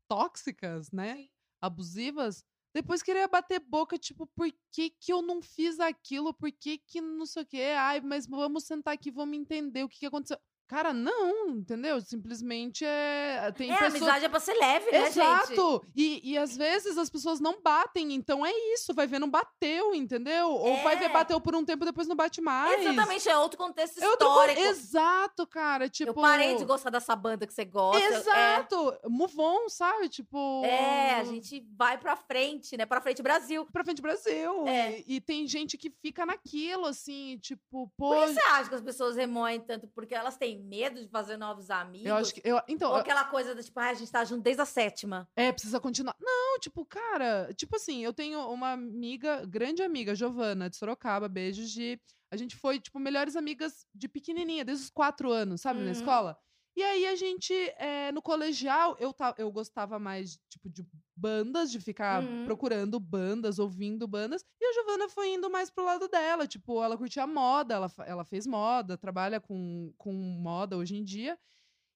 tóxicas, 0.09 0.91
né? 0.93 1.29
Abusivas, 1.61 2.45
depois 2.75 3.03
queria 3.03 3.27
bater 3.27 3.59
boca, 3.61 3.99
tipo, 3.99 4.27
por 4.27 4.49
que 4.71 4.91
que 4.91 5.13
eu 5.13 5.23
não 5.23 5.43
fiz 5.43 5.81
aquilo? 5.81 6.33
Por 6.35 6.53
que 6.53 6.79
que 6.79 7.01
não 7.01 7.25
sei 7.27 7.43
o 7.43 7.47
quê? 7.47 7.75
Ai, 7.77 8.01
mas 8.01 8.27
vamos 8.27 8.65
sentar 8.65 8.95
aqui, 8.95 9.11
vamos 9.11 9.37
entender 9.37 9.83
o 9.83 9.89
que 9.89 9.99
que 10.01 10.07
aconteceu. 10.07 10.39
Cara, 10.69 10.93
não, 10.93 11.51
entendeu? 11.51 12.01
Simplesmente 12.01 12.85
é. 12.85 13.53
Tem 13.57 13.71
é, 13.71 13.77
pessoas. 13.77 13.95
amizade 14.03 14.25
é 14.25 14.29
pra 14.29 14.41
ser 14.41 14.55
leve, 14.55 14.91
né, 14.91 14.99
gente? 15.05 15.11
Exato! 15.21 15.87
E, 15.95 16.33
e 16.33 16.37
às 16.37 16.57
vezes 16.57 16.99
as 16.99 17.09
pessoas 17.09 17.39
não 17.39 17.61
batem, 17.63 18.13
então 18.13 18.45
é 18.45 18.51
isso, 18.75 18.93
vai 18.93 19.07
ver, 19.07 19.21
não 19.21 19.31
bateu, 19.31 19.95
entendeu? 19.95 20.49
Ou 20.51 20.77
vai 20.83 20.97
ver, 20.97 21.05
É. 21.05 21.09
bateu 21.09 21.41
por 21.41 21.55
um 21.55 21.65
tempo 21.65 21.85
depois 21.85 22.09
não 22.09 22.17
bate 22.17 22.41
mais. 22.41 22.81
Exatamente, 22.85 23.29
é 23.29 23.39
outro 23.39 23.57
contexto 23.57 24.03
É 24.03 24.09
outro 24.09 24.27
co- 24.27 24.33
histórico. 24.41 24.61
Exato, 24.61 25.47
cara. 25.47 25.89
Tipo. 25.89 26.11
Eu 26.11 26.15
parei 26.15 26.57
de 26.57 26.65
gostar 26.65 26.91
dessa 26.91 27.15
banda 27.15 27.47
que 27.47 27.55
você 27.55 27.65
gosta. 27.65 28.03
é. 28.03 28.09
Exato! 28.17 28.99
Move 29.09 29.41
on, 29.41 29.69
sabe? 29.69 30.09
Tipo. 30.09 30.65
É, 30.65 31.15
a 31.21 31.25
gente 31.25 31.65
vai 31.77 31.97
pra 31.97 32.17
frente, 32.17 32.77
né? 32.77 32.85
Pra 32.85 33.01
frente, 33.01 33.23
Brasil. 33.23 33.65
Pra 33.73 33.85
frente 33.85 34.03
Brasil. 34.03 34.67
É. 34.67 34.99
E, 35.07 35.17
e 35.17 35.21
tem 35.21 35.47
gente 35.47 35.79
que 35.79 35.91
fica 36.03 36.27
naquilo, 36.27 36.87
assim, 36.87 37.39
tipo, 37.41 37.89
pô. 37.97 38.11
Por 38.11 38.27
que 38.27 38.33
você 38.35 38.41
acha 38.41 38.69
que 38.69 38.75
as 38.75 38.83
pessoas 38.83 39.15
remoem 39.17 39.61
tanto? 39.61 39.87
Porque 39.89 40.15
elas 40.15 40.37
têm 40.37 40.56
tem 40.57 40.65
medo 40.65 41.01
de 41.01 41.09
fazer 41.09 41.37
novos 41.37 41.71
amigos? 41.71 42.07
Eu 42.07 42.17
acho 42.17 42.35
que. 42.35 42.41
Eu, 42.45 42.61
então, 42.69 42.91
Ou 42.91 42.97
aquela 42.97 43.25
coisa 43.25 43.55
do 43.55 43.63
tipo, 43.63 43.79
ah, 43.79 43.91
a 43.91 43.95
gente 43.95 44.11
tá 44.11 44.25
junto 44.25 44.43
desde 44.43 44.63
a 44.63 44.67
sétima. 44.67 45.29
É, 45.37 45.53
precisa 45.53 45.79
continuar. 45.79 46.17
Não, 46.21 46.59
tipo, 46.59 46.85
cara, 46.85 47.53
tipo 47.55 47.77
assim, 47.77 48.03
eu 48.03 48.13
tenho 48.13 48.41
uma 48.51 48.73
amiga, 48.73 49.45
grande 49.47 49.83
amiga, 49.83 50.15
Giovana, 50.15 50.69
de 50.71 50.77
Sorocaba, 50.77 51.29
beijos 51.29 51.71
de. 51.71 52.01
A 52.31 52.37
gente 52.37 52.57
foi, 52.57 52.81
tipo, 52.81 52.99
melhores 52.99 53.37
amigas 53.37 53.87
de 53.95 54.09
pequenininha, 54.09 54.65
desde 54.65 54.85
os 54.85 54.91
quatro 54.91 55.31
anos, 55.31 55.61
sabe, 55.61 55.81
na 55.81 55.87
Uhum. 55.87 55.93
escola. 55.93 56.37
E 56.77 56.83
aí 56.83 57.07
a 57.07 57.17
gente, 57.17 57.55
é, 57.79 58.13
no 58.13 58.21
colegial, 58.21 58.97
eu, 59.01 59.15
eu 59.39 59.51
gostava 59.51 59.99
mais, 59.99 60.39
tipo, 60.51 60.69
de 60.69 60.87
bandas, 61.17 61.71
de 61.73 61.81
ficar 61.81 62.23
Uhum. 62.23 62.45
procurando 62.45 63.01
bandas, 63.01 63.59
ouvindo 63.59 64.07
bandas. 64.07 64.45
E 64.61 64.65
a 64.67 64.73
Giovana 64.75 65.09
foi 65.09 65.33
indo 65.33 65.49
mais 65.49 65.71
pro 65.71 65.85
lado 65.87 66.07
dela, 66.07 66.47
tipo, 66.47 66.83
ela 66.85 66.99
curtia 66.99 67.27
moda, 67.27 67.75
ela, 67.75 67.91
ela 68.05 68.25
fez 68.25 68.47
moda, 68.47 68.99
trabalha 68.99 69.41
com, 69.41 69.91
com 69.97 70.13
moda 70.13 70.77
hoje 70.77 70.97
em 70.97 71.03
dia. 71.03 71.39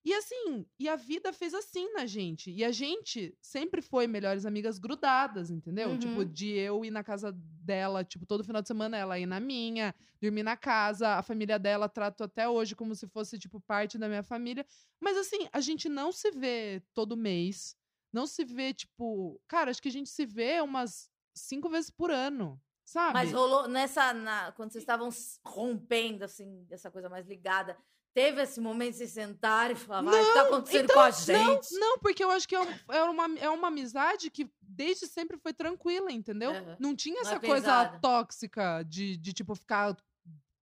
E 0.04 0.14
assim, 0.14 0.66
e 0.78 0.88
a 0.88 0.96
vida 0.96 1.30
fez 1.32 1.52
assim 1.52 1.92
na 1.92 2.06
gente. 2.06 2.50
E 2.50 2.64
a 2.64 2.72
gente 2.72 3.36
sempre 3.40 3.82
foi 3.82 4.06
melhores 4.06 4.46
amigas 4.46 4.78
grudadas, 4.78 5.50
entendeu? 5.50 5.90
Uhum. 5.90 5.98
Tipo, 5.98 6.24
de 6.24 6.48
eu 6.52 6.82
ir 6.84 6.90
na 6.90 7.04
casa 7.04 7.32
dela, 7.36 8.02
tipo, 8.02 8.24
todo 8.24 8.42
final 8.42 8.62
de 8.62 8.68
semana 8.68 8.96
ela 8.96 9.18
ir 9.18 9.26
na 9.26 9.38
minha, 9.38 9.94
dormir 10.20 10.42
na 10.42 10.56
casa, 10.56 11.16
a 11.16 11.22
família 11.22 11.58
dela 11.58 11.86
trato 11.88 12.24
até 12.24 12.48
hoje 12.48 12.74
como 12.74 12.94
se 12.94 13.06
fosse, 13.08 13.38
tipo, 13.38 13.60
parte 13.60 13.98
da 13.98 14.08
minha 14.08 14.22
família. 14.22 14.64
Mas 14.98 15.18
assim, 15.18 15.46
a 15.52 15.60
gente 15.60 15.86
não 15.88 16.10
se 16.12 16.30
vê 16.30 16.82
todo 16.94 17.16
mês. 17.16 17.76
Não 18.12 18.26
se 18.26 18.44
vê, 18.44 18.72
tipo. 18.72 19.40
Cara, 19.46 19.70
acho 19.70 19.82
que 19.82 19.88
a 19.88 19.92
gente 19.92 20.08
se 20.10 20.24
vê 20.26 20.60
umas 20.62 21.10
cinco 21.34 21.68
vezes 21.68 21.90
por 21.90 22.10
ano. 22.10 22.60
Sabe? 22.84 23.12
Mas 23.14 23.32
rolou 23.32 23.68
nessa. 23.68 24.12
na- 24.12 24.50
quando 24.52 24.72
vocês 24.72 24.82
estavam 24.82 25.10
rompendo, 25.46 26.24
assim, 26.24 26.66
essa 26.70 26.90
coisa 26.90 27.08
mais 27.08 27.26
ligada. 27.26 27.76
Teve 28.12 28.42
esse 28.42 28.60
momento 28.60 28.92
de 28.92 28.98
se 28.98 29.08
sentar 29.08 29.70
e 29.70 29.74
falar, 29.76 30.02
"Vai, 30.02 30.20
o 30.20 30.26
que 30.26 30.34
tá 30.34 30.42
acontecendo 30.42 30.84
então, 30.84 30.94
com 30.96 31.00
a 31.02 31.10
gente? 31.12 31.74
Não, 31.78 31.98
porque 31.98 32.24
eu 32.24 32.30
acho 32.30 32.48
que 32.48 32.56
é, 32.56 32.60
um- 32.60 32.74
é 32.92 33.02
uma, 33.04 33.38
é 33.38 33.48
uma 33.50 33.68
amizade 33.68 34.30
que 34.30 34.50
desde 34.60 35.06
sempre 35.06 35.38
foi 35.38 35.52
tranquila, 35.52 36.10
entendeu? 36.10 36.50
Aham. 36.50 36.76
Não 36.80 36.96
tinha 36.96 37.14
Não 37.14 37.30
é 37.30 37.34
essa 37.34 37.38
coisa 37.40 37.54
pesada. 37.66 37.98
tóxica 38.00 38.82
de, 38.82 39.16
de 39.16 39.32
tipo, 39.32 39.54
ficar. 39.54 39.94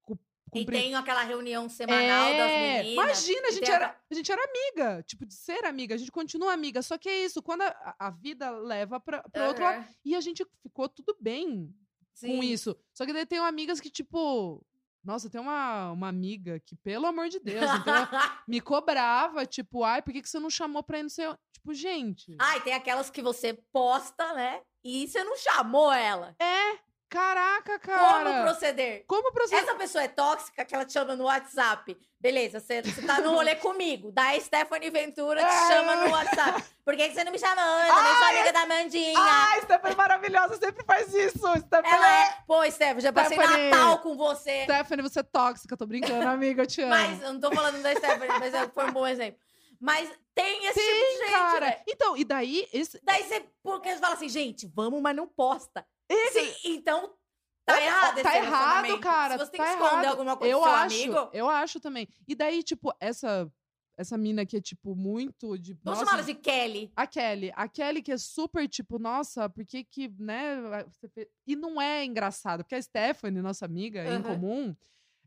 cu- 0.02 0.18
E 0.54 0.60
cumprir- 0.60 0.80
tem 0.82 0.94
aquela 0.94 1.22
reunião 1.22 1.68
semanal 1.70 2.28
das 2.34 2.50
É, 2.50 2.82
meninas. 2.82 2.92
Imagina, 3.06 3.48
a 3.48 3.50
gente, 3.50 3.70
era, 3.70 3.96
a 4.10 4.14
gente 4.14 4.30
era 4.32 4.42
amiga, 4.44 5.02
tipo, 5.04 5.24
de 5.24 5.34
ser 5.34 5.64
amiga, 5.64 5.94
a 5.94 5.98
gente 5.98 6.12
continua 6.12 6.52
amiga. 6.52 6.82
Só 6.82 6.98
que 6.98 7.08
é 7.08 7.24
isso, 7.24 7.42
quando 7.42 7.62
a, 7.62 7.96
a 7.98 8.10
vida 8.10 8.50
leva 8.50 9.00
pra, 9.00 9.22
pra 9.30 9.48
outro 9.48 9.64
lado. 9.64 9.86
E 10.04 10.14
a 10.14 10.20
gente 10.20 10.44
ficou 10.62 10.86
tudo 10.88 11.16
bem 11.18 11.74
Sim. 12.12 12.28
com 12.36 12.42
isso. 12.42 12.76
Só 12.92 13.06
que 13.06 13.12
daí 13.14 13.24
tem 13.24 13.38
amigas 13.38 13.80
que, 13.80 13.88
tipo. 13.90 14.62
Nossa, 15.08 15.30
tem 15.30 15.40
uma, 15.40 15.90
uma 15.92 16.06
amiga 16.06 16.60
que, 16.60 16.76
pelo 16.76 17.06
amor 17.06 17.30
de 17.30 17.40
Deus, 17.40 17.64
entendeu? 17.64 17.94
me 18.46 18.60
cobrava, 18.60 19.46
tipo, 19.46 19.82
ai, 19.82 20.02
por 20.02 20.12
que, 20.12 20.20
que 20.20 20.28
você 20.28 20.38
não 20.38 20.50
chamou 20.50 20.82
pra 20.82 20.98
ir 20.98 21.02
no 21.02 21.08
seu. 21.08 21.34
Tipo, 21.50 21.72
gente. 21.72 22.36
Ai, 22.38 22.60
tem 22.60 22.74
aquelas 22.74 23.08
que 23.08 23.22
você 23.22 23.58
posta, 23.72 24.34
né? 24.34 24.60
E 24.84 25.08
você 25.08 25.24
não 25.24 25.34
chamou 25.38 25.90
ela. 25.90 26.36
É, 26.38 26.78
caraca, 27.08 27.78
Como 27.78 27.96
cara. 27.98 28.42
proceder? 28.42 29.04
Como 29.06 29.32
proceder? 29.32 29.64
Essa 29.64 29.74
pessoa 29.74 30.04
é 30.04 30.08
tóxica 30.08 30.64
que 30.64 30.74
ela 30.74 30.84
te 30.84 30.92
chama 30.92 31.16
no 31.16 31.24
WhatsApp. 31.24 31.96
Beleza, 32.20 32.58
você, 32.60 32.82
você 32.82 33.02
tá 33.02 33.20
no 33.20 33.30
rolê 33.32 33.54
comigo. 33.56 34.10
Daí 34.12 34.40
Stephanie 34.40 34.90
Ventura 34.90 35.40
te 35.40 35.46
É. 35.46 35.68
chama 35.68 35.96
no 35.96 36.10
WhatsApp. 36.10 36.64
Por 36.84 36.96
que, 36.96 37.08
que 37.08 37.14
você 37.14 37.24
não 37.24 37.32
me 37.32 37.38
chamou? 37.38 37.64
Eu 37.64 37.94
também 37.94 38.14
sou 38.14 38.24
amiga 38.24 38.52
da 38.52 38.66
Mandinha. 38.66 39.14
Ai, 39.18 39.62
Stephanie 39.62 39.96
maravilhosa, 39.96 40.56
sempre 40.56 40.84
faz 40.84 41.14
isso. 41.14 41.38
Stephanie, 41.58 41.90
Ela 41.92 42.24
é. 42.24 42.36
Pô, 42.46 42.70
Stephanie, 42.70 43.00
já 43.00 43.12
passei 43.12 43.36
Stephanie. 43.38 43.70
Natal 43.70 43.98
com 44.00 44.16
você. 44.16 44.64
Stephanie, 44.64 45.02
você 45.02 45.20
é 45.20 45.22
tóxica, 45.22 45.76
tô 45.76 45.86
brincando, 45.86 46.28
amiga, 46.28 46.62
eu 46.62 46.66
te 46.66 46.82
amo. 46.82 46.90
Mas 46.90 47.22
eu 47.22 47.32
não 47.32 47.40
tô 47.40 47.52
falando 47.52 47.80
da 47.82 47.94
Stephanie, 47.94 48.38
mas 48.38 48.52
é- 48.54 48.68
foi 48.68 48.84
um 48.86 48.92
bom 48.92 49.06
exemplo. 49.06 49.40
Mas 49.80 50.10
tem 50.34 50.66
esse 50.66 50.80
tipo 50.80 51.06
de 51.06 51.18
gente, 51.18 51.30
cara. 51.30 51.60
né? 51.66 51.80
Então, 51.88 52.16
e 52.16 52.24
daí, 52.24 52.68
esse. 52.72 53.00
Daí 53.04 53.22
você. 53.22 53.44
Porque 53.62 53.90
você 53.94 54.00
fala 54.00 54.14
assim, 54.14 54.28
gente, 54.28 54.66
vamos, 54.74 55.00
mas 55.00 55.14
não 55.14 55.28
posta. 55.28 55.86
Sim, 56.32 56.54
então. 56.64 57.14
Tá 57.64 57.82
errado 57.82 58.22
Tá 58.22 58.36
errado, 58.36 58.98
cara. 59.00 59.32
Se 59.38 59.44
você 59.44 59.50
tem 59.50 59.60
tá 59.60 59.66
que 59.66 59.72
esconder 59.72 59.92
errado. 59.92 60.06
alguma 60.06 60.36
coisa 60.38 60.52
eu 60.52 60.58
do 60.58 60.64
seu 60.64 60.74
acho, 60.74 60.94
amigo. 60.94 61.30
Eu 61.34 61.48
acho 61.50 61.80
também. 61.80 62.08
E 62.26 62.34
daí, 62.34 62.62
tipo, 62.62 62.94
essa, 62.98 63.46
essa 63.96 64.16
mina 64.16 64.46
que 64.46 64.56
é, 64.56 64.60
tipo, 64.60 64.96
muito 64.96 65.58
de. 65.58 65.74
Vamos 65.84 65.98
chamar 65.98 66.14
ela 66.14 66.22
de 66.22 66.34
Kelly. 66.34 66.90
A 66.96 67.06
Kelly. 67.06 67.52
A 67.54 67.68
Kelly 67.68 68.00
que 68.02 68.12
é 68.12 68.16
super, 68.16 68.66
tipo, 68.66 68.98
nossa, 68.98 69.50
por 69.50 69.66
que 69.66 69.84
que, 69.84 70.08
né? 70.18 70.56
E 71.46 71.54
não 71.54 71.78
é 71.80 72.04
engraçado, 72.06 72.64
porque 72.64 72.74
a 72.74 72.80
Stephanie, 72.82 73.42
nossa 73.42 73.66
amiga 73.66 74.02
em 74.02 74.16
Aham. 74.16 74.22
comum, 74.22 74.76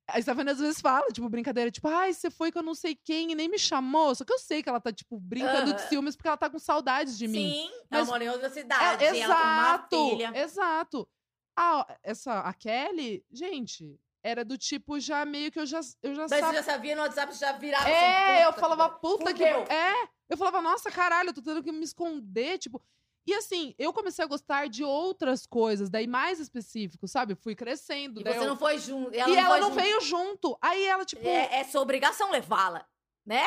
a 0.07 0.21
Stephanie 0.21 0.51
às 0.51 0.59
vezes 0.59 0.81
fala, 0.81 1.07
tipo, 1.11 1.29
brincadeira, 1.29 1.71
tipo, 1.71 1.87
ai, 1.87 2.13
você 2.13 2.29
foi 2.29 2.51
com 2.51 2.59
eu 2.59 2.63
não 2.63 2.75
sei 2.75 2.95
quem 2.95 3.31
e 3.31 3.35
nem 3.35 3.47
me 3.49 3.57
chamou. 3.57 4.13
Só 4.13 4.25
que 4.25 4.33
eu 4.33 4.39
sei 4.39 4.61
que 4.61 4.69
ela 4.69 4.79
tá, 4.81 4.91
tipo, 4.91 5.19
brincando 5.19 5.73
de 5.73 5.81
ciúmes 5.83 6.15
porque 6.15 6.27
ela 6.27 6.37
tá 6.37 6.49
com 6.49 6.59
saudades 6.59 7.17
de 7.17 7.27
mim. 7.27 7.51
Sim, 7.53 7.71
Mas- 7.89 7.99
ela 8.01 8.05
mora 8.07 8.23
em 8.23 8.29
outra 8.29 8.47
É, 8.47 8.49
cidade. 8.49 9.05
uma 9.05 9.15
exato, 9.15 10.17
exato. 10.35 11.09
A, 11.57 11.97
essa, 12.03 12.39
a 12.39 12.53
Kelly, 12.53 13.23
gente, 13.31 13.99
era 14.23 14.43
do 14.45 14.57
tipo 14.57 14.99
já 14.99 15.25
meio 15.25 15.51
que 15.51 15.59
eu 15.59 15.65
já, 15.65 15.79
eu 16.01 16.15
já 16.15 16.27
Mas 16.29 16.45
você 16.45 16.53
já 16.55 16.63
sabia 16.63 16.95
no 16.95 17.01
WhatsApp, 17.01 17.33
você 17.33 17.45
já 17.45 17.51
virava 17.53 17.89
É, 17.89 18.33
assim, 18.35 18.43
eu 18.43 18.49
puta, 18.53 18.59
falava, 18.61 18.89
puta 18.89 19.33
que. 19.33 19.45
fudeu. 19.45 19.63
É, 19.69 20.09
eu 20.29 20.37
falava, 20.37 20.61
nossa, 20.61 20.89
caralho, 20.91 21.29
eu 21.29 21.33
tô 21.33 21.41
tendo 21.41 21.61
que 21.63 21.71
me 21.71 21.83
esconder, 21.83 22.57
tipo. 22.57 22.81
E 23.27 23.33
assim, 23.35 23.75
eu 23.77 23.93
comecei 23.93 24.25
a 24.25 24.27
gostar 24.27 24.67
de 24.67 24.83
outras 24.83 25.45
coisas, 25.45 25.89
daí 25.89 26.07
mais 26.07 26.39
específico, 26.39 27.07
sabe? 27.07 27.35
Fui 27.35 27.53
crescendo. 27.55 28.19
E 28.19 28.23
você 28.23 28.39
eu- 28.39 28.47
não 28.47 28.57
foi 28.57 28.79
junto. 28.79 29.13
E 29.13 29.19
Ela 29.19 29.37
ela 29.39 29.49
foi 29.49 29.59
não 29.59 29.69
junto. 29.69 29.81
veio 29.81 30.01
junto. 30.01 30.57
Aí 30.61 30.83
ela, 30.85 31.05
tipo, 31.05 31.25
É, 31.27 31.59
é 31.59 31.63
sua 31.63 31.81
obrigação 31.81 32.31
levá-la, 32.31 32.85
né? 33.25 33.43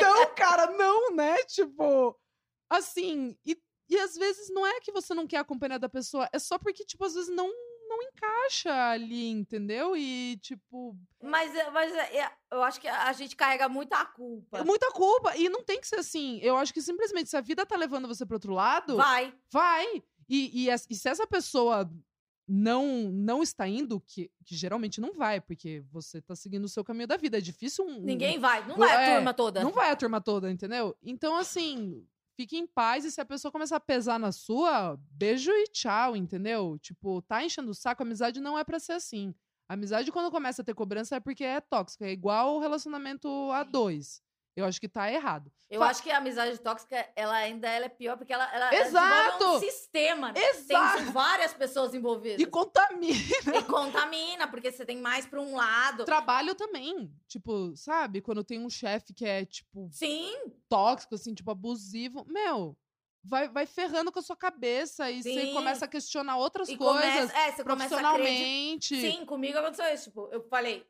Não, 0.00 0.34
cara, 0.34 0.72
não, 0.72 1.14
né? 1.14 1.36
Tipo, 1.44 2.18
assim, 2.68 3.36
e, 3.46 3.56
e 3.88 3.98
às 3.98 4.16
vezes 4.16 4.50
não 4.50 4.66
é 4.66 4.80
que 4.80 4.90
você 4.90 5.14
não 5.14 5.26
quer 5.26 5.38
acompanhar 5.38 5.78
da 5.78 5.88
pessoa, 5.88 6.28
é 6.32 6.38
só 6.38 6.58
porque, 6.58 6.84
tipo, 6.84 7.04
às 7.04 7.14
vezes 7.14 7.34
não, 7.34 7.48
não 7.96 8.02
encaixa 8.02 8.90
ali, 8.90 9.30
entendeu? 9.30 9.96
E, 9.96 10.38
tipo, 10.42 10.96
Mas, 11.22 11.54
é- 11.54 11.70
mas 11.70 11.92
é- 11.92 12.16
é- 12.18 12.32
eu 12.52 12.62
acho 12.62 12.80
que 12.80 12.88
a 12.88 13.12
gente 13.12 13.34
carrega 13.34 13.68
muita 13.68 14.04
culpa. 14.04 14.62
muita 14.64 14.90
culpa. 14.92 15.36
E 15.36 15.48
não 15.48 15.62
tem 15.64 15.80
que 15.80 15.86
ser 15.88 15.96
assim. 15.96 16.38
Eu 16.42 16.56
acho 16.56 16.72
que 16.72 16.82
simplesmente, 16.82 17.30
se 17.30 17.36
a 17.36 17.40
vida 17.40 17.64
tá 17.66 17.76
levando 17.76 18.06
você 18.08 18.24
pro 18.26 18.36
outro 18.36 18.52
lado, 18.52 18.96
Vai. 18.96 19.32
vai. 19.50 20.02
E, 20.28 20.66
e, 20.66 20.70
e 20.70 20.94
se 20.94 21.08
essa 21.08 21.26
pessoa 21.26 21.90
não 22.48 23.10
não 23.10 23.42
está 23.42 23.66
indo, 23.66 24.00
que, 24.00 24.30
que 24.44 24.54
geralmente 24.54 25.00
não 25.00 25.12
vai, 25.12 25.40
porque 25.40 25.82
você 25.90 26.20
tá 26.22 26.36
seguindo 26.36 26.64
o 26.64 26.68
seu 26.68 26.84
caminho 26.84 27.08
da 27.08 27.16
vida. 27.16 27.38
É 27.38 27.40
difícil 27.40 27.84
um. 27.84 28.00
Ninguém 28.00 28.38
vai. 28.38 28.64
Não 28.68 28.76
vai 28.76 28.94
a 28.94 29.00
É, 29.02 29.14
turma 29.16 29.34
toda. 29.34 29.64
Não 29.64 29.72
vai 29.72 29.90
a 29.90 29.96
turma 29.96 30.20
toda, 30.20 30.50
entendeu? 30.50 30.96
Então, 31.02 31.34
assim, 31.36 32.06
fique 32.36 32.56
em 32.56 32.66
paz 32.66 33.04
e 33.04 33.10
se 33.10 33.20
a 33.20 33.24
pessoa 33.24 33.50
começar 33.50 33.76
a 33.76 33.80
pesar 33.80 34.18
na 34.18 34.30
sua, 34.30 34.98
beijo 35.10 35.50
e 35.50 35.68
tchau, 35.68 36.14
entendeu? 36.14 36.78
Tipo, 36.78 37.22
tá 37.22 37.42
enchendo 37.42 37.70
o 37.70 37.74
saco, 37.74 38.02
amizade 38.02 38.40
não 38.40 38.58
é 38.58 38.62
pra 38.62 38.78
ser 38.78 38.92
assim. 38.92 39.34
Amizade, 39.68 40.12
quando 40.12 40.30
começa 40.30 40.62
a 40.62 40.64
ter 40.64 40.74
cobrança, 40.74 41.16
é 41.16 41.20
porque 41.20 41.42
é 41.42 41.60
tóxica. 41.60 42.06
É 42.06 42.12
igual 42.12 42.56
o 42.56 42.60
relacionamento 42.60 43.28
a 43.50 43.64
dois. 43.64 44.22
Eu 44.56 44.64
acho 44.64 44.80
que 44.80 44.88
tá 44.88 45.12
errado. 45.12 45.52
Eu 45.68 45.80
Fa- 45.80 45.88
acho 45.88 46.02
que 46.02 46.10
a 46.10 46.16
amizade 46.16 46.56
tóxica, 46.58 47.06
ela 47.14 47.34
ainda 47.36 47.68
ela 47.68 47.84
é 47.84 47.88
pior, 47.90 48.16
porque 48.16 48.32
ela, 48.32 48.50
ela, 48.54 48.74
Exato! 48.74 49.44
ela 49.44 49.56
um 49.56 49.60
sistema. 49.60 50.32
né? 50.32 50.40
Exato! 50.40 50.96
Tem 50.96 51.12
várias 51.12 51.52
pessoas 51.52 51.92
envolvidas. 51.92 52.40
E 52.40 52.46
contamina. 52.46 53.14
E 53.54 53.62
contamina, 53.64 54.48
porque 54.48 54.72
você 54.72 54.86
tem 54.86 54.96
mais 54.96 55.26
pra 55.26 55.40
um 55.42 55.54
lado. 55.54 56.06
Trabalho 56.06 56.54
também. 56.54 57.12
Tipo, 57.28 57.76
sabe? 57.76 58.22
Quando 58.22 58.42
tem 58.42 58.58
um 58.58 58.70
chefe 58.70 59.12
que 59.12 59.26
é, 59.26 59.44
tipo, 59.44 59.90
Sim, 59.92 60.34
tóxico, 60.70 61.16
assim, 61.16 61.34
tipo, 61.34 61.50
abusivo. 61.50 62.24
Meu, 62.26 62.74
vai, 63.22 63.48
vai 63.48 63.66
ferrando 63.66 64.10
com 64.10 64.20
a 64.20 64.22
sua 64.22 64.36
cabeça 64.36 65.10
e 65.10 65.22
você 65.22 65.46
Sim. 65.46 65.52
começa 65.52 65.84
a 65.84 65.88
questionar 65.88 66.38
outras 66.38 66.68
e 66.70 66.76
coisas 66.78 67.02
começa, 67.02 67.38
é, 67.38 67.52
você 67.52 67.62
começa 67.62 67.94
a 67.96 67.98
profissionalmente. 67.98 69.00
Sim, 69.00 69.26
comigo 69.26 69.58
aconteceu 69.58 69.92
isso. 69.92 70.04
Tipo, 70.04 70.28
eu 70.32 70.40
falei, 70.48 70.86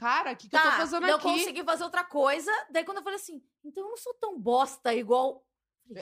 Cara, 0.00 0.32
o 0.32 0.36
que, 0.36 0.48
que 0.48 0.50
tá, 0.56 0.64
eu 0.64 0.70
tô 0.70 0.76
fazendo 0.78 1.06
eu 1.06 1.16
aqui? 1.16 1.24
consegui 1.24 1.62
fazer 1.62 1.84
outra 1.84 2.02
coisa. 2.02 2.50
Daí 2.70 2.84
quando 2.84 2.96
eu 2.98 3.02
falei 3.02 3.16
assim, 3.18 3.42
então 3.62 3.84
eu 3.84 3.90
não 3.90 3.96
sou 3.98 4.14
tão 4.14 4.40
bosta 4.40 4.94
igual. 4.94 5.44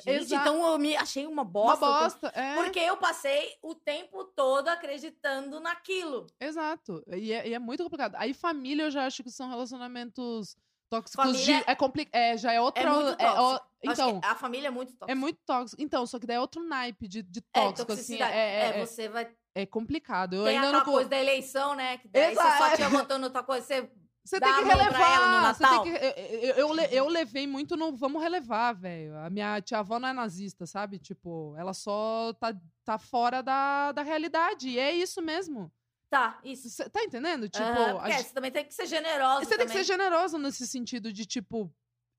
Falei, 0.05 0.21
Gente, 0.21 0.35
então 0.35 0.65
eu 0.71 0.79
me 0.79 0.95
achei 0.97 1.27
uma 1.27 1.43
Uma 1.43 1.45
bosta. 1.45 1.87
bosta, 1.87 2.33
é. 2.35 2.55
Porque 2.57 2.79
eu 2.79 2.97
passei 2.99 3.57
o 3.63 3.75
tempo 3.75 4.23
todo 4.25 4.69
acreditando 4.69 5.59
naquilo. 5.61 6.27
Exato. 6.39 7.03
E 7.09 7.33
é, 7.33 7.49
e 7.49 7.55
é 7.55 7.59
muito 7.59 7.83
complicado. 7.83 8.15
Aí 8.17 8.33
família 8.35 8.85
eu 8.85 8.91
já 8.91 9.05
acho 9.07 9.23
que 9.25 9.31
são 9.31 9.49
relacionamentos 9.49 10.57
tóxicos 10.91 11.25
Família 11.25 11.59
de... 11.59 11.71
É, 11.71 11.75
compli... 11.75 12.09
é 12.13 12.37
Já 12.37 12.53
é 12.53 12.61
outra... 12.61 12.83
É 12.83 12.87
muito. 12.87 13.21
Eu 13.21 13.29
acho 13.29 13.61
Então, 13.83 14.21
a 14.23 14.35
família 14.35 14.69
é 14.69 14.71
muito 14.71 14.91
tóxica. 14.91 15.13
é 15.13 15.15
muito 15.15 15.39
tóxico. 15.45 15.83
Então, 15.83 16.07
só 16.07 16.19
que 16.19 16.27
daí 16.27 16.37
é 16.37 16.41
outro 16.41 16.63
naipe 16.63 17.09
de, 17.09 17.23
de 17.23 17.41
É, 17.55 17.61
tóxico, 17.61 17.93
assim. 17.93 18.21
É, 18.23 18.27
é, 18.27 18.61
É, 18.77 18.81
é, 18.81 18.87
você 18.87 19.09
vai. 19.09 19.29
É 19.63 19.67
complicado. 19.67 20.35
Eu 20.37 20.45
Tem 20.45 20.57
ainda 20.57 20.69
aquela 20.69 20.85
não... 20.85 20.93
coisa 20.93 21.09
da 21.09 21.19
eleição, 21.19 21.75
né? 21.75 21.99
Que 21.99 22.09
daí 22.09 22.35
você 22.35 22.41
Exato. 22.41 22.59
só 22.71 22.77
tinha 22.77 22.89
votando 22.89 23.25
outra 23.27 23.43
coisa. 23.43 23.67
Você 23.67 23.91
Você 24.25 24.41
tem 24.41 24.55
que 24.55 24.63
relevar. 24.65 25.55
você 25.55 25.67
tem 25.69 25.83
que, 25.83 25.89
eu, 25.91 26.51
eu, 26.51 26.55
eu, 26.57 26.73
le- 26.73 26.89
eu 26.93 27.09
levei 27.09 27.47
muito 27.47 27.77
no 27.77 27.97
vamos 27.97 28.23
relevar, 28.23 28.73
velho. 28.75 29.17
A 29.19 29.31
minha 29.31 29.61
tia-avó 29.61 29.99
não 29.99 30.09
é 30.09 30.13
nazista, 30.13 30.67
sabe? 30.67 30.99
Tipo, 30.99 31.55
ela 31.57 31.73
só 31.73 32.33
tá, 32.35 32.55
tá 32.85 32.99
fora 32.99 33.43
da, 33.43 33.93
da 33.93 34.03
realidade. 34.03 34.69
E 34.69 34.79
é 34.79 34.93
isso 34.95 35.23
mesmo. 35.23 35.73
Tá, 36.11 36.39
isso. 36.43 36.71
Cê 36.71 36.89
tá 36.89 37.03
entendendo? 37.03 37.49
Tipo, 37.49 37.65
Aham, 37.65 38.01
a 38.01 38.11
gente- 38.11 38.29
você 38.29 38.35
também 38.35 38.51
tem 38.51 38.65
que 38.65 38.73
ser 38.75 38.87
generoso. 38.87 39.41
você 39.45 39.57
tem 39.57 39.59
que 39.59 39.73
também. 39.73 39.77
ser 39.77 39.85
generoso 39.85 40.39
nesse 40.39 40.67
sentido 40.67 41.13
de, 41.13 41.27
tipo, 41.27 41.71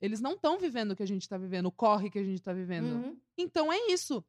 eles 0.01 0.21
não 0.21 0.33
estão 0.33 0.57
vivendo 0.59 0.91
o 0.91 0.95
que 0.95 1.03
a 1.03 1.07
gente 1.07 1.27
tá 1.27 1.37
vivendo, 1.37 1.65
o 1.67 1.71
corre 1.71 2.09
que 2.09 2.19
a 2.19 2.23
gente 2.23 2.41
tá 2.41 2.53
vivendo. 2.53 2.85
Uhum. 3.03 3.19
Então 3.37 3.71
é 3.73 3.77
isso. 3.91 4.23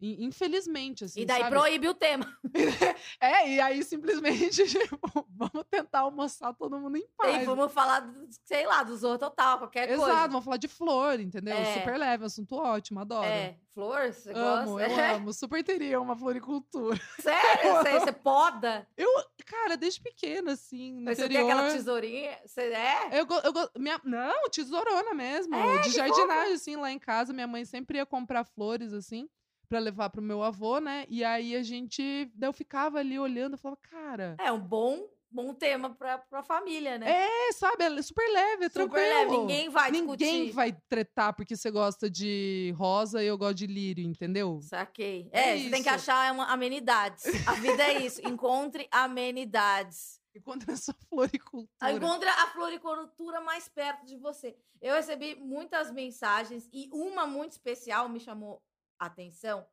Infelizmente, 0.00 1.04
assim. 1.04 1.20
E 1.22 1.24
daí 1.26 1.40
sabe? 1.40 1.50
proíbe 1.56 1.88
o 1.88 1.94
tema. 1.94 2.26
É, 3.20 3.48
e 3.50 3.60
aí 3.60 3.82
simplesmente, 3.82 4.62
tipo, 4.68 5.26
vamos 5.30 5.64
tentar 5.70 6.00
almoçar 6.00 6.52
todo 6.54 6.78
mundo 6.78 6.96
em 6.96 7.00
E 7.02 7.08
paz. 7.16 7.46
vamos 7.46 7.72
falar, 7.72 8.06
sei 8.44 8.66
lá, 8.66 8.82
do 8.82 8.96
Zorro 8.96 9.18
Total, 9.18 9.58
qualquer 9.58 9.88
Exato, 9.88 10.06
coisa. 10.10 10.28
vamos 10.28 10.44
falar 10.44 10.56
de 10.58 10.68
flor, 10.68 11.18
entendeu? 11.20 11.56
É. 11.56 11.78
Super 11.78 11.98
leve, 11.98 12.24
assunto 12.24 12.56
ótimo, 12.56 13.00
adoro. 13.00 13.26
É, 13.26 13.56
flor, 13.74 14.12
você 14.12 14.32
Amo, 14.32 14.72
gosta? 14.72 14.92
eu 14.92 15.14
amo. 15.16 15.32
Super 15.32 15.64
teria 15.64 16.00
uma 16.00 16.14
floricultura. 16.16 17.00
Sério? 17.20 17.72
Você, 17.74 17.92
você 18.00 18.12
poda? 18.12 18.86
Eu, 18.96 19.08
cara, 19.46 19.76
desde 19.76 20.00
pequena, 20.00 20.52
assim, 20.52 20.92
no 20.92 21.02
Mas 21.02 21.16
você 21.18 21.24
interior. 21.24 21.46
tem 21.46 21.52
aquela 21.52 21.72
tesourinha? 21.72 22.38
Você 22.44 22.60
é? 22.60 23.08
Eu, 23.20 23.26
eu, 23.26 23.70
minha, 23.80 24.00
não, 24.04 24.48
tesourona 24.50 25.14
mesmo. 25.14 25.54
É, 25.54 25.78
de 25.80 25.90
jardinagem, 25.90 26.54
assim, 26.54 26.76
lá 26.76 26.92
em 26.92 26.98
casa. 26.98 27.32
Minha 27.32 27.46
mãe 27.46 27.64
sempre 27.64 27.98
ia 27.98 28.06
comprar 28.06 28.44
flores, 28.44 28.92
assim, 28.92 29.28
pra 29.68 29.78
levar 29.78 30.10
pro 30.10 30.22
meu 30.22 30.42
avô, 30.42 30.78
né? 30.78 31.04
E 31.08 31.22
aí 31.24 31.54
a 31.56 31.62
gente. 31.62 32.30
Daí 32.34 32.48
eu 32.48 32.52
ficava 32.52 32.98
ali 32.98 33.18
olhando, 33.18 33.54
eu 33.54 33.58
falava, 33.58 33.80
cara. 33.82 34.36
É 34.38 34.50
um 34.52 34.58
bom, 34.60 35.06
bom 35.30 35.52
tema 35.54 35.90
pra, 35.90 36.18
pra 36.18 36.42
família, 36.42 36.98
né? 36.98 37.10
É, 37.10 37.52
sabe? 37.52 37.84
É 37.84 38.02
super 38.02 38.26
leve, 38.30 38.64
é 38.64 38.68
Super 38.68 38.88
tranquilo. 38.88 39.08
leve, 39.08 39.30
ninguém 39.38 39.68
vai 39.68 39.90
Ninguém 39.90 40.16
discutir. 40.16 40.52
vai 40.52 40.72
tretar 40.88 41.34
porque 41.34 41.56
você 41.56 41.70
gosta 41.70 42.08
de 42.10 42.74
rosa 42.76 43.22
e 43.22 43.26
eu 43.26 43.36
gosto 43.36 43.54
de 43.56 43.66
lírio, 43.66 44.04
entendeu? 44.04 44.60
Saquei. 44.62 45.28
É 45.32 45.56
É, 45.56 45.58
você 45.58 45.70
tem 45.70 45.82
que 45.82 45.88
achar 45.88 46.32
uma, 46.32 46.46
amenidades. 46.46 47.24
A 47.46 47.52
vida 47.52 47.82
é 47.82 48.04
isso. 48.04 48.20
Encontre 48.26 48.88
amenidades. 48.90 50.20
Enquanto 50.34 50.70
é 50.70 50.76
só 50.76 50.92
floricultura. 51.08 51.92
Encontre 51.92 52.28
a 52.28 52.46
floricultura 52.48 53.40
mais 53.40 53.68
perto 53.68 54.04
de 54.04 54.16
você. 54.18 54.54
Eu 54.82 54.94
recebi 54.94 55.34
muitas 55.34 55.90
mensagens 55.90 56.68
e 56.72 56.90
uma 56.92 57.26
muito 57.26 57.52
especial 57.52 58.06
me 58.10 58.20
chamou 58.20 58.60
a 58.65 58.65
atenção, 58.98 59.66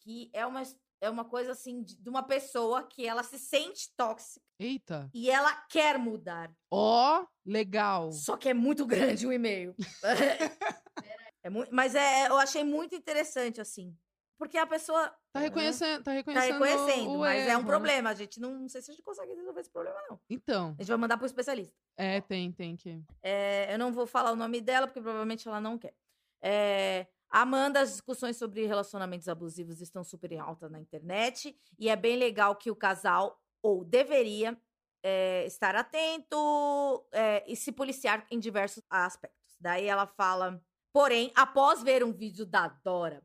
que 0.00 0.30
é 0.32 0.44
uma, 0.46 0.62
é 1.00 1.08
uma 1.10 1.24
coisa 1.24 1.52
assim 1.52 1.82
de, 1.82 1.96
de 2.00 2.08
uma 2.08 2.22
pessoa 2.22 2.82
que 2.84 3.06
ela 3.06 3.22
se 3.22 3.38
sente 3.38 3.90
tóxica 3.96 4.44
Eita. 4.58 5.10
e 5.14 5.30
ela 5.30 5.52
quer 5.68 5.98
mudar. 5.98 6.52
Ó, 6.70 7.24
legal. 7.44 8.12
Só 8.12 8.36
que 8.36 8.48
é 8.48 8.54
muito 8.54 8.84
grande 8.86 9.26
o 9.26 9.32
e-mail. 9.32 9.74
É 11.42 11.50
mui- 11.50 11.68
mas 11.70 11.94
é, 11.94 12.28
eu 12.28 12.38
achei 12.38 12.64
muito 12.64 12.94
interessante, 12.94 13.60
assim. 13.60 13.94
Porque 14.38 14.56
a 14.56 14.66
pessoa 14.66 15.14
Tá 15.32 15.40
reconhecendo, 15.40 15.98
tá 15.98 16.04
tá 16.04 16.12
reconhecendo. 16.12 16.52
reconhecendo, 16.64 17.10
o 17.10 17.18
mas 17.18 17.36
é 17.42 17.48
erro, 17.50 17.58
um 17.58 17.62
né? 17.62 17.68
problema. 17.68 18.10
A 18.10 18.14
gente 18.14 18.40
não, 18.40 18.60
não 18.60 18.68
sei 18.68 18.80
se 18.80 18.90
a 18.90 18.94
gente 18.94 19.02
consegue 19.04 19.34
resolver 19.34 19.60
esse 19.60 19.70
problema, 19.70 19.96
não. 20.08 20.18
Então, 20.30 20.68
A 20.78 20.82
gente 20.82 20.88
vai 20.88 20.96
mandar 20.96 21.18
pro 21.18 21.26
especialista. 21.26 21.74
é, 21.98 22.20
tem, 22.22 22.50
tem 22.50 22.74
que. 22.76 22.98
É, 23.22 23.72
eu 23.74 23.78
não 23.78 23.92
vou 23.92 24.06
falar 24.06 24.32
o 24.32 24.36
nome 24.36 24.60
dela, 24.62 24.86
porque 24.86 25.02
provavelmente 25.02 25.46
ela 25.46 25.60
não 25.60 25.76
quer. 25.78 25.94
É, 26.42 27.06
Amanda, 27.36 27.80
as 27.80 27.90
discussões 27.90 28.36
sobre 28.36 28.64
relacionamentos 28.64 29.26
abusivos 29.26 29.80
estão 29.80 30.04
super 30.04 30.30
em 30.30 30.38
alta 30.38 30.68
na 30.68 30.78
internet. 30.78 31.58
E 31.76 31.88
é 31.88 31.96
bem 31.96 32.16
legal 32.16 32.54
que 32.54 32.70
o 32.70 32.76
casal, 32.76 33.42
ou 33.60 33.84
deveria, 33.84 34.56
é, 35.02 35.44
estar 35.44 35.74
atento 35.74 37.04
é, 37.10 37.42
e 37.50 37.56
se 37.56 37.72
policiar 37.72 38.24
em 38.30 38.38
diversos 38.38 38.84
aspectos. 38.88 39.56
Daí 39.58 39.86
ela 39.86 40.06
fala. 40.06 40.62
Porém, 40.92 41.32
após 41.34 41.82
ver 41.82 42.04
um 42.04 42.12
vídeo 42.12 42.46
da 42.46 42.68
Dora 42.68 43.20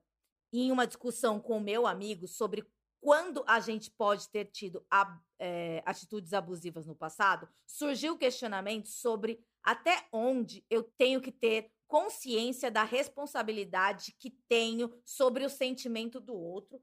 em 0.51 0.71
uma 0.71 0.87
discussão 0.87 1.39
com 1.39 1.59
meu 1.59 1.85
amigo 1.85 2.27
sobre 2.27 2.67
quando 2.99 3.43
a 3.45 3.59
gente 3.59 3.91
pode 3.91 4.27
ter 4.29 4.45
tido 4.45 4.83
a- 4.89 5.19
é, 5.37 5.83
atitudes 5.85 6.33
abusivas 6.33 6.87
no 6.87 6.95
passado, 6.95 7.47
surgiu 7.67 8.13
o 8.13 8.17
questionamento 8.17 8.87
sobre 8.87 9.39
até 9.63 10.07
onde 10.11 10.65
eu 10.67 10.81
tenho 10.81 11.21
que 11.21 11.31
ter 11.31 11.71
consciência 11.89 12.69
da 12.69 12.83
responsabilidade 12.83 14.15
que 14.19 14.29
tenho 14.47 14.93
sobre 15.03 15.43
o 15.43 15.49
sentimento 15.49 16.21
do 16.21 16.35
outro 16.35 16.79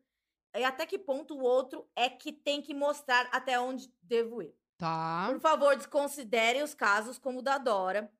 e 0.55 0.65
até 0.65 0.85
que 0.85 0.99
ponto 0.99 1.35
o 1.35 1.43
outro 1.43 1.89
é 1.95 2.09
que 2.09 2.33
tem 2.33 2.61
que 2.61 2.75
mostrar 2.75 3.29
até 3.31 3.59
onde 3.61 3.93
devo 4.03 4.43
ir. 4.43 4.55
Tá. 4.77 5.29
Por 5.31 5.41
favor, 5.41 5.77
desconsidere 5.77 6.63
os 6.63 6.75
casos 6.75 7.19
como 7.19 7.39
o 7.39 7.43
da 7.43 7.57
Dora, 7.57 8.11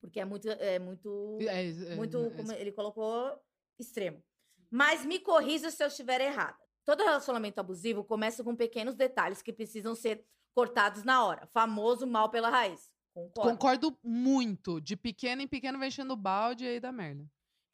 porque 0.00 0.20
é 0.20 0.24
muito, 0.24 0.48
é 0.48 0.78
muito 0.78 1.38
É, 1.42 1.68
é, 1.68 1.96
muito, 1.96 2.18
é, 2.18 2.30
como 2.30 2.52
ele 2.52 2.72
colocou, 2.72 3.38
extremo. 3.78 4.22
Mas 4.70 5.04
me 5.04 5.18
corrija 5.18 5.70
se 5.70 5.82
eu 5.82 5.88
estiver 5.88 6.20
errada. 6.20 6.58
Todo 6.84 7.04
relacionamento 7.04 7.60
abusivo 7.60 8.02
começa 8.02 8.42
com 8.42 8.56
pequenos 8.56 8.94
detalhes 8.94 9.42
que 9.42 9.52
precisam 9.52 9.94
ser 9.94 10.24
cortados 10.54 11.04
na 11.04 11.24
hora. 11.24 11.46
Famoso 11.48 12.06
mal 12.06 12.30
pela 12.30 12.48
raiz. 12.48 12.91
Concordo. 13.14 13.50
Concordo 13.50 13.98
muito. 14.02 14.80
De 14.80 14.96
pequeno 14.96 15.42
em 15.42 15.46
pequeno 15.48 15.78
vai 15.78 15.88
enchendo 15.88 16.14
o 16.14 16.16
balde 16.16 16.64
e 16.64 16.68
aí 16.68 16.80
dá 16.80 16.90
merda. 16.92 17.26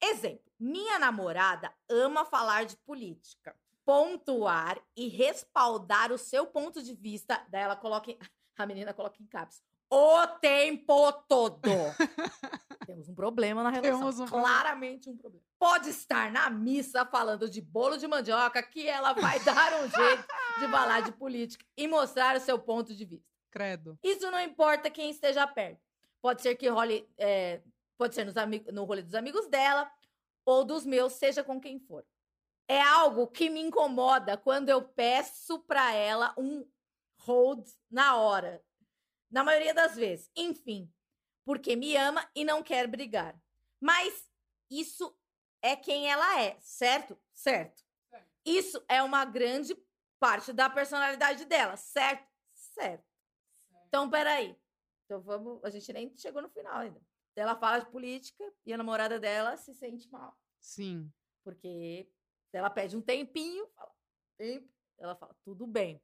Exemplo: 0.02 0.44
minha 0.58 0.98
namorada 0.98 1.72
ama 1.90 2.24
falar 2.24 2.64
de 2.64 2.76
política, 2.78 3.54
pontuar 3.84 4.78
e 4.96 5.08
respaldar 5.08 6.12
o 6.12 6.18
seu 6.18 6.46
ponto 6.46 6.82
de 6.82 6.94
vista. 6.94 7.44
Daí 7.48 7.62
ela 7.62 7.76
coloca. 7.76 8.10
em- 8.10 8.18
A 8.58 8.66
menina 8.66 8.92
coloca 8.92 9.22
em 9.22 9.26
caps. 9.26 9.62
O 9.90 10.26
tempo 10.40 11.12
todo. 11.28 11.60
Temos 12.86 13.08
um 13.08 13.14
problema 13.14 13.62
na 13.62 13.70
relação. 13.70 13.98
Temos 14.00 14.18
um 14.20 14.26
problema. 14.26 14.48
Claramente 14.48 15.08
um 15.08 15.16
problema. 15.16 15.44
Pode 15.58 15.90
estar 15.90 16.30
na 16.32 16.50
missa 16.50 17.06
falando 17.06 17.48
de 17.48 17.60
bolo 17.60 17.96
de 17.96 18.06
mandioca 18.08 18.60
que 18.62 18.86
ela 18.86 19.12
vai 19.12 19.38
dar 19.44 19.74
um 19.74 19.88
jeito 19.88 20.26
de 20.58 20.68
falar 20.68 21.02
de 21.02 21.12
política 21.12 21.64
e 21.76 21.86
mostrar 21.86 22.36
o 22.36 22.40
seu 22.40 22.58
ponto 22.58 22.94
de 22.94 23.04
vista. 23.04 23.26
Credo. 23.50 23.98
Isso 24.02 24.30
não 24.30 24.40
importa 24.40 24.90
quem 24.90 25.10
esteja 25.10 25.46
perto. 25.46 25.80
Pode 26.20 26.42
ser 26.42 26.54
que 26.56 26.68
role. 26.68 27.08
é, 27.16 27.62
pode 27.96 28.14
ser 28.14 28.24
nos 28.24 28.34
no 28.72 28.84
rolê 28.84 29.02
dos 29.02 29.14
amigos 29.14 29.48
dela 29.48 29.90
ou 30.44 30.64
dos 30.64 30.84
meus, 30.86 31.14
seja 31.14 31.44
com 31.44 31.60
quem 31.60 31.78
for. 31.78 32.06
É 32.66 32.80
algo 32.80 33.26
que 33.26 33.48
me 33.48 33.60
incomoda 33.60 34.36
quando 34.36 34.68
eu 34.68 34.82
peço 34.82 35.58
pra 35.60 35.92
ela 35.94 36.34
um 36.36 36.66
hold 37.20 37.66
na 37.90 38.16
hora. 38.16 38.62
Na 39.30 39.42
maioria 39.42 39.74
das 39.74 39.96
vezes. 39.96 40.30
Enfim, 40.36 40.90
porque 41.44 41.76
me 41.76 41.96
ama 41.96 42.28
e 42.34 42.44
não 42.44 42.62
quer 42.62 42.86
brigar. 42.86 43.38
Mas 43.80 44.30
isso 44.70 45.16
é 45.62 45.74
quem 45.76 46.10
ela 46.10 46.42
é, 46.42 46.56
certo? 46.60 47.18
Certo. 47.32 47.82
Isso 48.44 48.82
é 48.88 49.02
uma 49.02 49.24
grande 49.24 49.76
parte 50.18 50.52
da 50.52 50.68
personalidade 50.68 51.44
dela, 51.44 51.76
certo? 51.76 52.26
Certo. 52.54 53.07
Então, 53.88 54.08
peraí. 54.10 54.54
Então 55.04 55.20
vamos. 55.22 55.64
A 55.64 55.70
gente 55.70 55.90
nem 55.92 56.14
chegou 56.16 56.42
no 56.42 56.50
final 56.50 56.76
ainda. 56.76 57.00
Ela 57.34 57.56
fala 57.56 57.78
de 57.78 57.90
política 57.90 58.44
e 58.66 58.72
a 58.72 58.76
namorada 58.76 59.18
dela 59.18 59.56
se 59.56 59.74
sente 59.74 60.10
mal. 60.10 60.36
Sim. 60.60 61.10
Porque 61.42 62.10
ela 62.52 62.68
pede 62.68 62.96
um 62.96 63.00
tempinho, 63.00 63.66
fala, 63.74 63.92
tempo, 64.36 64.68
ela 64.98 65.16
fala, 65.16 65.34
tudo 65.44 65.66
bem. 65.66 66.02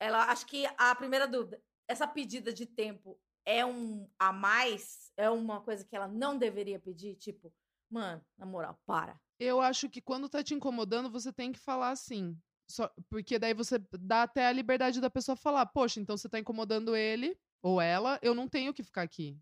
Ela 0.00 0.30
acho 0.30 0.46
que 0.46 0.64
a 0.78 0.94
primeira 0.94 1.26
dúvida, 1.26 1.60
essa 1.88 2.06
pedida 2.06 2.52
de 2.52 2.66
tempo 2.66 3.20
é 3.44 3.66
um 3.66 4.08
a 4.18 4.32
mais? 4.32 5.12
É 5.16 5.28
uma 5.28 5.60
coisa 5.60 5.84
que 5.84 5.94
ela 5.96 6.08
não 6.08 6.38
deveria 6.38 6.78
pedir? 6.78 7.16
Tipo, 7.16 7.52
mano, 7.90 8.24
na 8.38 8.46
moral, 8.46 8.78
para. 8.86 9.20
Eu 9.38 9.60
acho 9.60 9.90
que 9.90 10.00
quando 10.00 10.28
tá 10.28 10.42
te 10.42 10.54
incomodando, 10.54 11.10
você 11.10 11.32
tem 11.32 11.52
que 11.52 11.58
falar 11.58 11.90
assim. 11.90 12.38
Só, 12.68 12.90
porque 13.08 13.38
daí 13.38 13.54
você 13.54 13.78
dá 14.00 14.24
até 14.24 14.46
a 14.46 14.52
liberdade 14.52 15.00
da 15.00 15.08
pessoa 15.10 15.36
falar, 15.36 15.66
poxa, 15.66 16.00
então 16.00 16.16
você 16.16 16.28
tá 16.28 16.38
incomodando 16.38 16.96
ele 16.96 17.38
ou 17.62 17.80
ela, 17.80 18.18
eu 18.22 18.34
não 18.34 18.48
tenho 18.48 18.74
que 18.74 18.82
ficar 18.82 19.02
aqui. 19.02 19.38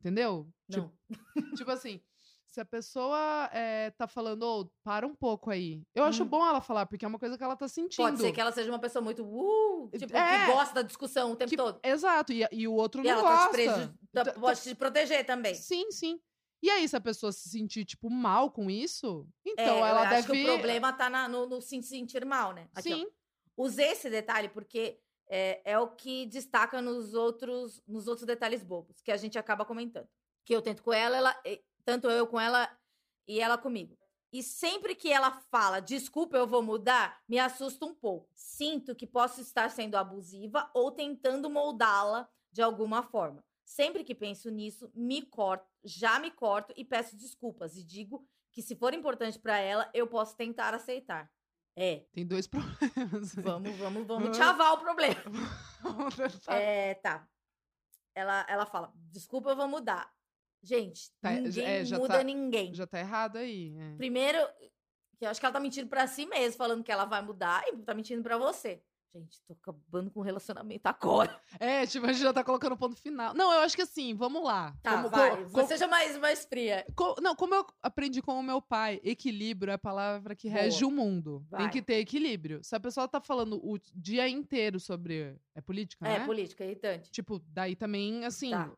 Entendeu? 0.00 0.48
Tipo, 0.70 0.92
Não. 1.08 1.10
tipo 1.56 1.70
assim, 1.70 2.00
se 2.46 2.60
a 2.60 2.64
pessoa 2.64 3.48
eh, 3.52 3.90
tá 3.92 4.06
falando, 4.06 4.42
ô, 4.42 4.70
para 4.84 5.06
um 5.06 5.14
pouco 5.14 5.50
aí. 5.50 5.82
Eu 5.94 6.04
acho 6.04 6.22
Hum. 6.24 6.26
bom 6.28 6.46
ela 6.46 6.60
falar, 6.60 6.84
porque 6.86 7.04
é 7.04 7.08
uma 7.08 7.18
coisa 7.18 7.38
que 7.38 7.44
ela 7.44 7.56
tá 7.56 7.66
sentindo. 7.68 8.04
Pode 8.04 8.18
ser 8.20 8.32
que 8.32 8.40
ela 8.40 8.52
seja 8.52 8.70
uma 8.70 8.78
pessoa 8.80 9.02
muito, 9.02 9.24
uh, 9.24 9.90
tipo, 9.96 10.14
É. 10.16 10.46
que 10.46 10.52
gosta 10.52 10.74
da 10.74 10.82
discussão 10.82 11.32
o 11.32 11.36
tempo 11.36 11.48
Que- 11.50 11.56
todo. 11.56 11.80
Exato, 11.82 12.32
e, 12.32 12.46
e 12.52 12.68
o 12.68 12.74
outro 12.74 13.00
E 13.00 13.04
não 13.04 13.10
ela 13.12 13.22
tá 13.22 13.28
te, 13.28 13.36
gosta. 13.36 13.52
preju- 13.52 13.94
tá- 14.12 14.24
tá- 14.24 14.32
pode 14.40 14.60
te 14.60 14.74
proteger 14.74 15.24
também. 15.24 15.54
Sim, 15.54 15.90
sim. 15.90 16.20
E 16.62 16.70
aí, 16.70 16.88
se 16.88 16.96
a 16.96 17.00
pessoa 17.00 17.32
se 17.32 17.48
sentir, 17.48 17.84
tipo, 17.84 18.08
mal 18.08 18.50
com 18.50 18.70
isso, 18.70 19.26
então 19.44 19.64
É, 19.64 19.80
eu 19.80 19.84
ela 19.86 20.02
acho 20.02 20.28
deve. 20.28 20.32
que 20.44 20.48
o 20.50 20.54
problema 20.54 20.92
tá 20.92 21.10
na- 21.10 21.28
no, 21.28 21.46
no 21.46 21.60
se 21.60 21.82
sentir 21.82 22.24
mal, 22.24 22.52
né? 22.52 22.68
Aqui, 22.74 22.92
ó. 22.92 22.96
Sim. 22.98 23.06
Usei 23.56 23.88
esse 23.90 24.08
detalhe 24.08 24.48
porque 24.48 25.00
é, 25.28 25.72
é 25.72 25.78
o 25.78 25.88
que 25.88 26.26
destaca 26.26 26.80
nos 26.80 27.14
outros, 27.14 27.82
nos 27.86 28.06
outros 28.06 28.26
detalhes 28.26 28.62
bobos, 28.62 29.00
que 29.02 29.10
a 29.10 29.16
gente 29.16 29.38
acaba 29.38 29.64
comentando. 29.64 30.08
Que 30.44 30.54
eu 30.54 30.62
tento 30.62 30.82
com 30.82 30.92
ela, 30.92 31.16
ela 31.16 31.42
tanto 31.84 32.08
eu 32.08 32.26
com 32.26 32.38
ela 32.40 32.68
e 33.26 33.40
ela 33.40 33.58
comigo. 33.58 33.98
E 34.32 34.42
sempre 34.42 34.94
que 34.94 35.12
ela 35.12 35.30
fala, 35.50 35.80
desculpa, 35.80 36.36
eu 36.36 36.46
vou 36.46 36.62
mudar, 36.62 37.20
me 37.28 37.38
assusta 37.38 37.84
um 37.84 37.94
pouco. 37.94 38.30
Sinto 38.34 38.94
que 38.94 39.06
posso 39.06 39.40
estar 39.40 39.68
sendo 39.70 39.96
abusiva 39.96 40.70
ou 40.74 40.90
tentando 40.92 41.50
moldá-la 41.50 42.28
de 42.50 42.62
alguma 42.62 43.02
forma. 43.02 43.44
Sempre 43.64 44.04
que 44.04 44.14
penso 44.14 44.50
nisso, 44.50 44.90
me 44.94 45.22
corto, 45.22 45.66
já 45.84 46.18
me 46.18 46.30
corto 46.30 46.72
e 46.76 46.84
peço 46.84 47.16
desculpas 47.16 47.76
e 47.76 47.84
digo 47.84 48.26
que 48.50 48.60
se 48.60 48.76
for 48.76 48.92
importante 48.92 49.38
para 49.38 49.58
ela, 49.58 49.90
eu 49.94 50.06
posso 50.06 50.36
tentar 50.36 50.74
aceitar. 50.74 51.30
É, 51.74 52.04
Tem 52.12 52.26
dois 52.26 52.46
problemas. 52.48 53.38
aí. 53.38 53.42
vamos, 53.44 53.76
vamos, 53.78 54.06
vamos 54.06 54.36
chavar 54.36 54.74
o 54.74 54.78
problema. 54.78 55.22
Vamos. 55.82 56.14
É, 56.48 56.94
tá. 56.94 57.26
Ela, 58.14 58.46
ela 58.48 58.66
fala, 58.66 58.92
desculpa, 59.10 59.50
eu 59.50 59.56
vou 59.56 59.66
mudar. 59.66 60.12
Gente, 60.62 61.10
Tá, 61.20 61.32
ninguém 61.32 61.64
é, 61.64 61.82
muda 61.98 62.18
tá- 62.18 62.22
ninguém. 62.22 62.72
Já 62.74 62.86
tá 62.86 63.00
errado 63.00 63.36
aí. 63.38 63.74
é. 63.76 63.96
Primeiro, 63.96 64.38
que 65.16 65.24
eu 65.24 65.28
acho 65.30 65.40
que 65.40 65.46
ela 65.46 65.52
tá 65.52 65.58
mentindo 65.58 65.88
pra 65.88 66.06
si 66.06 66.24
mesma, 66.26 66.56
falando 66.58 66.84
que 66.84 66.92
ela 66.92 67.04
vai 67.04 67.20
mudar 67.22 67.64
e 67.68 67.76
tá 67.78 67.94
mentindo 67.94 68.22
pra 68.22 68.36
você. 68.38 68.80
Gente, 69.14 69.42
tô 69.46 69.52
acabando 69.52 70.10
com 70.10 70.20
o 70.20 70.22
relacionamento 70.22 70.86
agora. 70.86 71.38
É, 71.60 71.86
tipo, 71.86 72.06
a 72.06 72.12
gente 72.12 72.22
já 72.22 72.32
tá 72.32 72.42
colocando 72.42 72.76
ponto 72.78 72.96
final. 73.00 73.34
Não, 73.34 73.52
eu 73.52 73.60
acho 73.60 73.76
que 73.76 73.82
assim, 73.82 74.14
vamos 74.14 74.42
lá. 74.42 74.74
Tá, 74.82 74.96
Como- 74.96 75.10
vai. 75.10 75.30
co- 75.36 75.48
Você 75.50 75.60
co- 75.62 75.66
seja 75.68 75.86
mais, 75.86 76.16
mais 76.18 76.44
fria. 76.46 76.84
co- 76.96 77.16
não, 77.20 77.36
como 77.36 77.54
eu 77.54 77.66
aprendi 77.82 78.22
com 78.22 78.38
o 78.40 78.42
meu 78.42 78.60
pai, 78.62 79.00
equilíbrio 79.04 79.70
é 79.70 79.74
a 79.74 79.78
palavra 79.78 80.34
que 80.34 80.48
Boa. 80.48 80.62
rege 80.62 80.84
o 80.84 80.90
mundo. 80.90 81.44
Tem 81.50 81.60
Vai. 81.60 81.70
que 81.70 81.82
ter 81.82 81.96
equilíbrio. 81.96 82.64
Se 82.64 82.74
a 82.74 82.80
pessoa 82.80 83.06
tá 83.06 83.20
falando 83.20 83.56
o 83.62 83.78
dia 83.94 84.26
inteiro 84.28 84.80
sobre. 84.80 85.36
É 85.54 85.60
política, 85.60 86.08
É, 86.08 86.20
né? 86.20 86.24
política, 86.26 86.64
irritante. 86.64 87.10
Tipo, 87.10 87.38
daí 87.48 87.76
também, 87.76 88.24
assim. 88.24 88.50
Tá. 88.50 88.70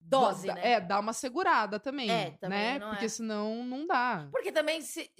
Dose, 0.00 0.46
dá- 0.46 0.54
né? 0.54 0.72
É, 0.72 0.80
dá 0.80 0.98
uma 1.00 1.12
segurada 1.12 1.78
também. 1.78 2.10
É, 2.10 2.30
também 2.32 2.58
né? 2.58 2.80
Porque 2.80 3.04
é. 3.04 3.08
senão 3.08 3.64
não 3.64 3.86
dá. 3.86 4.26
Porque 4.32 4.50
também, 4.50 4.80
se, 4.80 5.10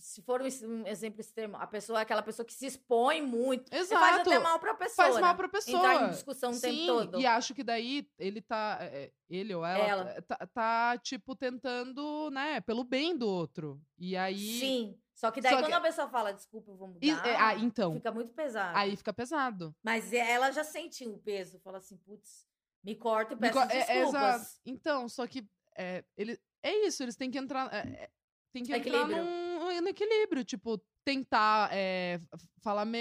se 0.00 0.22
for 0.22 0.40
um, 0.42 0.86
exemplo 0.86 1.20
extremo, 1.20 1.56
a 1.56 1.66
pessoa 1.66 1.98
é 1.98 2.02
aquela 2.02 2.22
pessoa 2.22 2.44
que 2.44 2.52
se 2.52 2.66
expõe 2.66 3.22
muito. 3.22 3.72
e 3.72 3.76
Exato. 3.76 4.00
Faz 4.00 4.20
até 4.20 4.38
mal 4.38 4.58
pra 4.58 4.74
pessoa. 4.74 5.06
Faz 5.08 5.20
mal 5.20 5.30
né? 5.32 5.36
pra 5.36 5.48
pessoa. 5.48 5.78
Entrar 5.78 6.06
em 6.06 6.10
discussão 6.10 6.50
o 6.50 6.54
Sim, 6.54 6.60
tempo 6.60 6.86
todo. 6.86 7.20
e 7.20 7.26
acho 7.26 7.54
que 7.54 7.62
daí 7.62 8.08
ele 8.18 8.40
tá. 8.40 8.78
é, 8.80 9.12
Ele 9.28 9.54
ou 9.54 9.64
ela, 9.64 9.84
Ela. 9.86 10.22
Tá, 10.22 10.46
tá, 10.52 10.98
tipo, 10.98 11.36
tentando, 11.36 12.30
né, 12.32 12.60
pelo 12.60 12.82
bem 12.82 13.16
do 13.16 13.28
outro. 13.28 13.80
E 13.98 14.16
aí. 14.16 14.58
Sim. 14.58 14.98
Só 15.14 15.30
que 15.30 15.40
daí 15.40 15.52
Só 15.52 15.58
quando 15.58 15.66
que- 15.68 15.72
a 15.74 15.80
pessoa 15.80 16.08
fala, 16.08 16.32
desculpa, 16.32 16.70
eu 16.70 16.76
vou 16.76 16.88
mudar, 16.88 17.04
E- 17.06 17.10
é, 17.10 17.36
ah, 17.36 17.54
então. 17.54 17.94
fica 17.94 18.10
muito 18.10 18.32
pesado. 18.32 18.76
Aí 18.76 18.96
fica 18.96 19.12
pesado. 19.12 19.74
Mas 19.82 20.12
ela 20.14 20.50
já 20.50 20.64
sentiu 20.64 21.12
o 21.12 21.18
peso. 21.18 21.60
Fala 21.60 21.76
assim, 21.78 21.96
putz, 21.98 22.46
me 22.82 22.94
corta 22.96 23.34
e 23.34 23.36
peço 23.36 23.52
co- 23.52 23.60
é- 23.60 23.64
é 23.64 23.84
desculpas. 24.00 24.34
exato. 24.34 24.60
Então, 24.64 25.08
só 25.10 25.26
que 25.26 25.46
é, 25.76 26.02
ele, 26.16 26.40
é 26.62 26.86
isso, 26.86 27.02
eles 27.02 27.16
têm 27.16 27.30
que 27.30 27.36
entrar. 27.38 27.68
é, 27.72 27.78
é, 28.04 28.10
tem 28.52 28.64
que 28.64 28.72
entrar 28.72 28.80
Equilíbrio. 28.80 29.24
num, 29.24 29.49
num 29.78 29.88
equilíbrio. 29.88 30.42
Tipo, 30.42 30.80
tentar 31.04 31.68
é, 31.72 32.18
falar, 32.62 32.84
me, 32.84 33.00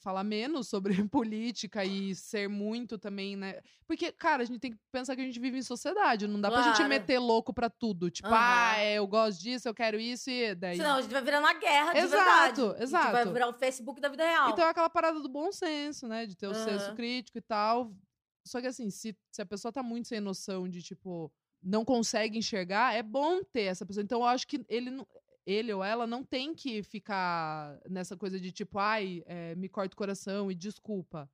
falar 0.00 0.24
menos 0.24 0.68
sobre 0.68 0.92
política 1.10 1.84
e 1.84 2.14
ser 2.14 2.48
muito 2.48 2.98
também, 2.98 3.36
né? 3.36 3.60
Porque, 3.86 4.10
cara, 4.12 4.42
a 4.42 4.46
gente 4.46 4.58
tem 4.58 4.72
que 4.72 4.78
pensar 4.92 5.14
que 5.14 5.22
a 5.22 5.24
gente 5.24 5.38
vive 5.38 5.58
em 5.58 5.62
sociedade. 5.62 6.26
Não 6.26 6.40
dá 6.40 6.50
pra 6.50 6.62
gente 6.62 6.76
Claro. 6.76 6.88
meter 6.88 7.18
louco 7.18 7.52
pra 7.54 7.68
tudo. 7.70 8.10
Tipo, 8.10 8.28
Aham. 8.28 8.36
ah, 8.38 8.78
é, 8.78 8.94
eu 8.94 9.06
gosto 9.06 9.40
disso, 9.40 9.68
eu 9.68 9.74
quero 9.74 10.00
isso 10.00 10.30
e 10.30 10.54
daí. 10.54 10.76
Senão 10.76 10.96
a 10.96 11.02
gente 11.02 11.12
vai 11.12 11.22
virar 11.22 11.40
uma 11.40 11.54
guerra 11.54 11.92
de 11.92 11.98
Exato, 12.00 12.16
verdade. 12.16 12.60
A 12.60 12.64
gente 12.64 12.92
vai 12.92 13.12
exato. 13.12 13.32
virar 13.32 13.48
o 13.48 13.52
Facebook 13.54 14.00
da 14.00 14.08
vida 14.08 14.24
real. 14.24 14.50
Então 14.50 14.64
é 14.64 14.70
aquela 14.70 14.90
parada 14.90 15.20
do 15.20 15.28
bom 15.28 15.52
senso, 15.52 16.08
né? 16.08 16.26
De 16.26 16.36
ter 16.36 16.46
o 16.48 16.54
senso 16.54 16.86
Aham. 16.86 16.94
crítico 16.96 17.38
e 17.38 17.42
tal. 17.42 17.92
Só 18.46 18.60
que 18.60 18.66
assim, 18.66 18.88
se, 18.90 19.16
se 19.30 19.42
a 19.42 19.46
pessoa 19.46 19.70
tá 19.70 19.82
muito 19.82 20.08
sem 20.08 20.18
noção 20.20 20.66
de, 20.68 20.82
tipo, 20.82 21.30
não 21.62 21.84
consegue 21.84 22.38
enxergar, 22.38 22.94
é 22.94 23.02
bom 23.02 23.42
ter 23.44 23.62
essa 23.64 23.84
pessoa. 23.84 24.02
Então 24.02 24.20
eu 24.20 24.26
acho 24.26 24.46
que 24.46 24.64
ele, 24.68 24.90
não- 24.90 25.06
ele 25.50 25.72
ou 25.72 25.82
ela 25.82 26.06
não 26.06 26.22
tem 26.22 26.54
que 26.54 26.82
ficar 26.82 27.80
nessa 27.88 28.16
coisa 28.16 28.38
de 28.38 28.52
tipo, 28.52 28.78
ai, 28.78 29.22
é, 29.26 29.54
me 29.54 29.68
corta 29.68 29.94
o 29.94 29.96
coração 29.96 30.50
e 30.50 30.54
desculpa. 30.54 31.30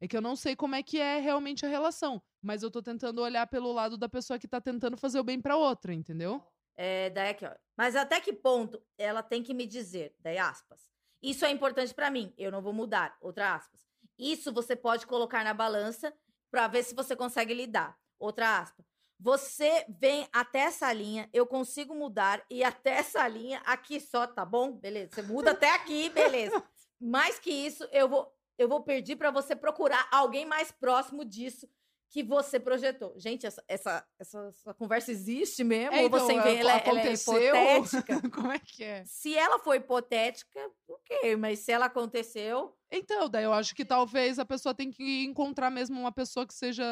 É 0.00 0.06
que 0.06 0.16
eu 0.16 0.20
não 0.20 0.36
sei 0.36 0.54
como 0.54 0.74
é 0.74 0.82
que 0.82 1.00
é 1.00 1.18
realmente 1.18 1.64
a 1.64 1.68
relação. 1.68 2.22
Mas 2.42 2.62
eu 2.62 2.70
tô 2.70 2.82
tentando 2.82 3.22
olhar 3.22 3.46
pelo 3.46 3.72
lado 3.72 3.96
da 3.96 4.08
pessoa 4.08 4.38
que 4.38 4.46
tá 4.46 4.60
tentando 4.60 4.96
fazer 4.96 5.18
o 5.18 5.24
bem 5.24 5.40
pra 5.40 5.56
outra, 5.56 5.92
entendeu? 5.92 6.42
É, 6.76 7.10
daí 7.10 7.30
aqui, 7.30 7.46
ó. 7.46 7.54
Mas 7.76 7.96
até 7.96 8.20
que 8.20 8.32
ponto 8.32 8.80
ela 8.98 9.22
tem 9.22 9.42
que 9.42 9.54
me 9.54 9.66
dizer, 9.66 10.14
daí 10.20 10.38
aspas. 10.38 10.90
Isso 11.22 11.44
é 11.44 11.50
importante 11.50 11.94
pra 11.94 12.10
mim, 12.10 12.32
eu 12.36 12.52
não 12.52 12.60
vou 12.60 12.72
mudar, 12.72 13.16
outra 13.20 13.54
aspas. 13.54 13.86
Isso 14.18 14.52
você 14.52 14.76
pode 14.76 15.06
colocar 15.06 15.42
na 15.42 15.54
balança 15.54 16.12
pra 16.50 16.68
ver 16.68 16.82
se 16.82 16.94
você 16.94 17.16
consegue 17.16 17.54
lidar, 17.54 17.98
outra 18.18 18.60
aspa. 18.60 18.84
Você 19.18 19.84
vem 19.88 20.28
até 20.32 20.60
essa 20.60 20.92
linha, 20.92 21.28
eu 21.32 21.46
consigo 21.46 21.94
mudar 21.94 22.44
e 22.50 22.62
até 22.62 22.98
essa 22.98 23.26
linha 23.26 23.62
aqui 23.64 23.98
só, 23.98 24.26
tá 24.26 24.44
bom? 24.44 24.72
Beleza. 24.72 25.10
Você 25.14 25.22
muda 25.22 25.52
até 25.52 25.70
aqui, 25.70 26.10
beleza. 26.10 26.62
Mais 27.00 27.38
que 27.38 27.50
isso, 27.50 27.86
eu 27.92 28.08
vou 28.08 28.34
eu 28.58 28.68
vou 28.68 28.82
pedir 28.82 29.16
pra 29.16 29.30
você 29.30 29.54
procurar 29.54 30.08
alguém 30.10 30.46
mais 30.46 30.72
próximo 30.72 31.24
disso 31.24 31.68
que 32.08 32.22
você 32.22 32.58
projetou. 32.58 33.12
Gente, 33.18 33.46
essa, 33.46 33.62
essa, 33.68 34.06
essa, 34.18 34.48
essa 34.48 34.74
conversa 34.74 35.10
existe 35.10 35.64
mesmo? 35.64 35.94
É, 35.94 36.04
ou 36.04 36.10
você 36.10 36.32
então, 36.32 36.44
vê, 36.44 36.56
ela, 36.56 36.78
ela 36.78 37.00
é 37.00 37.12
hipotética? 37.12 38.22
como 38.30 38.52
é 38.52 38.58
que 38.58 38.84
é? 38.84 39.04
Se 39.04 39.36
ela 39.36 39.58
for 39.58 39.74
hipotética, 39.74 40.60
ok. 40.88 41.36
Mas 41.36 41.58
se 41.60 41.72
ela 41.72 41.86
aconteceu, 41.86 42.74
Então, 42.90 43.28
daí 43.28 43.44
eu 43.44 43.52
acho 43.52 43.74
que 43.74 43.84
talvez 43.84 44.38
a 44.38 44.44
pessoa 44.44 44.74
tem 44.74 44.90
que 44.90 45.24
encontrar 45.24 45.70
mesmo 45.70 45.98
uma 45.98 46.12
pessoa 46.12 46.46
que 46.46 46.54
seja 46.54 46.84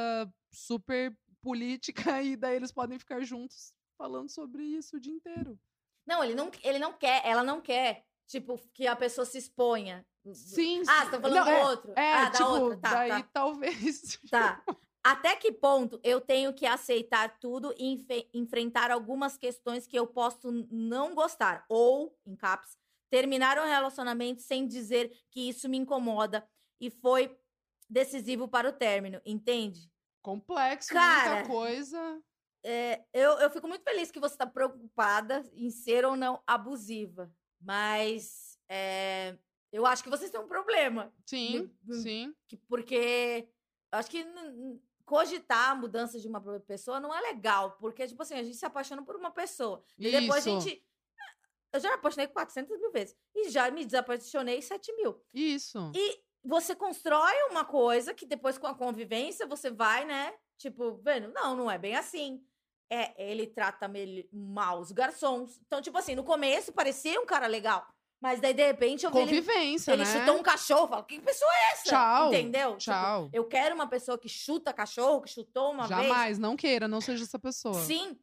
super 0.53 1.17
política 1.45 2.21
e 2.23 2.37
daí 2.37 2.57
eles 2.57 2.73
podem 2.73 2.99
ficar 2.99 3.23
juntos 3.23 3.73
falando 3.99 4.29
sobre 4.31 4.63
isso 4.65 4.97
o 4.97 5.01
dia 5.01 5.13
inteiro. 5.13 5.59
não, 6.07 6.25
ele 6.25 6.35
não, 6.35 6.51
ele 6.63 6.79
não 6.79 6.93
quer, 6.93 7.23
ela 7.25 7.45
não 7.45 7.61
quer, 7.61 8.05
tipo, 8.27 8.59
que 8.73 8.87
a 8.87 8.97
pessoa 8.97 9.25
se 9.25 9.39
exponha. 9.39 10.05
Sim, 10.33 10.81
Ah, 10.89 11.01
sim. 11.01 11.05
você 11.05 11.11
tá 11.11 11.21
falando 11.21 11.35
Não, 11.37 11.45
do 11.45 11.51
é, 11.51 11.65
outro. 11.65 11.93
É, 11.97 12.13
ah, 12.15 12.25
da 12.31 12.39
tipo, 12.39 12.49
outra. 12.51 12.79
Tá, 12.79 12.91
daí 12.95 13.23
tá. 13.23 13.31
talvez. 13.33 14.19
Tá. 14.31 14.65
Até 15.07 15.37
que 15.37 15.53
ponto 15.53 16.01
eu 16.03 16.19
tenho 16.19 16.55
que 16.55 16.65
aceitar 16.65 17.39
tudo 17.39 17.75
e 17.77 17.85
enfe- 17.93 18.27
enfrentar 18.33 18.91
algumas 18.91 19.37
questões 19.37 19.87
que 19.87 19.99
eu 19.99 20.07
posso 20.07 20.51
não 20.71 21.15
gostar? 21.15 21.67
Ou, 21.69 22.19
em 22.25 22.35
caps, 22.35 22.79
terminar 23.11 23.59
um 23.59 23.67
relacionamento 23.67 24.41
sem 24.41 24.67
dizer 24.67 25.13
que 25.31 25.47
isso 25.47 25.69
me 25.69 25.77
incomoda 25.77 26.49
e 26.81 26.89
foi 26.91 27.39
decisivo 27.89 28.49
para 28.49 28.71
o 28.71 28.73
término, 28.73 29.21
entende? 29.27 29.93
Complexo, 30.25 30.89
Cara, 30.89 31.35
muita 31.35 31.49
coisa. 31.49 32.23
É, 32.65 33.05
eu, 33.13 33.33
eu 33.41 33.51
fico 33.51 33.69
muito 33.69 33.85
feliz 33.85 34.11
que 34.11 34.19
você 34.19 34.35
está 34.35 34.47
preocupada 34.47 35.45
em 35.53 35.69
ser 35.69 36.03
ou 36.07 36.17
não 36.17 36.43
abusiva. 36.47 37.31
Mas 37.61 38.59
é, 38.67 39.37
eu 39.71 39.85
acho 39.85 40.03
que 40.03 40.09
vocês 40.09 40.31
têm 40.31 40.41
um 40.41 40.49
problema. 40.49 41.13
Sim, 41.27 41.71
sim. 42.03 42.35
que- 42.49 42.57
porque 42.57 43.47
eu 43.93 43.99
acho 43.99 44.11
que 44.11 44.25
cogitar 45.05 45.73
a 45.73 45.75
mudança 45.75 46.19
de 46.19 46.27
uma 46.27 46.41
pessoa 46.61 46.99
não 46.99 47.15
é 47.15 47.21
legal. 47.21 47.73
Porque, 47.73 48.07
tipo 48.09 48.23
assim, 48.23 48.35
a 48.35 48.43
gente 48.43 48.57
se 48.57 48.65
apaixona 48.65 49.05
por 49.05 49.17
uma 49.17 49.31
pessoa. 49.31 49.85
E 49.99 50.11
depois 50.11 50.47
a 50.47 50.51
Isso. 50.51 50.61
gente. 50.63 50.87
Eu 51.71 51.81
já 51.81 51.89
me 51.91 51.95
apaixonei 51.97 52.29
400 52.29 52.81
mil 52.81 52.91
vezes. 52.91 53.15
E 53.35 53.51
já 53.51 53.71
me 53.71 53.85
desapaixonei 53.85 54.63
7 54.63 54.91
mil. 54.95 55.23
Isso. 55.35 55.93
E 55.95 56.24
você 56.45 56.75
constrói 56.75 57.33
uma 57.51 57.65
coisa 57.65 58.13
que 58.13 58.27
depois, 58.27 58.59
com 58.59 58.67
a 58.67 58.75
convivência, 58.75 59.47
você 59.47 59.71
vai, 59.71 60.05
né? 60.05 60.33
Tipo, 60.59 61.01
vendo, 61.03 61.33
não, 61.33 61.57
não 61.57 61.71
é 61.71 61.79
bem 61.79 61.97
assim. 61.97 62.43
É, 62.91 63.31
ele 63.31 63.47
trata 63.47 63.91
mal 64.33 64.79
os 64.79 64.93
garçons. 64.93 65.59
Então, 65.67 65.81
tipo 65.81 65.97
assim, 65.97 66.15
no 66.15 66.23
começo 66.23 66.73
parecia 66.73 67.21
um 67.21 67.27
cara 67.27 67.47
legal. 67.47 67.87
Mas 68.21 68.41
daí, 68.41 68.55
de 68.55 68.65
repente, 68.65 69.05
eu 69.05 69.11
vi 69.11 69.19
ele, 69.19 69.27
Convivência, 69.27 69.93
ele 69.93 70.05
né? 70.05 70.19
chutou 70.19 70.39
um 70.39 70.43
cachorro. 70.43 70.85
Eu 70.85 70.89
falo, 70.89 71.05
que 71.05 71.21
pessoa 71.21 71.51
é 71.51 71.73
essa? 71.73 71.85
Tchau, 71.85 72.29
Entendeu? 72.29 72.77
Tipo, 72.77 72.93
Tchau. 72.93 73.31
eu 73.33 73.45
quero 73.45 73.75
uma 73.75 73.87
pessoa 73.87 74.17
que 74.17 74.29
chuta 74.29 74.73
cachorro, 74.73 75.23
que 75.23 75.31
chutou 75.31 75.73
uma 75.73 75.87
vez. 75.87 76.01
Jamais, 76.01 76.39
não 76.39 76.57
queira, 76.57 76.87
não 76.87 77.01
seja 77.01 77.25
essa 77.25 77.39
pessoa. 77.39 77.75
Sim, 77.75 78.19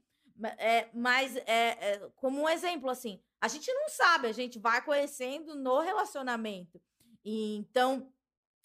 é, 0.57 0.88
mas 0.93 1.36
é, 1.38 1.45
é, 1.45 2.09
como 2.15 2.41
um 2.41 2.49
exemplo, 2.49 2.89
assim, 2.89 3.22
a 3.39 3.47
gente 3.47 3.72
não 3.74 3.89
sabe, 3.89 4.28
a 4.28 4.32
gente 4.32 4.57
vai 4.57 4.82
conhecendo 4.84 5.55
no 5.55 5.80
relacionamento. 5.80 6.82
E, 7.24 7.55
então, 7.55 8.11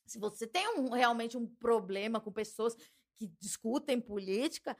se 0.06 0.18
você 0.18 0.46
tem 0.46 0.68
um- 0.78 0.90
realmente 0.90 1.36
um 1.36 1.46
problema 1.46 2.20
com 2.20 2.32
pessoas 2.32 2.76
que 3.16 3.26
discutem 3.40 4.00
política 4.00 4.76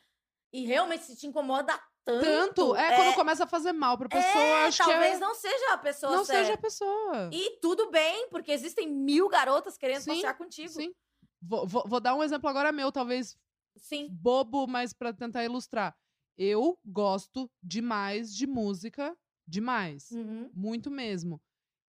e 0.53 0.65
realmente 0.67 1.05
se 1.05 1.17
te 1.17 1.27
incomoda 1.27 1.73
tanto, 2.05 2.55
Tanto, 2.73 2.77
é, 2.77 2.95
quando 2.95 3.15
começa 3.17 3.45
a 3.45 3.47
fazer 3.49 3.73
mal 3.73 3.99
pra 3.99 4.09
pessoa, 4.09 4.33
é, 4.33 4.67
acho 4.67 4.79
talvez 4.79 5.11
que 5.11 5.17
é, 5.17 5.19
não 5.19 5.35
seja 5.35 5.73
a 5.73 5.79
pessoa 5.79 6.13
não 6.13 6.25
certa. 6.25 6.43
seja 6.45 6.55
a 6.55 6.59
pessoa. 6.59 7.31
E 7.33 7.59
tudo 7.61 7.91
bem, 7.91 8.29
porque 8.29 8.53
existem 8.53 8.89
mil 8.89 9.29
garotas 9.29 9.77
querendo 9.77 10.03
Sim, 10.03 10.11
passear 10.15 10.35
contigo. 10.39 10.69
Sim. 10.69 10.95
Vou, 11.43 11.67
vou, 11.67 11.85
vou 11.87 12.01
dar 12.01 12.15
um 12.15 12.23
exemplo 12.23 12.49
agora 12.49 12.71
meu, 12.71 12.93
talvez 12.93 13.37
Sim. 13.77 14.07
bobo, 14.09 14.69
mas 14.69 14.93
pra 14.93 15.13
tentar 15.13 15.45
ilustrar. 15.45 15.97
Eu 16.39 16.79
gosto 16.85 17.51
demais 17.61 18.33
de 18.33 18.47
música, 18.47 19.17
demais. 19.47 20.11
Uhum. 20.13 20.49
Muito 20.55 20.91
mesmo. 20.91 21.43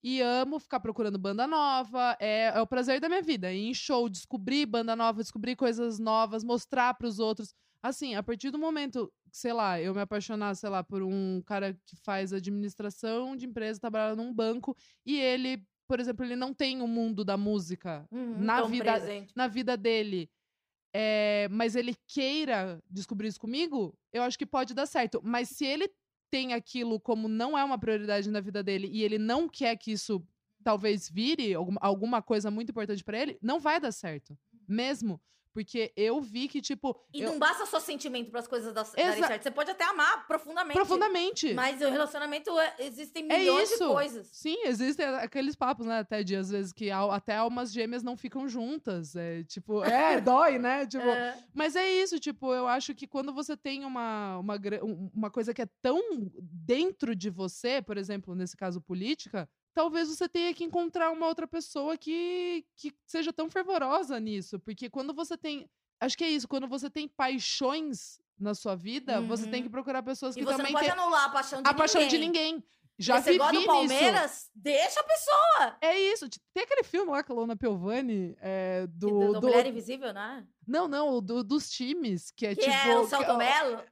E 0.09 0.23
amo 0.23 0.61
ficar 0.61 0.79
procurando 0.79 1.19
banda 1.19 1.49
nova. 1.49 2.17
É, 2.21 2.53
é 2.55 2.61
o 2.61 2.67
prazer 2.67 3.01
da 3.01 3.09
minha 3.09 3.23
vida. 3.23 3.53
Ir 3.53 3.67
em 3.71 3.75
show, 3.75 4.09
descobrir 4.09 4.65
banda 4.65 4.95
nova, 4.95 5.21
descobrir 5.21 5.57
coisas 5.57 5.99
novas, 5.99 6.45
mostrar 6.45 6.95
pros 6.95 7.19
outros. 7.19 7.53
Assim, 7.83 8.15
a 8.15 8.23
partir 8.23 8.53
do 8.53 8.59
momento, 8.59 9.13
que, 9.29 9.37
sei 9.37 9.53
lá, 9.53 9.81
eu 9.81 9.93
me 9.93 10.01
apaixonar, 10.01 10.55
sei 10.55 10.71
lá, 10.71 10.85
por 10.85 11.03
um 11.03 11.43
cara 11.45 11.77
que 11.85 11.97
faz 11.97 12.33
administração 12.33 13.35
de 13.35 13.47
empresa, 13.47 13.81
trabalha 13.81 14.15
num 14.15 14.33
banco, 14.33 14.77
e 15.05 15.19
ele, 15.19 15.67
por 15.89 15.99
exemplo, 15.99 16.25
ele 16.25 16.37
não 16.37 16.55
tem 16.55 16.81
o 16.81 16.87
mundo 16.87 17.25
da 17.25 17.37
música 17.37 18.07
Uhum, 18.13 18.45
na 18.45 18.63
vida, 18.63 18.85
presente. 18.85 19.33
na 19.35 19.49
vida 19.49 19.77
dele, 19.77 20.31
é, 20.95 21.49
mas 21.51 21.75
ele 21.75 21.97
queira 22.07 22.81
descobrir 22.89 23.27
isso 23.27 23.41
comigo, 23.41 23.93
eu 24.13 24.23
acho 24.23 24.39
que 24.39 24.47
pode 24.47 24.73
dar 24.73 24.87
certo. 24.87 25.21
Mas 25.25 25.49
se 25.49 25.67
ele 25.67 25.91
tem 26.31 26.53
aquilo 26.53 27.01
como 27.01 27.29
não 27.29 27.57
é 27.57 27.65
uma 27.65 27.79
prioridade 27.79 28.31
na 28.31 28.41
vida 28.41 28.63
dele 28.63 28.89
e 28.93 29.03
ele 29.03 29.19
não 29.19 29.49
quer 29.49 29.77
que 29.77 29.93
isso 29.93 30.25
talvez 30.63 31.09
vire 31.09 31.55
alguma, 31.81 32.21
coisa 32.21 32.51
muito 32.51 32.71
importante 32.71 33.05
pra 33.05 33.19
ele, 33.19 33.39
não 33.41 33.61
vai 33.61 33.81
dar 33.81 33.93
certo. 33.93 34.37
Mesmo. 34.69 35.21
Porque 35.57 35.91
eu 35.97 36.21
vi 36.21 36.49
que, 36.49 36.61
tipo. 36.61 36.95
E 37.15 37.23
eu- 37.23 37.31
não 37.31 37.39
basta 37.39 37.65
só 37.65 37.81
sentimento 37.81 38.31
para 38.31 38.41
as 38.41 38.47
coisas 38.47 38.75
darem 38.75 38.93
Exa- 38.95 39.27
certo. 39.27 39.43
Você 39.43 39.51
pode 39.51 39.71
até 39.71 39.85
amar 39.85 40.27
profundamente. 40.27 40.75
profundamente. 40.75 41.55
Mas 41.55 41.81
o 41.81 41.89
relacionamento 41.89 42.51
é- 42.61 42.75
existem 42.81 43.27
É 43.33 43.39
milhões 43.39 43.67
de 43.71 43.75
isso. 43.77 43.89
coisas. 43.89 44.29
Sim, 44.31 44.67
existem 44.67 45.07
aqueles 45.07 45.57
papos, 45.57 45.87
né, 45.87 46.01
até 46.01 46.23
de 46.23 46.37
às 46.37 46.51
vezes 46.51 46.75
que 46.75 46.91
até 46.91 47.37
almas 47.37 47.73
gêmeas 47.73 48.03
não 48.03 48.19
ficam 48.19 48.47
juntas. 48.47 49.17
É 49.17 49.45
tipo, 49.45 49.83
é, 50.19 50.21
dói, 50.21 50.59
né? 50.59 50.85
Tipo, 50.87 51.09
É. 51.09 51.43
Mas 51.55 51.75
é 51.75 51.91
isso, 51.91 52.21
tipo, 52.21 52.53
eu 52.53 52.69
acho 52.69 52.95
que 52.95 53.07
quando 53.07 53.33
você 53.33 53.57
tem 53.57 53.83
uma, 53.87 54.37
uma, 54.37 54.57
um- 54.83 55.11
uma 55.15 55.31
coisa 55.31 55.55
que 55.55 55.63
é 55.63 55.69
tão 55.81 55.99
dentro 56.39 57.17
de 57.17 57.31
você, 57.31 57.81
por 57.81 57.97
exemplo, 57.97 58.35
nesse 58.35 58.55
caso 58.59 58.79
política, 58.79 59.49
talvez 59.77 60.09
você 60.09 60.27
tenha 60.27 60.55
que 60.55 60.65
encontrar 60.65 61.11
uma 61.11 61.27
outra 61.27 61.47
pessoa 61.47 61.99
que, 61.99 62.65
que 62.77 62.93
seja 63.07 63.31
tão 63.31 63.51
fervorosa 63.51 64.19
nisso. 64.19 64.59
Porque 64.59 64.89
quando 64.89 65.13
você 65.15 65.37
tem. 65.37 65.69
Acho 66.01 66.17
que 66.17 66.25
é 66.25 66.31
isso, 66.31 66.49
quando 66.49 66.67
você 66.67 66.89
tem 66.91 67.07
paixões 67.07 68.19
na 68.39 68.55
sua 68.55 68.75
vida, 68.75 69.21
você 69.21 69.45
tem 69.47 69.61
Uhum. 69.61 69.67
que 69.67 69.71
procurar 69.71 70.03
pessoas 70.03 70.35
E 70.35 70.41
que 70.41 70.45
você 70.45 70.51
não 70.53 70.57
também 70.59 70.73
pode 70.73 70.91
anular 70.91 71.25
a 71.27 71.29
paixão 71.31 71.63
de 71.63 71.69
a 71.71 71.75
paixão 71.75 72.01
ninguém. 72.03 72.21
de 72.21 72.27
ninguém. 72.27 72.65
Já 72.99 73.21
você 73.21 73.37
gosta 73.37 73.53
do 73.53 73.59
nisso. 73.59 73.67
Palmeiras, 73.71 74.51
deixa 74.55 75.01
a 75.01 75.05
pessoa. 75.05 75.77
É 75.83 75.99
isso. 76.13 76.27
Tem 76.55 76.65
aquele 76.65 76.83
filme 76.83 77.11
lá 77.11 77.23
com 77.23 77.35
a 77.35 77.37
Lona 77.37 77.55
Piovani, 77.55 78.35
é, 78.41 78.87
Que 78.87 78.87
do, 78.87 79.09
do, 79.35 79.41
do- 79.41 79.47
Mulher 79.49 79.67
Invisível, 79.67 80.15
né? 80.15 80.47
Não, 80.67 80.89
não, 80.89 81.21
do- 81.21 81.45
dos 81.45 81.69
times, 81.69 82.31
que 82.31 82.47
é 82.47 82.55
Que 82.55 82.63
tipo. 82.63 82.73
é 82.75 82.97
o 82.99 83.03
que- 83.03 83.09
Celto 83.09 83.37
Melo. 83.37 83.83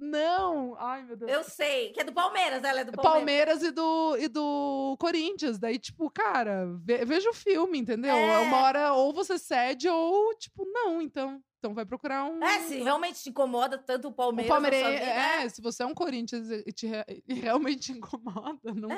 Não! 0.00 0.74
Ai, 0.78 1.02
meu 1.04 1.16
Deus. 1.16 1.30
Eu 1.30 1.44
sei. 1.44 1.92
Que 1.92 2.00
é 2.00 2.04
do 2.04 2.12
Palmeiras, 2.12 2.64
ela 2.64 2.80
é 2.80 2.84
do 2.84 2.92
Palmeiras. 2.92 3.12
Palmeiras 3.18 3.62
e 3.62 3.70
do, 3.70 4.16
e 4.18 4.28
do 4.28 4.96
Corinthians. 4.98 5.58
Daí, 5.58 5.78
tipo, 5.78 6.10
cara, 6.10 6.66
ve- 6.82 7.04
veja 7.04 7.28
o 7.28 7.34
filme, 7.34 7.78
entendeu? 7.78 8.14
É. 8.14 8.38
Uma 8.38 8.58
hora 8.62 8.92
ou 8.94 9.12
você 9.12 9.38
cede 9.38 9.88
ou, 9.88 10.34
tipo, 10.36 10.64
não, 10.66 11.00
então. 11.02 11.40
Então 11.58 11.74
vai 11.74 11.84
procurar 11.84 12.24
um. 12.24 12.42
É, 12.42 12.60
se 12.60 12.78
realmente 12.78 13.22
te 13.22 13.28
incomoda 13.28 13.76
tanto 13.76 14.08
o 14.08 14.12
Palmeiras. 14.12 14.50
Palmeirense. 14.50 14.82
na 14.82 14.96
sua 14.96 14.98
vida, 15.06 15.20
É, 15.44 15.48
se 15.50 15.60
você 15.60 15.82
é 15.82 15.86
um 15.86 15.92
Corinthians 15.92 16.50
e, 16.50 16.72
te 16.72 16.86
e 17.28 17.34
realmente 17.34 17.92
incomoda, 17.92 18.72
não, 18.74 18.88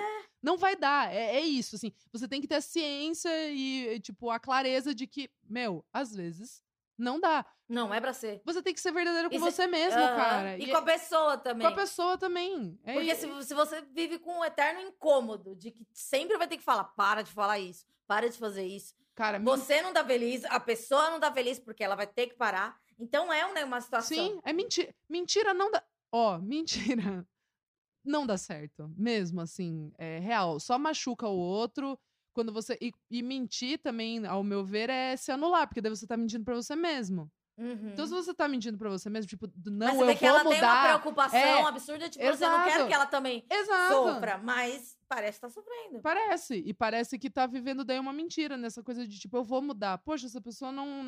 não 0.41 0.57
vai 0.57 0.77
dar. 0.77 1.13
É, 1.13 1.39
é 1.39 1.41
isso, 1.41 1.75
assim. 1.75 1.91
Você 2.13 2.29
tem 2.29 2.41
que 2.41 2.47
ter 2.47 2.55
a 2.55 2.61
ciência 2.61 3.29
e, 3.51 3.95
e, 3.97 4.01
tipo, 4.01 4.31
a 4.31 4.39
clareza 4.39 4.95
de 4.95 5.09
que, 5.09 5.29
meu, 5.51 5.85
às 5.93 6.15
vezes 6.15 6.63
não 6.99 7.19
dá. 7.21 7.45
Não, 7.69 7.93
é 7.93 8.01
pra 8.01 8.13
ser. 8.13 8.43
Você 8.45 8.63
tem 8.63 8.75
que 8.75 8.81
ser 8.81 8.93
verdadeiro 8.93 9.31
com 9.31 9.35
E 9.37 9.39
se- 9.39 9.45
você 9.45 9.67
mesmo, 9.67 9.99
cara. 9.99 10.59
E, 10.59 10.65
E 10.65 10.71
com 10.71 10.77
a 10.77 10.83
pessoa 10.83 11.39
também. 11.39 11.67
com 11.67 11.73
a 11.73 11.77
pessoa 11.77 12.19
também. 12.19 12.79
É 12.85 12.95
Porque 12.95 13.15
se, 13.15 13.43
se 13.45 13.55
você 13.55 13.81
vive 13.93 14.19
com 14.19 14.41
um 14.41 14.45
eterno 14.45 14.81
incômodo 14.81 15.57
de 15.57 15.71
que 15.71 15.87
sempre 15.93 16.37
vai 16.37 16.47
ter 16.47 16.57
que 16.59 16.63
falar, 16.65 16.85
para 16.85 17.23
de 17.23 17.33
falar 17.33 17.59
isso, 17.59 17.87
para 18.07 18.29
de 18.29 18.37
fazer 18.39 18.65
isso. 18.67 18.95
Cara, 19.15 19.39
Você 19.41 19.81
não 19.83 19.93
tá 19.93 20.05
feliz, 20.05 20.45
a 20.47 20.59
pessoa 20.61 21.11
não 21.11 21.21
tá 21.21 21.33
feliz 21.33 21.59
porque 21.59 21.83
ela 21.85 21.95
vai 21.95 22.07
ter 22.07 22.27
que 22.29 22.35
parar. 22.35 22.79
Então 22.99 23.33
é 23.33 23.45
um, 23.47 23.53
né, 23.53 23.65
uma 23.65 23.81
situação. 23.81 24.17
Sim, 24.17 24.41
é 24.45 24.53
mentira. 24.53 24.95
Mentira 25.09 25.53
não 25.55 25.71
dá. 25.71 25.83
Ó, 26.13 26.39
mentira. 26.39 27.27
Não 28.05 28.27
dá 28.27 28.37
certo. 28.37 28.91
Mesmo 28.97 29.41
assim, 29.41 29.93
é 29.97 30.19
real. 30.19 30.59
Só 30.59 30.79
machuca 30.79 31.27
o 31.29 31.37
outro. 31.39 31.99
Quando 32.33 32.53
você. 32.53 32.77
E, 32.81 32.93
e 33.11 33.23
mentir 33.23 33.79
também, 33.79 34.27
ao 34.27 34.43
meu 34.43 34.65
ver, 34.65 34.89
é 34.91 35.17
se 35.17 35.31
anular, 35.31 35.67
porque 35.67 35.81
daí 35.81 35.91
você 35.91 36.07
tá 36.07 36.17
mentindo 36.17 36.45
pra 36.45 36.55
você 36.55 36.75
mesmo. 36.75 37.31
Uhum. 37.59 37.91
Então, 37.93 38.07
se 38.07 38.13
você 38.13 38.33
tá 38.33 38.49
mentindo 38.49 38.79
pra 38.79 38.89
você 38.89 39.11
mesmo, 39.11 39.29
tipo, 39.29 39.47
não, 39.67 39.89
Mas 39.89 40.01
eu 40.01 40.07
vê 40.07 40.15
que 40.15 40.21
vou 40.21 40.29
ela 40.31 40.39
tem 40.41 40.49
uma 40.49 40.55
mudar. 40.57 40.85
preocupação 40.85 41.39
É, 41.39 41.63
absurda, 41.63 42.09
tipo, 42.09 42.25
você 42.25 42.49
não 42.49 42.65
quer 42.65 42.71
exato. 42.71 42.87
que 42.89 42.95
ela 42.95 43.07
também 43.07 43.45
Exato. 43.51 43.93
sofra, 43.93 44.39
mas 44.39 44.97
parece 45.07 45.37
estar 45.37 45.51
sofrendo. 45.51 46.01
Parece. 46.01 46.55
E 46.65 46.73
parece 46.73 47.19
que 47.19 47.29
tá 47.29 47.47
vivendo 47.47 47.85
daí 47.85 47.99
uma 47.99 48.13
mentira 48.13 48.57
nessa 48.57 48.83
coisa 48.83 49.07
de 49.07 49.19
tipo, 49.19 49.37
eu 49.37 49.45
vou 49.45 49.61
mudar. 49.61 49.99
Poxa, 49.99 50.27
essa 50.27 50.41
pessoa 50.41 50.73
não, 50.73 51.05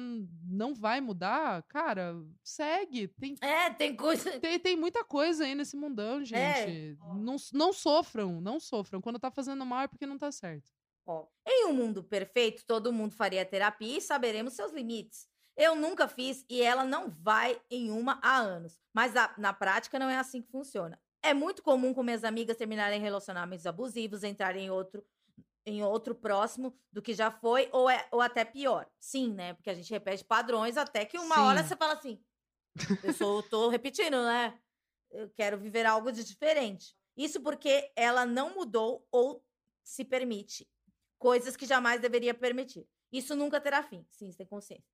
não 0.46 0.74
vai 0.74 1.00
mudar, 1.00 1.62
cara, 1.62 2.14
segue. 2.42 3.08
Tem, 3.08 3.34
É, 3.40 3.70
tem 3.70 3.96
coisa. 3.96 4.30
tem, 4.38 4.58
tem 4.60 4.76
muita 4.76 5.02
coisa 5.02 5.44
aí 5.44 5.54
nesse 5.54 5.76
mundão, 5.78 6.22
gente. 6.22 6.36
É. 6.38 6.94
Não, 7.16 7.36
não 7.54 7.72
sofram, 7.72 8.38
não 8.42 8.60
sofram. 8.60 9.00
Quando 9.00 9.18
tá 9.18 9.30
fazendo 9.30 9.64
mal 9.64 9.80
é 9.84 9.88
porque 9.88 10.06
não 10.06 10.18
tá 10.18 10.30
certo. 10.30 10.70
Ó, 11.06 11.26
em 11.46 11.66
um 11.66 11.74
mundo 11.74 12.02
perfeito, 12.02 12.64
todo 12.66 12.92
mundo 12.92 13.14
faria 13.14 13.44
terapia 13.44 13.98
e 13.98 14.00
saberemos 14.00 14.54
seus 14.54 14.72
limites. 14.72 15.28
Eu 15.56 15.76
nunca 15.76 16.08
fiz 16.08 16.44
e 16.48 16.62
ela 16.62 16.84
não 16.84 17.08
vai 17.08 17.60
em 17.70 17.90
uma 17.90 18.18
há 18.22 18.38
anos. 18.38 18.80
Mas 18.92 19.14
a- 19.16 19.34
na 19.38 19.52
prática 19.52 19.98
não 19.98 20.08
é 20.08 20.16
assim 20.16 20.42
que 20.42 20.50
funciona. 20.50 21.00
É 21.22 21.32
muito 21.34 21.62
comum 21.62 21.94
com 21.94 22.02
minhas 22.02 22.24
amigas 22.24 22.56
terminarem 22.56 23.00
relacionamentos 23.00 23.66
abusivos, 23.66 24.24
entrarem 24.24 24.66
em 24.66 24.70
outro, 24.70 25.04
em 25.66 25.82
outro 25.84 26.14
próximo 26.14 26.78
do 26.92 27.02
que 27.02 27.14
já 27.14 27.30
foi, 27.30 27.68
ou, 27.72 27.90
é, 27.90 28.08
ou 28.12 28.20
até 28.20 28.44
pior. 28.44 28.90
Sim, 29.00 29.32
né? 29.34 29.54
Porque 29.54 29.70
a 29.70 29.74
gente 29.74 29.90
repete 29.90 30.24
padrões 30.24 30.76
até 30.76 31.04
que 31.04 31.18
uma 31.18 31.36
Sim. 31.36 31.44
hora 31.44 31.64
você 31.64 31.76
fala 31.76 31.94
assim: 31.94 32.22
eu 33.02 33.12
sou, 33.12 33.42
tô 33.42 33.68
repetindo, 33.68 34.22
né? 34.24 34.58
Eu 35.10 35.30
quero 35.30 35.58
viver 35.58 35.86
algo 35.86 36.10
de 36.12 36.24
diferente. 36.24 36.96
Isso 37.16 37.40
porque 37.42 37.92
ela 37.96 38.26
não 38.26 38.54
mudou 38.54 39.06
ou 39.12 39.44
se 39.84 40.04
permite 40.04 40.68
coisas 41.18 41.56
que 41.56 41.66
jamais 41.66 42.00
deveria 42.00 42.34
permitir. 42.34 42.86
Isso 43.12 43.34
nunca 43.34 43.60
terá 43.60 43.82
fim. 43.82 44.04
Sim, 44.10 44.30
você 44.30 44.38
tem 44.38 44.46
consciência. 44.46 44.84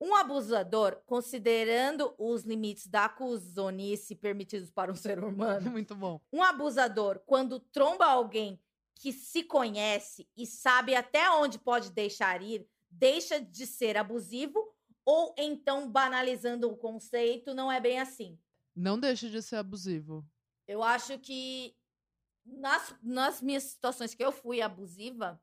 Um 0.00 0.14
abusador, 0.14 1.02
considerando 1.04 2.14
os 2.18 2.42
limites 2.44 2.86
da 2.86 3.04
acusonice 3.04 4.14
permitidos 4.14 4.70
para 4.70 4.90
um 4.90 4.94
ser 4.94 5.22
humano, 5.22 5.70
Muito 5.70 5.94
bom. 5.94 6.20
um 6.32 6.42
abusador, 6.42 7.20
quando 7.26 7.60
tromba 7.60 8.06
alguém 8.06 8.58
que 8.94 9.12
se 9.12 9.42
conhece 9.42 10.26
e 10.36 10.46
sabe 10.46 10.94
até 10.94 11.30
onde 11.30 11.58
pode 11.58 11.90
deixar 11.90 12.40
ir, 12.42 12.66
deixa 12.90 13.40
de 13.40 13.66
ser 13.66 13.96
abusivo 13.96 14.74
ou 15.04 15.34
então 15.36 15.90
banalizando 15.90 16.70
o 16.70 16.76
conceito, 16.76 17.54
não 17.54 17.70
é 17.70 17.80
bem 17.80 18.00
assim. 18.00 18.38
Não 18.74 18.98
deixa 18.98 19.28
de 19.28 19.42
ser 19.42 19.56
abusivo. 19.56 20.24
Eu 20.66 20.82
acho 20.82 21.18
que 21.18 21.74
nas, 22.44 22.94
nas 23.02 23.42
minhas 23.42 23.64
situações 23.64 24.14
que 24.14 24.24
eu 24.24 24.32
fui 24.32 24.62
abusiva, 24.62 25.40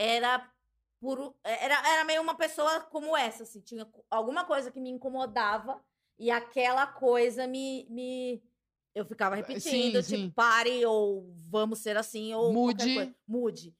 era 0.00 0.50
por 0.98 1.34
era, 1.44 1.74
era 1.94 2.04
meio 2.04 2.22
uma 2.22 2.34
pessoa 2.34 2.80
como 2.82 3.16
essa, 3.16 3.42
assim, 3.42 3.60
tinha 3.60 3.86
alguma 4.10 4.44
coisa 4.44 4.70
que 4.70 4.80
me 4.80 4.90
incomodava 4.90 5.82
e 6.18 6.30
aquela 6.30 6.86
coisa 6.86 7.46
me, 7.46 7.86
me 7.90 8.42
eu 8.94 9.04
ficava 9.04 9.34
repetindo, 9.34 10.02
sim. 10.02 10.22
tipo, 10.24 10.34
pare 10.34 10.84
ou 10.84 11.32
vamos 11.48 11.78
ser 11.80 11.96
assim 11.96 12.34
ou 12.34 12.52
Mude. 12.52 13.14
mude. 13.26 13.76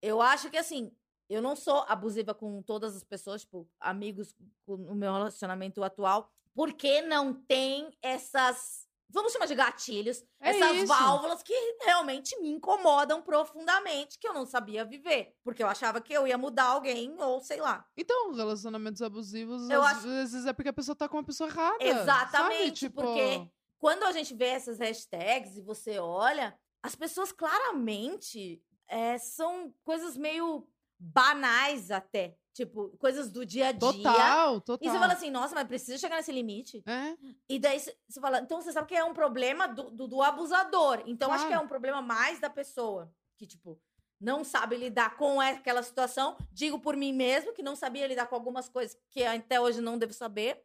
Eu 0.00 0.20
acho 0.22 0.50
que 0.50 0.56
assim, 0.56 0.92
eu 1.28 1.42
não 1.42 1.54
sou 1.54 1.84
abusiva 1.88 2.32
com 2.34 2.62
todas 2.62 2.96
as 2.96 3.04
pessoas, 3.04 3.42
tipo, 3.42 3.68
amigos 3.78 4.34
com- 4.64 4.76
no 4.76 4.94
meu 4.94 5.12
relacionamento 5.12 5.82
atual, 5.84 6.32
porque 6.54 7.02
não 7.02 7.34
tem 7.34 7.90
essas, 8.02 8.88
vamos 9.12 9.32
chamar 9.32 9.46
de 9.46 9.54
gatilhos, 9.54 10.22
É 10.40 10.50
essas 10.50 10.76
isso. 10.76 10.86
válvulas 10.86 11.42
que 11.42 11.52
realmente 11.84 12.38
me 12.40 12.48
incomodam 12.50 13.20
profundamente, 13.22 14.18
que 14.18 14.26
eu 14.28 14.32
não 14.34 14.46
sabia 14.46 14.84
viver, 14.84 15.34
porque 15.44 15.62
eu 15.62 15.68
achava 15.68 16.00
que 16.00 16.12
eu 16.12 16.26
ia 16.26 16.38
mudar 16.38 16.64
alguém 16.64 17.14
ou 17.20 17.40
sei 17.40 17.60
lá. 17.60 17.84
Então, 17.96 18.32
relacionamentos 18.32 19.02
abusivos, 19.02 19.68
Eu 19.68 19.82
às 19.82 19.98
acho- 19.98 20.08
vezes 20.08 20.46
é 20.46 20.52
porque 20.52 20.68
a 20.68 20.72
pessoa 20.72 20.94
tá 20.96 21.08
com 21.08 21.16
uma 21.16 21.24
pessoa 21.24 21.48
errada. 21.50 21.82
Exatamente? 21.84 22.86
Tipo, 22.86 23.02
porque 23.02 23.48
quando 23.78 24.04
a 24.04 24.12
gente 24.12 24.34
vê 24.34 24.46
essas 24.46 24.78
hashtags 24.78 25.56
e 25.56 25.62
você 25.62 25.98
olha, 25.98 26.56
as 26.82 26.94
pessoas 26.94 27.32
claramente 27.32 28.62
é, 28.88 29.18
são 29.18 29.72
coisas 29.84 30.16
meio 30.16 30.66
banais 30.98 31.90
até. 31.90 32.36
Tipo, 32.52 32.88
coisas 32.98 33.30
do 33.30 33.46
dia 33.46 33.68
a 33.68 33.72
dia. 33.72 33.78
Total, 33.80 34.60
total. 34.60 34.78
E 34.86 34.90
você 34.90 34.98
fala 34.98 35.12
assim, 35.12 35.30
nossa, 35.30 35.54
mas 35.54 35.68
precisa 35.68 35.96
chegar 35.98 36.16
nesse 36.16 36.32
limite. 36.32 36.82
É, 36.84 37.16
E 37.48 37.58
daí 37.58 37.78
você 37.78 38.20
fala, 38.20 38.40
então 38.40 38.60
você 38.60 38.72
sabe 38.72 38.88
que 38.88 38.94
é 38.94 39.04
um 39.04 39.14
problema 39.14 39.68
do, 39.68 39.90
do, 39.90 40.08
do 40.08 40.22
abusador. 40.22 41.02
Então 41.06 41.32
acho 41.32 41.44
que 41.46 41.52
é 41.52 41.54
Claro. 41.54 41.64
um 41.64 41.68
problema 41.68 42.02
mais 42.02 42.40
da 42.40 42.50
pessoa. 42.50 43.12
Que, 43.38 43.46
tipo, 43.46 43.80
não 44.20 44.42
sabe 44.44 44.76
lidar 44.76 45.16
com 45.16 45.40
aquela 45.40 45.82
situação. 45.82 46.36
Digo 46.52 46.78
por 46.80 46.96
mim 46.96 47.12
mesmo, 47.12 47.52
que 47.54 47.62
não 47.62 47.76
sabia 47.76 48.06
lidar 48.06 48.26
com 48.26 48.34
algumas 48.34 48.68
coisas 48.68 48.96
que 49.10 49.22
até 49.22 49.60
hoje 49.60 49.80
não 49.80 49.96
devo 49.96 50.12
saber. 50.12 50.60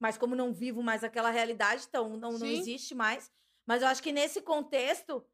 Mas 0.00 0.16
como 0.18 0.34
não 0.34 0.52
vivo 0.52 0.82
mais 0.82 1.04
aquela 1.04 1.30
realidade, 1.30 1.84
então 1.88 2.16
não, 2.16 2.32
não 2.32 2.46
existe 2.46 2.94
mais. 2.94 3.30
Mas 3.66 3.82
eu 3.82 3.88
acho 3.88 4.02
que 4.02 4.12
nesse 4.12 4.40
contexto, 4.40 5.24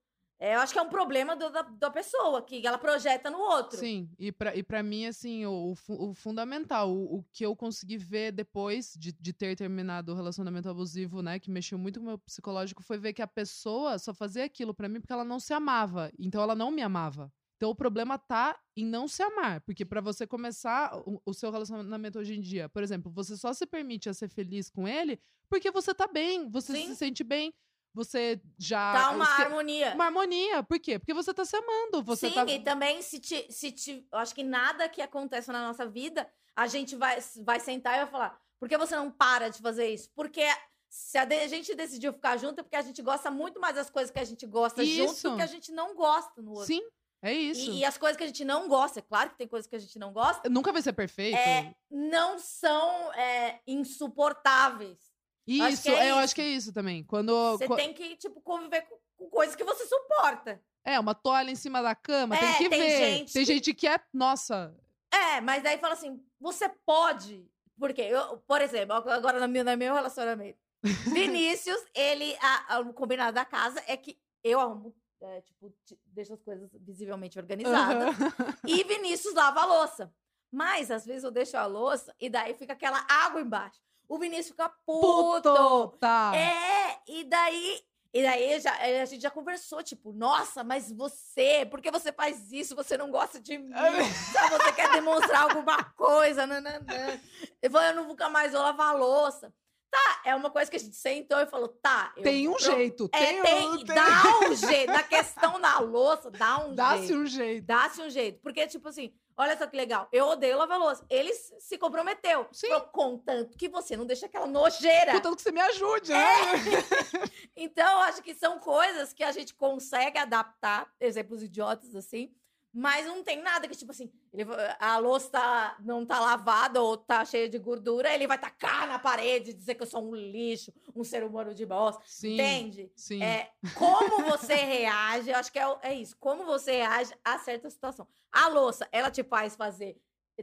é, 0.44 0.56
eu 0.56 0.60
acho 0.60 0.72
que 0.72 0.78
é 0.78 0.82
um 0.82 0.88
problema 0.88 1.36
do- 1.36 1.50
da, 1.50 1.62
da 1.62 1.90
pessoa, 1.90 2.42
que 2.42 2.66
ela 2.66 2.76
projeta 2.76 3.30
no 3.30 3.38
outro. 3.38 3.78
sim. 3.78 4.10
E 4.18 4.32
pra, 4.32 4.56
e 4.56 4.62
pra 4.62 4.82
mim, 4.82 5.06
assim, 5.06 5.46
o, 5.46 5.72
o 5.88 6.10
o 6.10 6.14
fundamental, 6.14 6.90
o, 6.90 7.18
o 7.18 7.24
que 7.32 7.46
eu 7.46 7.54
consegui 7.54 7.96
ver 7.96 8.32
depois 8.32 8.92
de, 8.98 9.12
de 9.12 9.32
ter 9.32 9.54
terminado 9.56 10.10
o 10.12 10.16
relacionamento 10.16 10.68
abusivo, 10.68 11.22
né, 11.22 11.38
que 11.38 11.50
mexeu 11.50 11.78
muito 11.78 12.00
com 12.00 12.06
o 12.06 12.08
meu 12.08 12.18
psicológico, 12.18 12.82
foi 12.82 12.98
ver 12.98 13.12
que 13.12 13.22
a 13.22 13.26
pessoa 13.26 13.98
só 13.98 14.12
fazia 14.12 14.44
aquilo 14.44 14.74
pra 14.74 14.88
mim 14.88 15.00
porque 15.00 15.12
ela 15.12 15.24
não 15.24 15.38
se 15.38 15.52
amava. 15.54 16.10
Então 16.18 16.42
ela 16.42 16.56
não 16.56 16.70
me 16.72 16.82
amava. 16.82 17.32
Então 17.56 17.70
o 17.70 17.74
problema 17.76 18.18
tá 18.18 18.58
em 18.76 18.84
não 18.84 19.06
se 19.06 19.22
amar, 19.22 19.60
porque 19.60 19.84
pra 19.84 20.00
você 20.00 20.26
começar 20.26 20.96
o, 21.06 21.22
o 21.24 21.32
seu 21.32 21.52
relacionamento 21.52 22.18
hoje 22.18 22.34
em 22.34 22.40
dia, 22.40 22.68
por 22.68 22.82
exemplo, 22.82 23.12
você 23.12 23.36
só 23.36 23.52
se 23.52 23.64
permite 23.64 24.08
a 24.08 24.14
ser 24.14 24.28
feliz 24.28 24.68
com 24.68 24.88
ele 24.88 25.20
porque 25.48 25.70
você 25.70 25.94
tá 25.94 26.08
bem, 26.08 26.50
você 26.50 26.72
Sim. 26.72 26.86
se 26.88 26.96
sente 26.96 27.22
bem. 27.22 27.54
Você 27.94 28.40
já. 28.58 28.92
Tá 28.92 29.10
uma 29.10 29.24
harmonia. 29.24 29.94
uma 29.94 30.06
harmonia. 30.06 30.62
Por 30.62 30.78
quê? 30.78 30.98
Porque 30.98 31.14
você 31.14 31.32
tá 31.32 31.44
se 31.44 31.56
amando. 31.56 32.02
Você 32.02 32.28
Sim, 32.28 32.34
tá. 32.34 32.44
e 32.46 32.60
também 32.60 33.02
se 33.02 33.18
te, 33.18 33.46
se 33.50 33.70
te. 33.72 34.06
Eu 34.12 34.18
acho 34.18 34.34
que 34.34 34.42
nada 34.42 34.88
que 34.88 35.02
acontece 35.02 35.50
na 35.52 35.66
nossa 35.66 35.86
vida, 35.86 36.28
a 36.56 36.66
gente 36.66 36.96
vai, 36.96 37.18
vai 37.44 37.60
sentar 37.60 37.94
e 37.94 38.02
vai 38.02 38.10
falar. 38.10 38.40
Por 38.58 38.68
que 38.68 38.78
você 38.78 38.94
não 38.94 39.10
para 39.10 39.48
de 39.48 39.60
fazer 39.60 39.88
isso? 39.88 40.10
Porque 40.14 40.44
se 40.88 41.16
a, 41.18 41.24
de- 41.24 41.40
a 41.40 41.48
gente 41.48 41.74
decidiu 41.74 42.12
ficar 42.12 42.36
junto, 42.36 42.60
é 42.60 42.62
porque 42.62 42.76
a 42.76 42.82
gente 42.82 43.00
gosta 43.02 43.30
muito 43.30 43.58
mais 43.58 43.74
das 43.74 43.88
coisas 43.90 44.10
que 44.10 44.20
a 44.20 44.24
gente 44.24 44.46
gosta 44.46 44.84
junto 44.84 45.12
Isso. 45.12 45.30
do 45.30 45.36
que 45.36 45.42
a 45.42 45.46
gente 45.46 45.72
não 45.72 45.94
gosta 45.94 46.40
no 46.40 46.50
outro. 46.50 46.66
Sim, 46.66 46.82
é 47.22 47.32
isso. 47.32 47.70
E, 47.70 47.78
e 47.78 47.84
as 47.84 47.96
coisas 47.96 48.16
que 48.16 48.24
a 48.24 48.26
gente 48.26 48.44
não 48.44 48.68
gosta, 48.68 48.98
é 48.98 49.02
claro 49.02 49.30
que 49.30 49.38
tem 49.38 49.48
coisas 49.48 49.66
que 49.68 49.74
a 49.74 49.78
gente 49.78 49.98
não 49.98 50.12
gosta, 50.12 50.48
Nunca 50.50 50.70
vai 50.70 50.82
ser 50.82 50.92
perfeito. 50.92 51.36
É, 51.36 51.74
não 51.90 52.38
são 52.38 53.12
é, 53.14 53.60
insuportáveis. 53.66 55.11
Isso, 55.46 55.62
acho 55.64 55.82
que 55.82 55.88
é 55.90 56.02
eu 56.04 56.14
isso. 56.14 56.18
acho 56.18 56.34
que 56.34 56.40
é 56.40 56.48
isso 56.48 56.72
também. 56.72 57.02
Quando. 57.04 57.32
Você 57.58 57.66
co- 57.66 57.76
tem 57.76 57.92
que, 57.92 58.16
tipo, 58.16 58.40
conviver 58.40 58.82
com, 58.82 58.96
com 59.16 59.30
coisas 59.30 59.56
que 59.56 59.64
você 59.64 59.84
suporta. 59.86 60.60
É, 60.84 60.98
uma 60.98 61.14
toalha 61.14 61.50
em 61.50 61.54
cima 61.56 61.80
da 61.82 61.94
cama, 61.94 62.36
tem 62.36 62.48
É, 62.48 62.58
que 62.58 62.68
tem 62.68 62.80
ver. 62.80 62.98
gente 63.18 63.32
tem 63.32 63.44
que- 63.44 63.52
gente 63.52 63.74
que 63.74 63.86
é. 63.88 64.00
Nossa. 64.12 64.74
É, 65.12 65.40
mas 65.40 65.62
daí 65.62 65.78
fala 65.78 65.94
assim, 65.94 66.20
você 66.40 66.68
pode. 66.86 67.46
Porque, 67.78 68.00
eu, 68.02 68.38
por 68.46 68.60
exemplo, 68.60 68.94
agora 68.94 69.40
no 69.40 69.48
meu, 69.48 69.64
no 69.64 69.76
meu 69.76 69.94
relacionamento. 69.94 70.58
Vinícius, 71.12 71.80
ele. 71.94 72.36
A, 72.40 72.76
a- 72.76 72.80
o 72.80 72.92
combinado 72.92 73.34
da 73.34 73.44
casa 73.44 73.82
é 73.86 73.96
que 73.96 74.18
eu 74.44 74.58
arrumo, 74.60 74.94
é, 75.20 75.40
tipo, 75.42 75.70
ti- 75.84 75.98
deixo 76.06 76.34
as 76.34 76.42
coisas 76.42 76.70
visivelmente 76.80 77.38
organizadas. 77.38 78.08
Aham. 78.20 78.56
E 78.66 78.82
Vinícius 78.84 79.34
lava 79.34 79.60
a 79.60 79.66
louça. 79.66 80.12
Mas, 80.50 80.90
às 80.90 81.06
vezes, 81.06 81.24
eu 81.24 81.30
deixo 81.30 81.56
a 81.56 81.64
louça 81.66 82.14
e 82.20 82.28
daí 82.28 82.54
fica 82.54 82.72
aquela 82.74 83.04
água 83.08 83.40
embaixo. 83.40 83.80
O 84.08 84.18
Vinícius 84.18 84.48
fica 84.48 84.68
puto. 84.86 85.42
Puto! 85.42 85.96
Tá. 85.98 86.32
É, 86.34 87.00
e 87.08 87.24
daí. 87.24 87.80
E 88.14 88.22
daí 88.22 88.60
já, 88.60 88.76
eh, 88.86 89.00
a 89.00 89.06
gente 89.06 89.22
já 89.22 89.30
conversou, 89.30 89.82
tipo, 89.82 90.12
nossa, 90.12 90.62
mas 90.62 90.92
você, 90.92 91.64
por 91.70 91.80
que 91.80 91.90
você 91.90 92.12
faz 92.12 92.52
isso? 92.52 92.76
Você 92.76 92.94
não 92.98 93.10
gosta 93.10 93.40
de 93.40 93.56
mim? 93.56 93.72
Sabe, 94.34 94.50
você 94.50 94.72
quer 94.72 94.90
demonstrar 94.92 95.44
alguma 95.44 95.82
coisa? 95.96 96.46
Nananã. 96.46 97.18
Eu 97.62 97.70
falei, 97.70 97.90
eu 97.98 98.04
nunca 98.04 98.28
mais 98.28 98.52
vou 98.52 98.60
lavar 98.60 98.90
a 98.90 98.98
louça. 98.98 99.50
Tá, 99.90 100.22
é 100.26 100.34
uma 100.34 100.50
coisa 100.50 100.70
que 100.70 100.76
a 100.76 100.80
gente 100.80 100.96
sentou 100.96 101.38
e 101.38 101.46
falou, 101.46 101.68
tá. 101.68 102.12
eu 102.16 102.22
Tem 102.22 102.48
um 102.48 102.58
jeito. 102.58 103.08
É, 103.12 103.18
tem, 103.18 103.42
tem, 103.42 103.68
um. 103.68 103.76
tem- 103.76 103.94
dá 103.94 104.22
um 104.46 104.54
jeito. 104.56 104.92
Na 104.92 105.02
questão 105.02 105.58
da 105.60 105.78
louça, 105.80 106.30
dá 106.30 106.58
um 106.66 106.74
Dá-se 106.74 107.06
jeito. 107.06 107.18
um 107.22 107.26
jeito. 107.26 107.66
Dá-se 107.66 108.00
um 108.02 108.10
jeito. 108.10 108.40
Porque, 108.42 108.66
tipo 108.66 108.88
assim, 108.88 109.12
olha 109.42 109.56
só 109.56 109.66
que 109.66 109.76
legal. 109.76 110.08
Eu 110.12 110.26
odeio 110.26 110.56
lavar 110.56 110.78
louça. 110.78 111.04
Ele 111.10 111.32
se 111.34 111.76
comprometeu. 111.78 112.46
Sim. 112.52 112.68
Falou, 112.68 112.88
contanto 112.88 113.56
que 113.56 113.68
você 113.68 113.96
não 113.96 114.06
deixa 114.06 114.26
aquela 114.26 114.46
nojeira. 114.46 115.12
Contanto 115.12 115.36
que 115.36 115.42
você 115.42 115.52
me 115.52 115.60
ajude, 115.60 116.12
né? 116.12 116.22
Então, 117.54 117.86
eu 117.86 117.98
acho 117.98 118.22
que 118.22 118.34
são 118.34 118.58
coisas 118.58 119.12
que 119.12 119.22
a 119.22 119.30
gente 119.30 119.54
consegue 119.54 120.18
adaptar, 120.18 120.90
exemplos 120.98 121.42
idiotas 121.42 121.94
assim, 121.94 122.32
mas 122.72 123.06
não 123.06 123.22
tem 123.22 123.42
nada 123.42 123.68
que, 123.68 123.76
tipo 123.76 123.90
assim, 123.90 124.10
ele, 124.32 124.44
a 124.78 124.96
louça 124.98 125.30
tá- 125.30 125.76
não 125.80 126.06
tá 126.06 126.18
lavada 126.18 126.80
ou 126.80 126.96
tá 126.96 127.24
cheia 127.24 127.48
de 127.48 127.58
gordura, 127.58 128.12
ele 128.14 128.26
vai 128.26 128.38
tacar 128.38 128.86
na 128.88 128.98
parede 128.98 129.50
e 129.50 129.54
dizer 129.54 129.74
que 129.74 129.82
eu 129.82 129.86
sou 129.86 130.02
um 130.02 130.14
lixo, 130.14 130.72
um 130.96 131.04
ser 131.04 131.22
humano 131.22 131.54
de 131.54 131.66
bosta. 131.66 132.02
Sim. 132.06 132.34
Entende? 132.34 132.90
Sim. 132.96 133.22
É, 133.22 133.50
como 133.74 134.24
você 134.24 134.54
reage, 134.54 135.30
eu 135.30 135.36
acho 135.36 135.52
que 135.52 135.58
é, 135.58 135.78
é 135.82 135.94
isso, 135.94 136.16
como 136.18 136.44
você 136.44 136.72
reage 136.72 137.12
a 137.24 137.38
certa 137.38 137.68
situação. 137.68 138.08
A 138.30 138.48
louça, 138.48 138.88
ela 138.90 139.10
te 139.10 139.22
faz 139.22 139.54
fazer, 139.54 140.00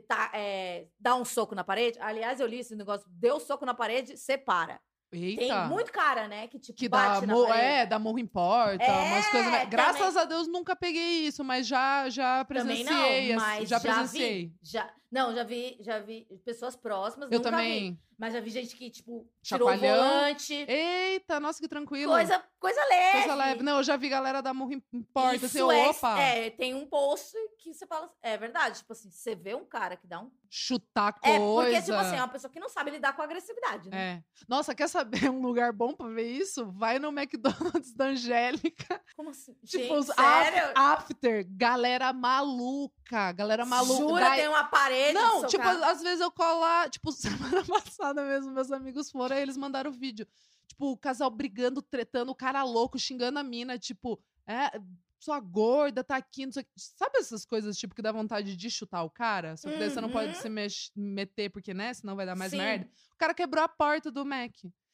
tá, 0.08 0.30
é, 0.34 0.88
dar 1.00 1.16
um 1.16 1.26
soco 1.26 1.56
na 1.56 1.64
parede. 1.64 1.98
Aliás, 2.00 2.40
eu 2.40 2.46
li 2.48 2.60
esse 2.60 2.76
negócio, 2.76 3.08
deu 3.10 3.40
soco 3.40 3.66
na 3.66 3.74
parede, 3.74 4.16
separa. 4.18 4.80
Eita. 5.12 5.42
Tem 5.42 5.68
muito 5.68 5.92
cara, 5.92 6.28
né, 6.28 6.48
que 6.48 6.60
tipo, 6.60 6.78
que 6.78 6.88
dá, 6.88 7.10
bate 7.16 7.26
na 7.26 7.34
mo- 7.34 7.48
parede. 7.48 7.66
é, 7.66 7.86
dá 7.86 7.98
morro 7.98 8.20
em 8.20 8.28
porta, 8.28 8.84
umas 8.84 9.26
É, 9.26 9.32
coisas. 9.32 9.70
Graças 9.70 10.16
a 10.18 10.26
Deus 10.26 10.48
nunca 10.48 10.76
peguei 10.76 11.26
isso, 11.28 11.44
mas 11.44 11.66
já 11.66 12.08
já 12.10 12.46
Também 12.46 12.84
presenciei, 12.84 13.36
não, 13.36 13.44
assim, 13.44 13.58
mas 13.60 13.70
já 13.70 13.80
já, 13.80 13.94
presenciei. 13.94 14.46
vi. 14.48 14.54
Já, 14.62 14.94
não, 15.12 15.34
já 15.34 15.44
vi, 15.44 15.78
já 15.82 16.00
vi 16.00 16.28
pessoas 16.46 16.76
próximas, 16.76 17.32
Eu 17.32 17.42
também. 17.42 17.94
vi. 17.94 18.00
Mas 18.20 18.34
já 18.34 18.42
vi 18.42 18.50
gente 18.50 18.76
que, 18.76 18.90
tipo, 18.92 19.26
tirou 19.42 19.70
volante. 19.78 20.54
Eita, 20.68 21.40
nossa, 21.40 21.58
que 21.62 21.70
tranquilo. 21.70 22.12
Coisa, 22.12 22.44
coisa 22.60 22.82
leve. 22.90 23.18
Coisa 23.20 23.34
leve. 23.36 23.64
Não, 23.64 23.78
eu 23.78 23.84
já 23.84 23.96
vi 23.96 24.10
galera 24.10 24.42
dar 24.42 24.54
morro 24.54 24.74
em 24.74 24.80
porta, 25.14 25.46
assim, 25.46 25.58
Isso 25.60 25.72
é, 25.72 25.88
opa, 25.90 26.20
é, 26.20 26.50
tem 26.50 26.76
um 26.76 26.86
post 26.86 27.34
que 27.58 27.74
você 27.74 27.88
fala, 27.88 28.12
é 28.22 28.38
verdade, 28.38 28.80
tipo 28.80 28.92
assim, 28.92 29.10
você 29.10 29.36
vê 29.36 29.56
um 29.56 29.64
cara 29.64 29.96
que 29.96 30.06
dá 30.06 30.20
um... 30.20 30.30
chutar 30.50 31.16
É, 31.24 31.38
coisa. 31.38 31.70
porque, 31.72 31.82
tipo 31.84 31.98
assim, 31.98 32.16
é 32.16 32.20
uma 32.22 32.28
pessoa 32.28 32.52
que 32.52 32.60
não 32.60 32.70
sabe 32.70 32.90
lidar 32.92 33.14
com 33.16 33.22
agressividade, 33.22 33.90
né? 33.90 33.98
É. 33.98 34.24
Nossa, 34.48 34.74
quer 34.74 34.88
saber 34.88 35.10
um 35.30 35.42
lugar 35.42 35.72
bom 35.72 35.94
pra 35.94 36.08
ver 36.08 36.32
isso? 36.32 36.66
Vai 36.72 36.98
no 36.98 37.10
McDonald's 37.10 37.94
da 37.94 38.06
Angélica. 38.06 39.00
Como 39.16 39.30
assim? 39.30 39.54
Tipo, 39.66 39.84
Gente, 39.84 39.94
os 39.94 40.06
sério? 40.08 40.72
af- 40.76 41.02
after, 41.12 41.46
galera 41.52 42.12
maluca, 42.14 43.32
galera 43.32 43.66
maluca. 43.66 44.00
Jura, 44.02 44.26
Daí- 44.26 44.40
tem 44.40 44.50
uma 44.50 44.64
parede 44.64 45.14
Não, 45.14 45.46
tipo, 45.46 45.68
às 45.68 46.02
vezes 46.02 46.20
eu 46.22 46.32
colo 46.32 46.60
lá, 46.62 46.90
tipo, 46.90 47.12
semana 47.14 47.64
passada 47.66 48.24
mesmo, 48.24 48.52
meus 48.52 48.72
amigos 48.72 49.12
foram, 49.12 49.36
aí 49.36 49.42
eles 49.42 49.58
mandaram 49.58 49.92
o 49.92 49.94
vídeo. 49.94 50.28
Tipo, 50.68 50.92
o 50.92 50.98
casal 50.98 51.30
brigando, 51.30 51.82
tretando, 51.82 52.32
o 52.32 52.36
cara 52.36 52.64
louco, 52.64 52.98
xingando 52.98 53.38
a 53.40 53.44
mina, 53.44 53.78
tipo, 53.78 54.20
é, 54.48 54.80
sua 55.20 55.40
gorda 55.40 56.04
tá 56.04 56.16
aqui, 56.16 56.46
não 56.46 56.54
sei. 56.54 56.66
Sabe 56.76 57.18
essas 57.20 57.46
coisas, 57.46 57.78
tipo, 57.78 57.94
que 57.94 58.02
dá 58.02 58.12
vontade 58.12 58.56
de 58.56 58.70
chutar 58.72 59.04
o 59.04 59.10
cara? 59.10 59.58
Só 59.58 59.70
que 59.70 59.78
daí 59.78 59.90
você 59.90 60.00
não 60.02 60.10
pode 60.10 60.34
Uhum. 60.36 60.42
se 60.42 60.92
meter, 60.96 61.50
porque, 61.50 61.74
né, 61.74 61.94
senão 61.94 62.16
vai 62.16 62.26
dar 62.26 62.36
mais 62.36 62.52
Sim. 62.52 62.58
merda. 62.58 62.90
O 63.14 63.18
cara 63.18 63.34
quebrou 63.34 63.64
a 63.64 63.68
porta 63.68 64.10
do 64.12 64.26
Mac. 64.26 64.54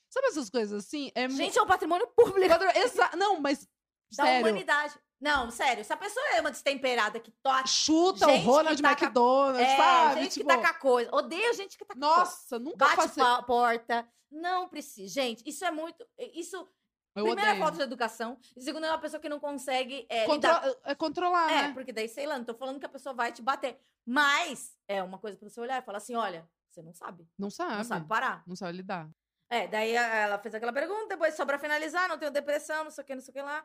Sabe 0.09 0.27
essas 0.27 0.49
coisas 0.49 0.83
assim? 0.85 1.11
É 1.13 1.27
Gente, 1.29 1.57
é 1.57 1.61
um 1.61 1.67
patrimônio 1.67 2.07
público 2.15 2.53
Exa- 2.75 3.11
Não, 3.17 3.39
mas, 3.39 3.67
da 4.15 4.23
sério, 4.23 4.47
humanidade. 4.47 4.95
Não, 5.19 5.49
sério, 5.49 5.83
se 5.83 5.91
a 5.93 5.97
pessoa 5.97 6.25
é 6.35 6.41
uma 6.41 6.51
destemperada 6.51 7.19
que 7.19 7.31
toca 7.43 7.65
chuta 7.67 8.27
o 8.27 8.37
Ronald 8.37 8.81
taca- 8.81 9.05
McDonald, 9.05 9.61
É, 9.63 9.77
sabe? 9.77 10.21
gente 10.23 10.33
Tipo, 10.33 10.49
que 10.49 10.55
taca 10.61 10.73
coisa. 10.79 11.15
Odeio 11.15 11.53
gente 11.53 11.77
que 11.77 11.85
taca 11.85 11.99
coisa. 11.99 12.17
Nossa, 12.19 12.59
nunca 12.59 12.85
Bate 12.95 13.09
faço... 13.15 13.43
porta. 13.45 14.07
Não 14.31 14.67
precisa. 14.67 15.13
Gente, 15.13 15.41
isso 15.45 15.63
é 15.63 15.71
muito. 15.71 16.05
Isso. 16.33 16.67
Eu 17.15 17.23
primeiro 17.25 17.41
é 17.41 17.43
odeio. 17.51 17.63
falta 17.63 17.77
de 17.77 17.83
educação. 17.83 18.37
E 18.57 18.61
segundo 18.61 18.85
é 18.85 18.89
uma 18.89 18.99
pessoa 18.99 19.19
que 19.21 19.29
não 19.29 19.39
consegue. 19.39 20.05
É, 20.09 20.25
Contro- 20.25 20.49
lidar- 20.51 20.75
É 20.83 20.93
controlar, 20.95 21.51
É, 21.51 21.61
né? 21.67 21.73
porque 21.73 21.93
daí, 21.93 22.09
sei 22.09 22.27
lá, 22.27 22.37
não 22.37 22.45
tô 22.45 22.53
falando 22.53 22.79
que 22.79 22.85
a 22.85 22.89
pessoa 22.89 23.13
vai 23.15 23.31
te 23.31 23.41
bater. 23.41 23.79
Mas 24.05 24.77
é 24.87 25.01
uma 25.01 25.17
coisa 25.17 25.37
pra 25.37 25.47
você 25.49 25.59
olhar 25.59 25.81
e 25.81 25.85
falar 25.85 25.97
assim: 25.99 26.15
olha, 26.15 26.47
você 26.69 26.81
não 26.81 26.93
sabe. 26.93 27.27
Não 27.39 27.49
sabe. 27.49 27.75
Não 27.77 27.83
sabe 27.83 28.07
parar. 28.07 28.43
Não 28.45 28.55
sabe 28.55 28.77
lidar. 28.77 29.09
É, 29.49 29.67
daí 29.67 29.95
a- 29.95 30.15
ela 30.15 30.37
fez 30.39 30.53
aquela 30.55 30.73
pergunta, 30.73 31.07
depois 31.09 31.35
só 31.35 31.45
pra 31.45 31.57
finalizar, 31.59 32.09
não 32.09 32.17
tenho 32.17 32.31
depressão, 32.31 32.83
não 32.83 32.91
sei 32.91 33.03
o 33.03 33.07
que, 33.07 33.15
não 33.15 33.21
sei 33.21 33.31
o 33.31 33.33
que 33.33 33.41
lá. 33.41 33.63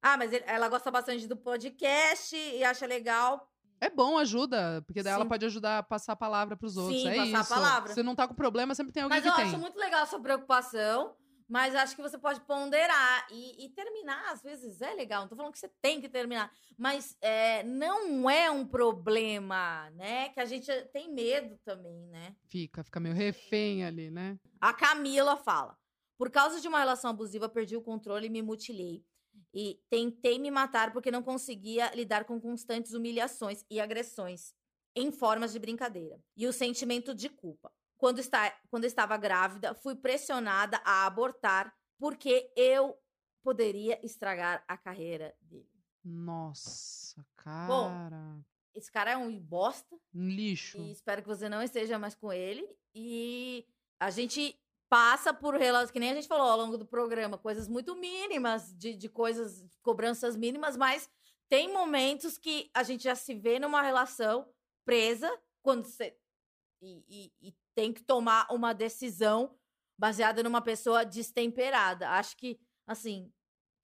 Ah, 0.00 0.16
mas 0.16 0.32
ele- 0.32 0.44
ela 0.46 0.68
gosta 0.68 0.90
bastante 0.90 1.26
do 1.26 1.36
podcast 1.36 2.36
e 2.36 2.62
acha 2.64 2.86
legal. 2.86 3.50
É 3.80 3.90
bom, 3.90 4.16
ajuda, 4.18 4.82
porque 4.86 5.02
daí 5.02 5.12
ela 5.12 5.22
Sim. 5.24 5.28
pode 5.28 5.44
ajudar 5.46 5.78
a 5.78 5.82
passar 5.82 6.12
a 6.12 6.16
palavra 6.16 6.56
pros 6.56 6.76
outros. 6.76 7.00
Sim, 7.02 7.08
é 7.08 7.16
passar 7.16 7.38
a 7.38 7.40
isso. 7.42 7.54
palavra. 7.54 7.92
Se 7.94 8.02
não 8.02 8.14
tá 8.14 8.26
com 8.26 8.34
problema, 8.34 8.74
sempre 8.74 8.92
tem 8.92 9.02
alguém 9.02 9.18
Mas 9.20 9.22
que 9.24 9.30
eu 9.30 9.34
tem. 9.36 9.44
acho 9.46 9.58
muito 9.58 9.76
legal 9.78 10.02
a 10.02 10.06
sua 10.06 10.20
preocupação, 10.20 11.14
mas 11.48 11.74
acho 11.74 11.96
que 11.96 12.02
você 12.02 12.18
pode 12.18 12.40
ponderar 12.42 13.26
e, 13.30 13.64
e 13.64 13.68
terminar, 13.70 14.30
às 14.30 14.42
vezes 14.42 14.82
é 14.82 14.92
legal. 14.92 15.22
Não 15.22 15.28
tô 15.28 15.36
falando 15.36 15.52
que 15.52 15.58
você 15.58 15.70
tem 15.80 15.98
que 16.00 16.08
terminar, 16.08 16.52
mas 16.76 17.16
é, 17.22 17.62
não 17.62 18.28
é 18.28 18.50
um 18.50 18.66
problema, 18.66 19.88
né? 19.90 20.28
Que 20.28 20.40
a 20.40 20.44
gente 20.44 20.70
tem 20.92 21.10
medo 21.10 21.58
também, 21.64 22.06
né? 22.08 22.36
Fica, 22.46 22.84
fica 22.84 23.00
meio 23.00 23.14
refém 23.14 23.84
ali, 23.84 24.10
né? 24.10 24.38
A 24.60 24.74
Camila 24.74 25.36
fala: 25.36 25.74
Por 26.18 26.30
causa 26.30 26.60
de 26.60 26.68
uma 26.68 26.78
relação 26.78 27.10
abusiva, 27.10 27.48
perdi 27.48 27.76
o 27.76 27.82
controle 27.82 28.26
e 28.26 28.30
me 28.30 28.42
mutilei. 28.42 29.02
E 29.54 29.80
tentei 29.88 30.38
me 30.38 30.50
matar 30.50 30.92
porque 30.92 31.10
não 31.10 31.22
conseguia 31.22 31.90
lidar 31.94 32.24
com 32.24 32.38
constantes 32.38 32.92
humilhações 32.92 33.64
e 33.70 33.80
agressões 33.80 34.52
em 34.94 35.10
formas 35.10 35.52
de 35.52 35.58
brincadeira. 35.58 36.20
E 36.36 36.46
o 36.46 36.52
sentimento 36.52 37.14
de 37.14 37.30
culpa. 37.30 37.72
Quando, 37.98 38.20
está, 38.20 38.50
quando 38.70 38.84
estava 38.84 39.16
grávida, 39.16 39.74
fui 39.74 39.94
pressionada 39.96 40.80
a 40.84 41.04
abortar 41.04 41.74
porque 41.98 42.50
eu 42.56 42.96
poderia 43.42 43.98
estragar 44.06 44.64
a 44.68 44.76
carreira 44.76 45.34
dele. 45.42 45.68
Nossa, 46.04 47.26
cara. 47.36 48.38
Esse 48.74 48.90
cara 48.92 49.10
é 49.10 49.16
um 49.16 49.38
bosta. 49.38 49.96
Um 50.14 50.28
lixo. 50.28 50.78
E 50.78 50.92
espero 50.92 51.22
que 51.22 51.28
você 51.28 51.48
não 51.48 51.60
esteja 51.62 51.98
mais 51.98 52.14
com 52.14 52.32
ele. 52.32 52.68
E 52.94 53.66
a 53.98 54.10
gente 54.10 54.56
passa 54.88 55.34
por 55.34 55.54
relações, 55.56 55.90
que 55.90 55.98
nem 55.98 56.10
a 56.10 56.14
gente 56.14 56.28
falou 56.28 56.48
ao 56.48 56.56
longo 56.58 56.78
do 56.78 56.86
programa, 56.86 57.36
coisas 57.36 57.66
muito 57.68 57.94
mínimas, 57.96 58.72
de, 58.78 58.94
de 58.94 59.08
coisas, 59.08 59.64
cobranças 59.82 60.36
mínimas, 60.36 60.76
mas 60.76 61.10
tem 61.48 61.72
momentos 61.72 62.38
que 62.38 62.70
a 62.72 62.82
gente 62.82 63.04
já 63.04 63.14
se 63.14 63.34
vê 63.34 63.58
numa 63.58 63.82
relação 63.82 64.48
presa 64.84 65.30
quando 65.62 65.84
você. 65.84 66.16
E, 66.80 67.04
e- 67.08 67.48
e 67.48 67.54
tem 67.78 67.92
que 67.92 68.02
tomar 68.02 68.44
uma 68.50 68.72
decisão 68.72 69.56
baseada 69.96 70.42
numa 70.42 70.60
pessoa 70.60 71.04
destemperada. 71.04 72.10
Acho 72.10 72.36
que, 72.36 72.58
assim, 72.84 73.32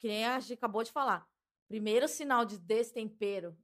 que 0.01 0.09
nem 0.09 0.27
a 0.27 0.41
gente 0.41 0.55
acabou 0.55 0.83
de 0.83 0.91
falar. 0.91 1.25
Primeiro 1.69 2.09
sinal 2.09 2.45
de 2.45 2.59
destempero. 2.59 3.57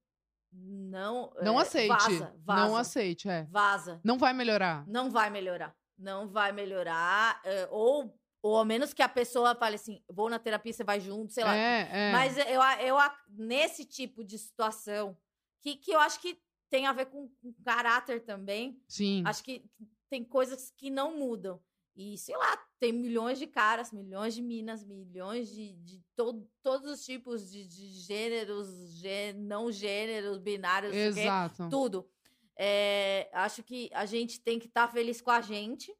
Não. 0.52 1.32
Não 1.42 1.58
é, 1.58 1.62
aceite. 1.62 1.88
Vaza, 1.88 2.36
vaza. 2.44 2.68
Não 2.68 2.76
aceite, 2.76 3.28
é. 3.28 3.42
Vaza. 3.50 4.00
Não 4.04 4.16
vai 4.16 4.32
melhorar. 4.32 4.86
Não 4.86 5.10
vai 5.10 5.30
melhorar. 5.30 5.74
Não 5.98 6.28
vai 6.28 6.52
melhorar. 6.52 7.40
é, 7.44 7.66
ou 7.68 8.16
Ou 8.40 8.56
a 8.56 8.64
menos 8.64 8.94
que 8.94 9.02
a 9.02 9.08
pessoa 9.08 9.56
fale 9.56 9.74
assim, 9.74 10.00
vou 10.08 10.30
na 10.30 10.38
terapia, 10.38 10.72
você 10.72 10.84
vai 10.84 11.00
junto, 11.00 11.32
sei 11.32 11.42
lá. 11.42 11.56
É, 11.56 11.88
é. 11.92 12.12
Mas 12.12 12.38
eu, 12.38 12.62
eu, 12.86 12.96
nesse 13.30 13.84
tipo 13.84 14.22
de 14.24 14.38
situação, 14.38 15.16
que, 15.60 15.74
que 15.74 15.90
eu 15.90 15.98
acho 15.98 16.20
que 16.20 16.40
tem 16.70 16.86
a 16.86 16.92
ver 16.92 17.06
com, 17.06 17.28
com 17.42 17.52
caráter 17.64 18.24
também. 18.24 18.80
Sim. 18.88 19.24
Acho 19.26 19.42
que 19.42 19.64
tem 20.10 20.24
coisas 20.24 20.72
que 20.76 20.90
não 20.90 21.16
mudam. 21.16 21.62
E, 21.96 22.18
sei 22.18 22.36
lá, 22.36 22.56
tem 22.78 22.92
milhões 22.92 23.38
de 23.38 23.46
caras, 23.46 23.92
milhões 23.92 24.34
de 24.34 24.42
minas, 24.42 24.84
milhões 24.84 25.48
de, 25.50 25.72
de 25.74 26.02
to, 26.16 26.48
todos 26.62 26.90
os 26.90 27.04
tipos 27.04 27.50
de, 27.50 27.66
de 27.66 27.88
gêneros, 27.88 28.68
gê, 28.94 29.32
não 29.32 29.70
gêneros, 29.70 30.38
binários, 30.38 30.94
Exato. 30.94 31.64
Quê, 31.64 31.70
tudo. 31.70 32.08
É, 32.56 33.30
acho 33.32 33.62
que 33.62 33.90
a 33.92 34.06
gente 34.06 34.40
tem 34.40 34.58
que 34.58 34.66
estar 34.66 34.86
tá 34.86 34.92
feliz 34.92 35.20
com 35.20 35.30
a 35.30 35.40
gente. 35.40 35.94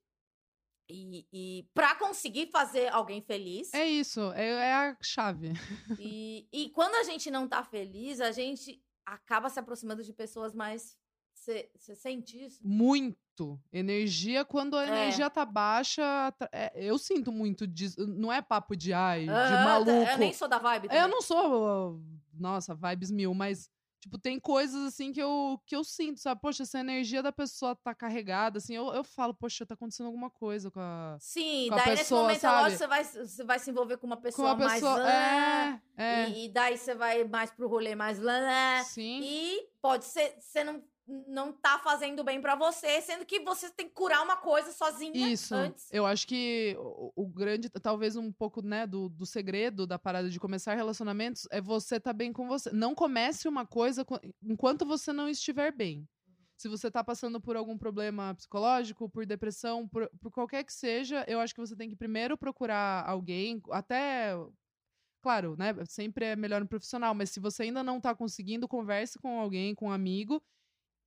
E, 0.89 1.27
e 1.33 1.69
para 1.73 1.95
conseguir 1.95 2.51
fazer 2.51 2.89
alguém 2.89 3.23
feliz. 3.23 3.73
É 3.73 3.87
isso, 3.87 4.33
é, 4.33 4.49
é 4.49 4.75
a 4.75 4.97
chave. 5.01 5.53
E, 5.99 6.49
e 6.53 6.71
quando 6.71 6.97
a 6.97 7.05
gente 7.05 7.31
não 7.31 7.47
tá 7.47 7.63
feliz, 7.63 8.21
a 8.21 8.33
gente 8.33 8.83
acaba 9.07 9.49
se 9.49 9.59
aproximando 9.59 10.03
de 10.03 10.13
pessoas 10.13 10.55
mais. 10.55 10.97
Você 11.77 11.95
sente 11.95 12.43
isso? 12.45 12.61
Muito. 12.63 13.59
Energia, 13.73 14.45
quando 14.45 14.77
a 14.77 14.85
É. 14.85 14.89
energia 14.89 15.31
tá 15.31 15.45
baixa, 15.47 16.03
é, 16.53 16.73
eu 16.75 16.99
sinto 16.99 17.33
muito 17.33 17.67
disso. 17.67 18.07
Não 18.07 18.31
é 18.33 18.43
papo 18.43 18.77
de 18.77 18.93
ai, 18.93 19.25
de 19.25 19.31
Ah, 19.31 19.65
maluco. 19.65 19.91
Eu 19.91 20.19
nem 20.19 20.33
sou 20.33 20.47
da 20.49 20.59
vibe. 20.59 20.89
É, 20.91 20.97
Eu 20.97 21.03
também. 21.03 21.11
não 21.11 21.23
sou, 21.23 22.01
nossa, 22.35 22.75
vibes 22.75 23.11
mil, 23.11 23.33
mas, 23.33 23.71
tipo, 23.99 24.19
tem 24.19 24.39
coisas 24.39 24.83
assim 24.93 25.11
que 25.11 25.23
eu, 25.23 25.59
que 25.65 25.75
eu 25.75 25.83
sinto, 25.83 26.21
sabe? 26.21 26.39
Poxa, 26.39 26.67
se 26.67 26.77
a 26.77 26.81
energia 26.81 27.23
da 27.23 27.33
pessoa 27.33 27.75
tá 27.77 27.95
carregada, 27.95 28.59
assim, 28.59 28.75
eu, 28.75 28.93
eu 28.93 29.03
falo, 29.03 29.33
poxa, 29.35 29.65
tá 29.65 29.73
acontecendo 29.73 30.07
alguma 30.09 30.29
coisa 30.31 30.71
com 30.71 30.81
a. 30.81 31.17
Sim, 31.19 31.69
com 31.69 31.75
a 31.75 31.79
daí 31.79 31.91
nesse 31.91 32.03
pessoa, 32.03 32.21
momento, 32.23 32.37
é 32.37 32.41
sabe? 32.41 32.63
lógico, 32.63 32.79
você 32.79 32.87
vai, 32.87 33.05
você 33.05 33.45
vai 33.45 33.59
se 33.59 33.71
envolver 33.71 33.97
com 33.97 34.07
uma 34.07 34.17
Com 34.17 34.23
pessoa, 34.23 34.51
a 34.51 34.57
pessoa. 34.57 35.03
mais. 35.03 35.81
É, 35.97 36.03
é. 36.25 36.29
E, 36.29 36.45
e 36.45 36.49
daí 36.51 36.77
você 36.77 36.95
vai 36.95 37.25
mais 37.25 37.51
pro 37.51 37.67
rolê 37.69 37.95
mais. 37.95 38.19
lã, 38.19 38.83
Sim. 38.85 39.21
E 39.23 39.67
pode 39.81 40.05
ser. 40.05 40.37
Você 40.39 40.63
não, 40.65 40.83
não 41.27 41.53
tá 41.53 41.79
fazendo 41.79 42.23
bem 42.23 42.41
pra 42.41 42.55
você, 42.55 43.01
sendo 43.01 43.25
que 43.27 43.41
você 43.41 43.71
tem 43.71 43.89
que 43.89 43.95
curar 43.95 44.23
uma 44.23 44.37
coisa 44.37 44.73
sozinha 44.73 45.29
Isso. 45.29 45.55
antes. 45.55 45.89
Eu 45.91 46.07
acho 46.07 46.27
que 46.27 46.77
o, 46.79 47.13
o 47.17 47.27
grande, 47.27 47.69
talvez 47.69 48.17
um 48.17 48.33
pouco, 48.33 48.63
né, 48.63 48.87
do, 48.87 49.09
do 49.09 49.27
segredo 49.27 49.87
da 49.87 49.99
parada 49.99 50.31
de 50.31 50.39
começar 50.39 50.75
relacionamentos 50.75 51.47
é 51.51 51.61
você 51.61 51.99
tá 51.99 52.13
bem 52.13 52.33
com 52.33 52.47
você. 52.47 52.71
Não 52.73 52.95
comece 52.95 53.49
uma 53.49 53.67
coisa 53.67 54.05
co- 54.05 54.21
enquanto 54.43 54.87
você 54.87 55.13
não 55.13 55.29
estiver 55.29 55.73
bem. 55.73 56.09
Se 56.57 56.69
você 56.69 56.91
tá 56.91 57.03
passando 57.03 57.41
por 57.41 57.57
algum 57.57 57.79
problema 57.79 58.35
psicológico, 58.35 59.09
por 59.09 59.25
depressão, 59.25 59.89
por, 59.89 60.11
por 60.21 60.31
qualquer 60.31 60.63
que 60.63 60.73
seja, 60.73 61.25
eu 61.27 61.41
acho 61.41 61.55
que 61.55 61.61
você 61.61 61.75
tem 61.75 61.89
que 61.89 61.97
primeiro 61.97 62.37
procurar 62.37 63.09
alguém, 63.09 63.61
até. 63.71 64.37
Claro, 65.23 65.57
né? 65.59 65.75
Sempre 65.87 66.27
é 66.27 66.37
melhor 66.37 66.63
um 66.63 66.67
profissional, 66.67 67.15
mas 67.15 67.31
se 67.31 67.41
você 67.41 67.65
ainda 67.65 67.83
não 67.83 68.01
tá 68.01 68.15
conseguindo, 68.15 68.69
converse 68.69 69.19
com 69.19 69.41
alguém, 69.41 69.75
com 69.75 69.89
um 69.89 69.93
amigo, 69.93 70.43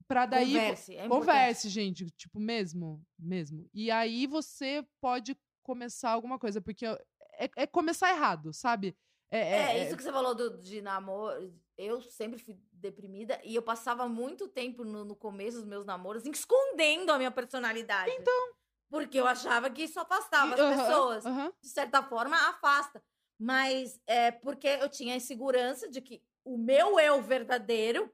pra 0.07 0.25
daí. 0.25 0.53
Converse. 0.53 0.95
É. 0.95 1.07
Converse, 1.07 1.69
gente, 1.69 2.05
tipo, 2.11 2.39
mesmo, 2.39 3.01
mesmo. 3.17 3.69
E 3.73 3.89
aí 3.91 4.27
você 4.27 4.85
pode 5.01 5.37
começar 5.63 6.11
alguma 6.11 6.37
coisa, 6.37 6.61
porque 6.61 6.85
é, 6.85 7.49
é 7.55 7.67
começar 7.67 8.09
errado, 8.09 8.53
sabe? 8.53 8.95
É, 9.31 9.39
É, 9.39 9.77
é- 9.79 9.85
isso 9.87 9.97
que 9.97 10.03
você 10.03 10.11
falou 10.11 10.35
do, 10.35 10.57
de 10.61 10.81
namoro. 10.81 11.53
Eu 11.75 12.01
sempre 12.01 12.37
fui 12.37 12.55
deprimida 12.71 13.39
e 13.43 13.55
eu 13.55 13.61
passava 13.63 14.07
muito 14.07 14.47
tempo 14.47 14.83
no, 14.83 15.03
no 15.03 15.15
começo 15.15 15.57
dos 15.57 15.65
meus 15.65 15.85
namoros 15.85 16.23
escondendo 16.25 17.11
a 17.11 17.17
minha 17.17 17.31
personalidade. 17.31 18.11
Então. 18.11 18.53
Porque 18.89 19.19
eu 19.19 19.25
achava 19.25 19.71
que 19.71 19.81
isso 19.83 19.99
afastava 19.99 20.53
as 20.53 20.59
Aham, 20.59 20.77
pessoas. 20.77 21.25
aham. 21.25 21.53
De 21.59 21.69
certa 21.69 22.03
forma, 22.03 22.35
afasta. 22.49 23.03
Mas 23.39 23.99
é 24.05 24.29
porque 24.29 24.67
eu 24.67 24.87
tinha 24.87 25.15
a 25.15 25.17
insegurança 25.17 25.89
de 25.89 25.99
que 25.99 26.21
o 26.45 26.55
meu 26.59 26.99
eu 26.99 27.19
verdadeiro 27.23 28.11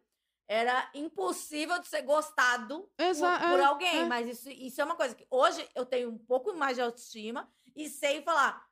era 0.50 0.90
impossível 0.96 1.80
de 1.80 1.88
ser 1.88 2.02
gostado 2.02 2.90
por, 2.98 3.06
Exa- 3.06 3.40
por 3.40 3.60
é, 3.60 3.64
alguém. 3.64 4.00
é. 4.02 4.06
Mas 4.06 4.28
isso, 4.28 4.50
isso 4.50 4.82
é 4.82 4.84
uma 4.84 4.96
coisa 4.96 5.14
que 5.14 5.26
hoje 5.30 5.66
eu 5.76 5.86
tenho 5.86 6.10
um 6.10 6.18
pouco 6.18 6.54
mais 6.56 6.76
de 6.76 6.82
autoestima 6.82 7.48
e 7.76 7.88
sei 7.88 8.24
falar: 8.24 8.68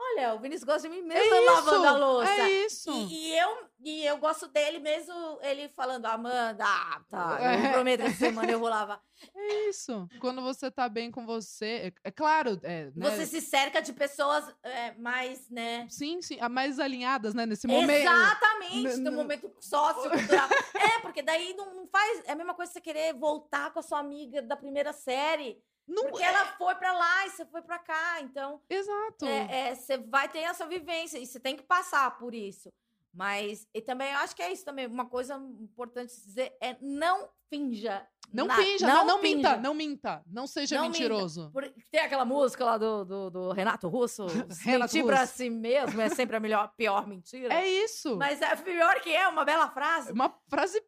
olha, 0.00 0.34
o 0.34 0.38
Vinícius 0.40 0.64
gosta 0.64 0.88
de 0.88 0.94
mim 0.94 1.02
mesmo 1.02 1.34
É 1.34 1.40
lavando 1.40 1.86
a 1.86 1.92
louça. 1.92 2.30
É 2.30 2.50
isso. 2.64 2.90
E, 2.90 3.28
e 3.32 3.38
eu, 3.38 3.56
e 3.84 4.04
eu 4.06 4.16
gosto 4.18 4.48
dele 4.48 4.78
mesmo, 4.78 5.38
ele 5.42 5.68
falando, 5.70 6.06
Amanda, 6.06 6.64
ah, 6.66 7.00
tá, 7.08 7.38
eu 7.40 7.50
É. 7.66 7.72
prometo 7.72 8.00
que 8.02 8.06
essa 8.08 8.16
semana 8.16 8.50
eu 8.50 8.58
vou 8.58 8.68
lavar. 8.68 9.00
É 9.36 9.68
isso. 9.68 10.08
Quando 10.18 10.40
você 10.40 10.70
tá 10.70 10.88
bem 10.88 11.10
com 11.10 11.26
você, 11.26 11.92
é, 12.04 12.08
é 12.08 12.10
claro, 12.10 12.58
é, 12.62 12.90
né? 12.96 13.10
Você 13.10 13.26
se 13.26 13.40
cerca 13.42 13.82
de 13.82 13.92
pessoas 13.92 14.44
é, 14.62 14.92
mais, 14.92 15.48
né? 15.50 15.86
Sim, 15.90 16.22
sim, 16.22 16.38
mais 16.50 16.78
alinhadas, 16.80 17.34
né? 17.34 17.44
Nesse 17.44 17.66
momento. 17.66 17.90
Exatamente, 18.00 18.96
no 19.00 19.10
n- 19.10 19.16
momento 19.16 19.52
sociocultural. 19.60 20.48
é, 20.74 21.00
porque 21.00 21.20
daí 21.22 21.54
não, 21.54 21.74
não 21.74 21.86
faz. 21.86 22.22
É 22.26 22.32
a 22.32 22.34
mesma 22.34 22.54
coisa 22.54 22.72
você 22.72 22.80
querer 22.80 23.12
voltar 23.14 23.70
com 23.72 23.78
a 23.78 23.82
sua 23.82 23.98
amiga 23.98 24.40
da 24.40 24.56
primeira 24.56 24.92
série. 24.94 25.62
Não, 25.90 26.04
Porque 26.04 26.22
ela 26.22 26.46
foi 26.56 26.74
pra 26.76 26.92
lá 26.92 27.26
e 27.26 27.30
você 27.30 27.44
foi 27.46 27.62
pra 27.62 27.78
cá. 27.78 28.20
Então, 28.20 28.60
Exato. 28.70 29.26
é, 29.26 29.70
é, 29.70 29.74
você 29.74 29.98
vai 29.98 30.28
ter 30.28 30.38
essa 30.40 30.66
vivência 30.66 31.18
e 31.18 31.26
você 31.26 31.40
tem 31.40 31.56
que 31.56 31.62
passar 31.64 32.16
por 32.18 32.34
isso. 32.34 32.72
Mas, 33.12 33.66
e 33.74 33.80
também, 33.82 34.12
eu 34.12 34.18
acho 34.18 34.36
que 34.36 34.42
é 34.42 34.52
isso 34.52 34.64
também. 34.64 34.86
Uma 34.86 35.04
coisa 35.06 35.34
importante 35.60 36.10
dizer 36.14 36.56
é 36.60 36.76
não 36.80 37.28
finja. 37.48 38.06
Não 38.32 38.46
nada. 38.46 38.62
finja, 38.62 38.86
não, 38.86 39.04
não 39.04 39.18
finja. 39.18 39.36
minta, 39.36 39.56
não 39.56 39.74
minta. 39.74 40.22
Não 40.28 40.46
seja 40.46 40.76
Não 40.76 40.84
minta. 40.84 40.98
mentiroso. 40.98 41.50
Por- 41.52 41.68
Tem 41.90 42.00
aquela 42.02 42.24
música 42.24 42.64
lá 42.64 42.78
do, 42.78 43.04
do, 43.04 43.30
do 43.30 43.50
Renato 43.52 43.88
Russo. 43.88 44.26
Renato 44.62 44.94
Mentir 44.94 45.04
pra 45.04 45.22
Russo. 45.22 45.32
si 45.34 45.50
mesmo 45.50 46.00
é 46.00 46.08
sempre 46.08 46.36
a 46.36 46.40
melhor, 46.40 46.72
pior 46.76 47.08
mentira. 47.08 47.52
É 47.52 47.68
isso. 47.68 48.16
Mas 48.16 48.40
é 48.40 48.54
pior 48.54 49.00
que 49.00 49.10
é, 49.12 49.26
uma 49.26 49.44
bela 49.44 49.68
frase. 49.70 50.12
Uma 50.12 50.32
frase 50.48 50.80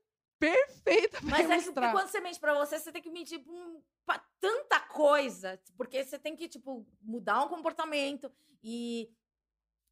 perfeita 0.51 1.21
pra 1.21 1.31
Mas 1.31 1.49
é 1.51 1.57
que 1.59 1.63
ilustrar. 1.63 1.93
quando 1.93 2.09
você 2.09 2.21
mente 2.21 2.41
pra 2.41 2.55
você, 2.55 2.79
você 2.79 2.91
tem 2.93 3.01
que 3.03 3.11
mentir 3.11 3.39
pra, 3.43 3.53
um- 3.53 3.83
pra 4.05 4.19
tanta 4.41 4.81
coisa. 4.81 5.61
Porque 5.77 6.03
você 6.05 6.19
tem 6.19 6.35
que, 6.35 6.49
tipo, 6.49 6.87
mudar 7.01 7.43
um 7.45 7.49
comportamento 7.49 8.31
e, 8.63 9.11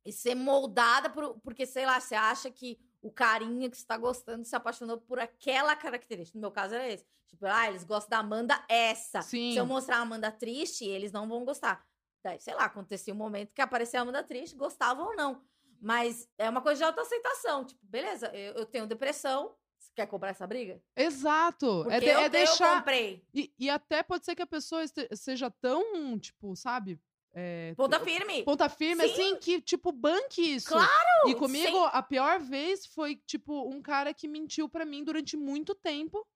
e 0.05 0.13
ser 0.13 0.35
moldada 0.35 1.09
por, 1.09 1.39
porque, 1.41 1.65
sei 1.67 1.87
lá, 1.87 2.01
você 2.01 2.15
acha 2.15 2.51
que 2.51 2.79
o 3.01 3.11
carinha 3.11 3.71
que 3.71 3.77
você 3.77 3.87
tá 3.87 3.97
gostando 3.97 4.45
se 4.45 4.55
apaixonou 4.57 4.99
por 4.99 5.19
aquela 5.19 5.75
característica. 5.77 6.37
No 6.37 6.43
meu 6.43 6.51
caso 6.51 6.75
era 6.75 6.89
esse. 6.89 7.07
Tipo, 7.29 7.47
ah, 7.47 7.69
eles 7.69 7.85
gostam 7.85 8.11
da 8.11 8.19
Amanda 8.19 8.65
essa. 8.69 9.23
Sim. 9.23 9.53
Se 9.53 9.59
eu 9.59 9.65
mostrar 9.65 9.99
a 9.99 10.01
Amanda 10.01 10.33
triste, 10.33 10.85
eles 10.85 11.13
não 11.13 11.29
vão 11.29 11.45
gostar. 11.45 11.87
Daí, 12.23 12.41
sei 12.41 12.55
lá, 12.55 12.65
acontecia 12.65 13.15
um 13.15 13.17
momento 13.17 13.55
que 13.55 13.63
aparecia 13.63 14.01
a 14.01 14.03
Amanda 14.03 14.23
triste, 14.25 14.57
gostavam 14.57 15.07
ou 15.07 15.17
não. 15.17 15.43
Mas 15.81 16.29
é 16.37 16.51
uma 16.51 16.61
coisa 16.61 16.79
de 16.81 16.85
autoaceitação. 16.85 17.65
Tipo, 17.65 17.81
beleza, 17.87 18.27
eu, 18.35 18.55
eu 18.55 18.67
tenho 18.67 18.87
depressão. 18.87 19.55
Quer 19.95 20.07
comprar 20.07 20.31
essa 20.31 20.47
briga? 20.47 20.81
Exato. 20.97 21.81
Porque 21.83 21.97
É, 21.97 22.01
de- 22.01 22.07
eu, 22.09 22.19
é 22.21 22.27
eu 22.27 22.31
deixar. 22.31 22.79
comprei. 22.79 23.25
E, 23.35 23.53
e 23.59 23.69
até 23.69 24.03
pode 24.03 24.25
ser 24.25 24.35
que 24.35 24.43
a 24.43 24.47
pessoa 24.47 24.83
seja 25.13 25.51
tão, 25.51 26.19
tipo, 26.19 26.55
sabe? 26.57 26.99
É, 27.33 27.75
Ponta 27.77 28.01
firme. 28.01 28.43
ponta 28.43 28.69
firme, 28.69 29.07
Sim. 29.07 29.13
assim, 29.13 29.37
que, 29.37 29.61
tipo, 29.61 29.93
banque 29.93 30.41
isso. 30.43 30.69
Claro, 30.69 31.29
E 31.29 31.35
comigo, 31.35 31.77
sim. 31.79 31.89
a 31.93 32.03
pior 32.03 32.41
vez 32.41 32.87
foi, 32.87 33.17
tipo, 33.27 33.69
um 33.69 33.81
cara 33.81 34.13
que 34.13 34.27
mentiu 34.27 34.69
pra 34.69 34.85
mim 34.85 35.05
durante 35.05 35.37
muito 35.37 35.75
tempo. 35.75 36.27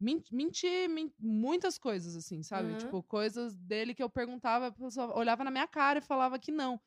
Men- 0.00 0.24
Menti, 0.32 0.88
men- 0.88 1.12
muitas 1.20 1.78
coisas, 1.78 2.16
assim, 2.16 2.42
sabe? 2.42 2.72
Uhum. 2.72 2.78
Tipo, 2.78 3.02
coisas 3.04 3.54
dele 3.56 3.94
que 3.94 4.02
eu 4.02 4.10
perguntava, 4.10 4.66
a 4.68 4.72
pessoa 4.72 5.16
olhava 5.16 5.44
na 5.44 5.50
minha 5.52 5.68
cara 5.68 6.00
e 6.00 6.02
falava 6.02 6.36
que 6.38 6.50
não. 6.50 6.80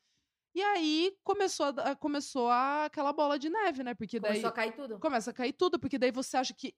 E 0.58 0.62
aí 0.62 1.16
começou, 1.22 1.66
a, 1.66 1.94
começou 1.94 2.48
a, 2.48 2.86
aquela 2.86 3.12
bola 3.12 3.38
de 3.38 3.48
neve, 3.48 3.84
né? 3.84 3.94
Porque 3.94 4.18
daí 4.18 4.32
Começou 4.32 4.48
a 4.48 4.52
cair 4.52 4.72
tudo. 4.74 4.98
começa 4.98 5.30
a 5.30 5.32
cair 5.32 5.52
tudo, 5.52 5.78
porque 5.78 5.96
daí 5.96 6.10
você 6.10 6.36
acha 6.36 6.52
que. 6.52 6.74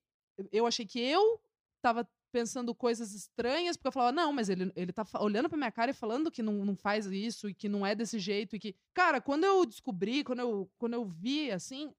Eu 0.53 0.66
achei 0.66 0.85
que 0.85 1.01
eu 1.01 1.41
tava 1.83 2.07
pensando 2.31 2.74
coisas 2.74 3.14
estranhas, 3.14 3.78
porque 3.78 3.89
eu 3.89 3.93
falava, 3.93 4.12
não, 4.12 4.35
mas 4.35 4.51
ele, 4.51 4.70
ele 4.76 4.93
tá 4.93 5.03
olhando 5.18 5.49
pra 5.49 5.57
minha 5.57 5.72
cara 5.72 5.93
e 5.93 5.95
falando 5.95 6.31
que 6.31 6.43
não, 6.43 6.62
não 6.62 6.76
faz 6.76 7.07
isso 7.07 7.49
e 7.49 7.55
que 7.55 7.70
não 7.70 7.87
é 7.87 7.95
desse 7.95 8.18
jeito. 8.18 8.55
E 8.55 8.59
que. 8.59 8.76
Cara, 8.93 9.18
quando 9.18 9.45
eu 9.45 9.64
descobri, 9.64 10.22
quando 10.24 10.41
eu, 10.41 10.70
quando 10.76 10.93
eu 10.93 11.07
vi 11.07 11.51
assim, 11.51 11.91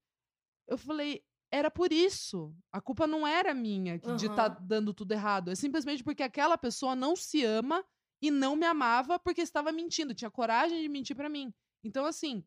eu 0.67 0.77
falei. 0.77 1.23
Era 1.51 1.71
por 1.71 1.91
isso. 1.91 2.55
A 2.71 2.79
culpa 2.79 3.07
não 3.07 3.25
era 3.25 3.55
minha 3.55 3.97
que- 3.97 4.13
de 4.17 4.27
estar 4.27 4.51
Aham. 4.51 4.57
dando 4.67 4.93
tudo 4.93 5.13
errado. 5.13 5.49
É 5.49 5.55
simplesmente 5.55 6.03
porque 6.03 6.21
aquela 6.21 6.59
pessoa 6.59 6.95
não 6.95 7.15
se 7.15 7.43
ama 7.43 7.83
e 8.21 8.29
não 8.29 8.55
me 8.55 8.67
amava 8.67 9.17
porque 9.17 9.41
estava 9.41 9.71
mentindo. 9.71 10.13
Tinha 10.13 10.29
coragem 10.29 10.79
de 10.79 10.87
mentir 10.87 11.15
pra 11.15 11.27
mim. 11.27 11.51
Então, 11.83 12.05
assim, 12.05 12.43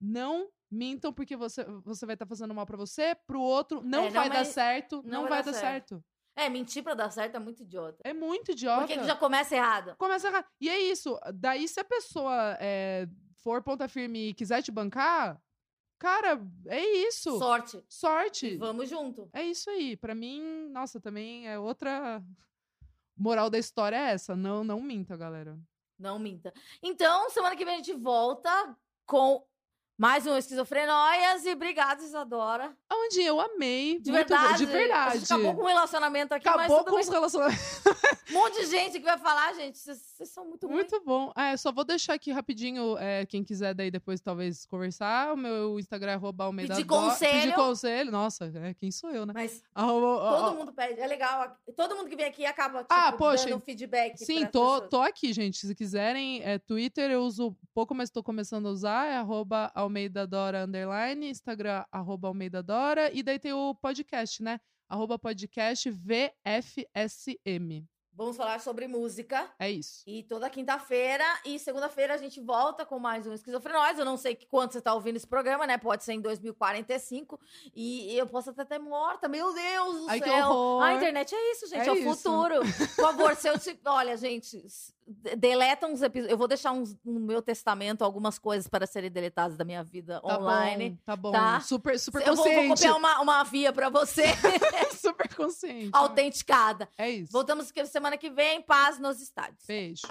não 0.00 0.48
mintam 0.70 1.12
porque 1.12 1.36
você, 1.36 1.64
você 1.84 2.04
vai 2.06 2.14
estar 2.14 2.26
fazendo 2.26 2.54
mal 2.54 2.66
pra 2.66 2.76
você, 2.76 3.14
pro 3.26 3.40
outro 3.40 3.82
não, 3.82 4.00
É, 4.00 4.04
não 4.06 4.10
vai 4.12 4.28
dar 4.28 4.34
vai- 4.36 4.44
certo, 4.44 5.02
não, 5.04 5.22
não 5.22 5.28
vai 5.28 5.42
dar 5.42 5.52
certo. 5.52 6.04
É, 6.38 6.48
mentir 6.50 6.82
pra 6.82 6.92
dar 6.94 7.10
certo 7.10 7.36
é 7.36 7.38
muito 7.38 7.62
idiota. 7.62 8.02
É 8.04 8.12
muito 8.12 8.50
idiota. 8.52 8.80
Por 8.80 8.88
que, 8.88 8.98
que 8.98 9.06
já 9.06 9.16
começa 9.16 9.56
errado? 9.56 9.96
Começa 9.96 10.28
errado. 10.28 10.46
E 10.60 10.68
é 10.68 10.78
isso. 10.78 11.18
Daí, 11.34 11.66
se 11.66 11.80
a 11.80 11.84
pessoa 11.84 12.58
é, 12.60 13.08
for 13.42 13.62
ponta 13.62 13.88
firme 13.88 14.28
e 14.28 14.34
quiser 14.34 14.62
te 14.62 14.70
bancar, 14.70 15.40
cara, 15.98 16.38
é 16.66 16.84
isso. 17.08 17.38
Sorte. 17.38 17.82
Sorte. 17.88 18.56
Vamos 18.58 18.86
junto. 18.90 19.30
É 19.32 19.42
isso 19.44 19.70
aí. 19.70 19.96
Pra 19.96 20.14
mim, 20.14 20.68
nossa, 20.68 21.00
também 21.00 21.48
é 21.48 21.58
outra 21.58 22.22
moral 23.16 23.48
da 23.48 23.58
história 23.58 23.96
é 23.96 24.10
essa. 24.12 24.36
Não, 24.36 24.62
não 24.62 24.78
minta, 24.82 25.16
galera. 25.16 25.58
Não 25.98 26.18
minta. 26.18 26.52
Então, 26.82 27.30
semana 27.30 27.56
que 27.56 27.64
vem 27.64 27.74
a 27.74 27.76
gente 27.78 27.94
volta 27.94 28.76
com 29.06 29.46
mais 29.98 30.26
um 30.26 30.36
Esquizofrenóias 30.36 31.46
e 31.46 31.52
obrigado, 31.52 32.02
Isadora. 32.02 32.76
Onde 32.92 33.22
eu 33.22 33.40
amei. 33.40 33.98
De 33.98 34.10
muito 34.12 34.28
bom, 34.28 34.36
verdade. 34.36 34.58
De 34.66 34.70
A 34.70 34.76
verdade. 34.76 35.24
acabou 35.24 35.54
com 35.54 35.62
o 35.62 35.66
relacionamento 35.66 36.34
aqui, 36.34 36.44
mas 36.46 36.56
Acabou 36.66 36.84
com 36.84 36.90
bem. 36.92 37.00
os 37.00 37.08
relacionamentos. 37.08 37.82
Um 38.28 38.32
monte 38.34 38.56
de 38.58 38.66
gente 38.66 38.98
que 38.98 39.04
vai 39.04 39.16
falar, 39.16 39.52
gente, 39.54 39.78
vocês 39.78 40.28
são 40.28 40.44
muito, 40.44 40.66
ruins. 40.66 40.78
Muito 40.78 41.00
bom. 41.04 41.32
É, 41.36 41.56
só 41.56 41.70
vou 41.70 41.84
deixar 41.84 42.14
aqui 42.14 42.32
rapidinho, 42.32 42.98
é, 42.98 43.24
quem 43.24 43.44
quiser 43.44 43.72
daí 43.72 43.88
depois 43.88 44.20
talvez 44.20 44.66
conversar. 44.66 45.32
O 45.32 45.36
meu 45.36 45.78
Instagram 45.78 46.10
é 46.10 46.14
arroba 46.16 46.42
Almeida 46.44 46.74
Pedir 46.74 46.88
conselho. 46.88 47.40
Pedir 47.42 47.54
conselho. 47.54 48.10
Nossa, 48.10 48.50
é, 48.52 48.74
quem 48.74 48.90
sou 48.90 49.10
eu, 49.12 49.24
né? 49.24 49.32
Mas 49.32 49.62
Arroba- 49.72 50.06
ó, 50.08 50.36
todo 50.40 50.48
ó, 50.48 50.54
mundo 50.58 50.72
pede, 50.72 51.00
é 51.00 51.06
legal. 51.06 51.56
Todo 51.76 51.94
mundo 51.94 52.08
que 52.10 52.16
vem 52.16 52.26
aqui 52.26 52.44
acaba, 52.44 52.80
tipo, 52.82 52.92
Ah, 52.92 53.12
poxa, 53.12 53.48
dando 53.48 53.60
feedback. 53.60 54.18
Sim, 54.18 54.44
tô, 54.46 54.72
pessoas. 54.72 54.90
tô 54.90 55.00
aqui, 55.02 55.32
gente. 55.32 55.64
Se 55.64 55.72
quiserem, 55.72 56.42
é, 56.42 56.58
Twitter 56.58 57.08
eu 57.12 57.22
uso 57.22 57.56
pouco, 57.72 57.94
mas 57.94 58.10
tô 58.10 58.24
começando 58.24 58.66
a 58.66 58.72
usar. 58.72 59.06
É 59.06 59.16
arroba 59.18 59.70
Almeida 59.86 60.26
Dora 60.26 60.64
underline, 60.64 61.28
Instagram 61.30 61.84
arroba 61.90 62.28
Almeida 62.28 62.62
Dora. 62.62 63.10
E 63.12 63.22
daí 63.22 63.38
tem 63.38 63.52
o 63.52 63.74
podcast, 63.74 64.42
né? 64.42 64.58
Arroba 64.88 65.18
podcast 65.18 65.90
VFSM. 65.90 67.86
Vamos 68.16 68.34
falar 68.36 68.60
sobre 68.60 68.88
música. 68.88 69.46
É 69.58 69.70
isso. 69.70 70.02
E 70.06 70.22
toda 70.22 70.48
quinta-feira 70.48 71.22
e 71.44 71.58
segunda-feira 71.58 72.14
a 72.14 72.16
gente 72.16 72.40
volta 72.40 72.86
com 72.86 72.98
mais 72.98 73.26
um 73.26 73.34
Esquizofrenóis. 73.34 73.98
Eu 73.98 74.06
não 74.06 74.16
sei 74.16 74.34
que 74.34 74.46
quando 74.46 74.72
você 74.72 74.80
tá 74.80 74.94
ouvindo 74.94 75.16
esse 75.16 75.26
programa, 75.26 75.66
né? 75.66 75.76
Pode 75.76 76.02
ser 76.02 76.14
em 76.14 76.20
2045. 76.22 77.38
E 77.74 78.16
eu 78.16 78.26
posso 78.26 78.48
até 78.50 78.62
estar 78.62 78.78
morta. 78.78 79.28
Meu 79.28 79.52
Deus 79.52 80.00
do 80.00 80.08
Ai, 80.08 80.20
que 80.20 80.30
céu. 80.30 80.80
A 80.80 80.94
internet 80.94 81.34
é 81.34 81.52
isso, 81.52 81.66
gente. 81.68 81.82
É, 81.82 81.88
É 81.88 81.92
o 81.92 81.96
isso. 81.96 82.16
futuro. 82.16 82.60
Por 82.60 83.04
favor, 83.04 83.36
se 83.36 83.48
eu 83.48 83.58
te... 83.58 83.78
Olha, 83.84 84.16
gente, 84.16 84.64
deleta 85.36 85.86
uns 85.86 86.00
episódios. 86.02 86.32
Eu 86.32 86.38
vou 86.38 86.48
deixar 86.48 86.72
uns, 86.72 86.96
no 87.04 87.20
meu 87.20 87.42
testamento 87.42 88.02
algumas 88.02 88.38
coisas 88.38 88.66
para 88.66 88.86
serem 88.86 89.10
deletadas 89.10 89.56
da 89.58 89.64
minha 89.64 89.84
vida 89.84 90.20
Tá 90.22 90.38
online. 90.38 90.90
bom, 90.90 90.96
tá 91.04 91.16
bom. 91.16 91.32
tá? 91.32 91.60
Super, 91.60 91.98
super 92.00 92.26
eu 92.26 92.34
vou, 92.34 92.44
vou 92.44 92.54
consciente. 92.54 92.74
copiar 92.80 92.96
uma, 92.96 93.20
uma 93.20 93.44
via 93.44 93.72
para 93.72 93.88
você, 93.90 94.24
super 94.98 95.32
consciente. 95.36 95.90
autenticada. 95.92 96.88
É 96.96 97.10
isso. 97.10 97.30
Voltamos 97.30 97.70
semana 98.06 98.16
que 98.16 98.30
vem. 98.30 98.62
Paz 98.62 98.98
nos 98.98 99.20
estádios. 99.20 99.64
Beijo. 99.66 100.06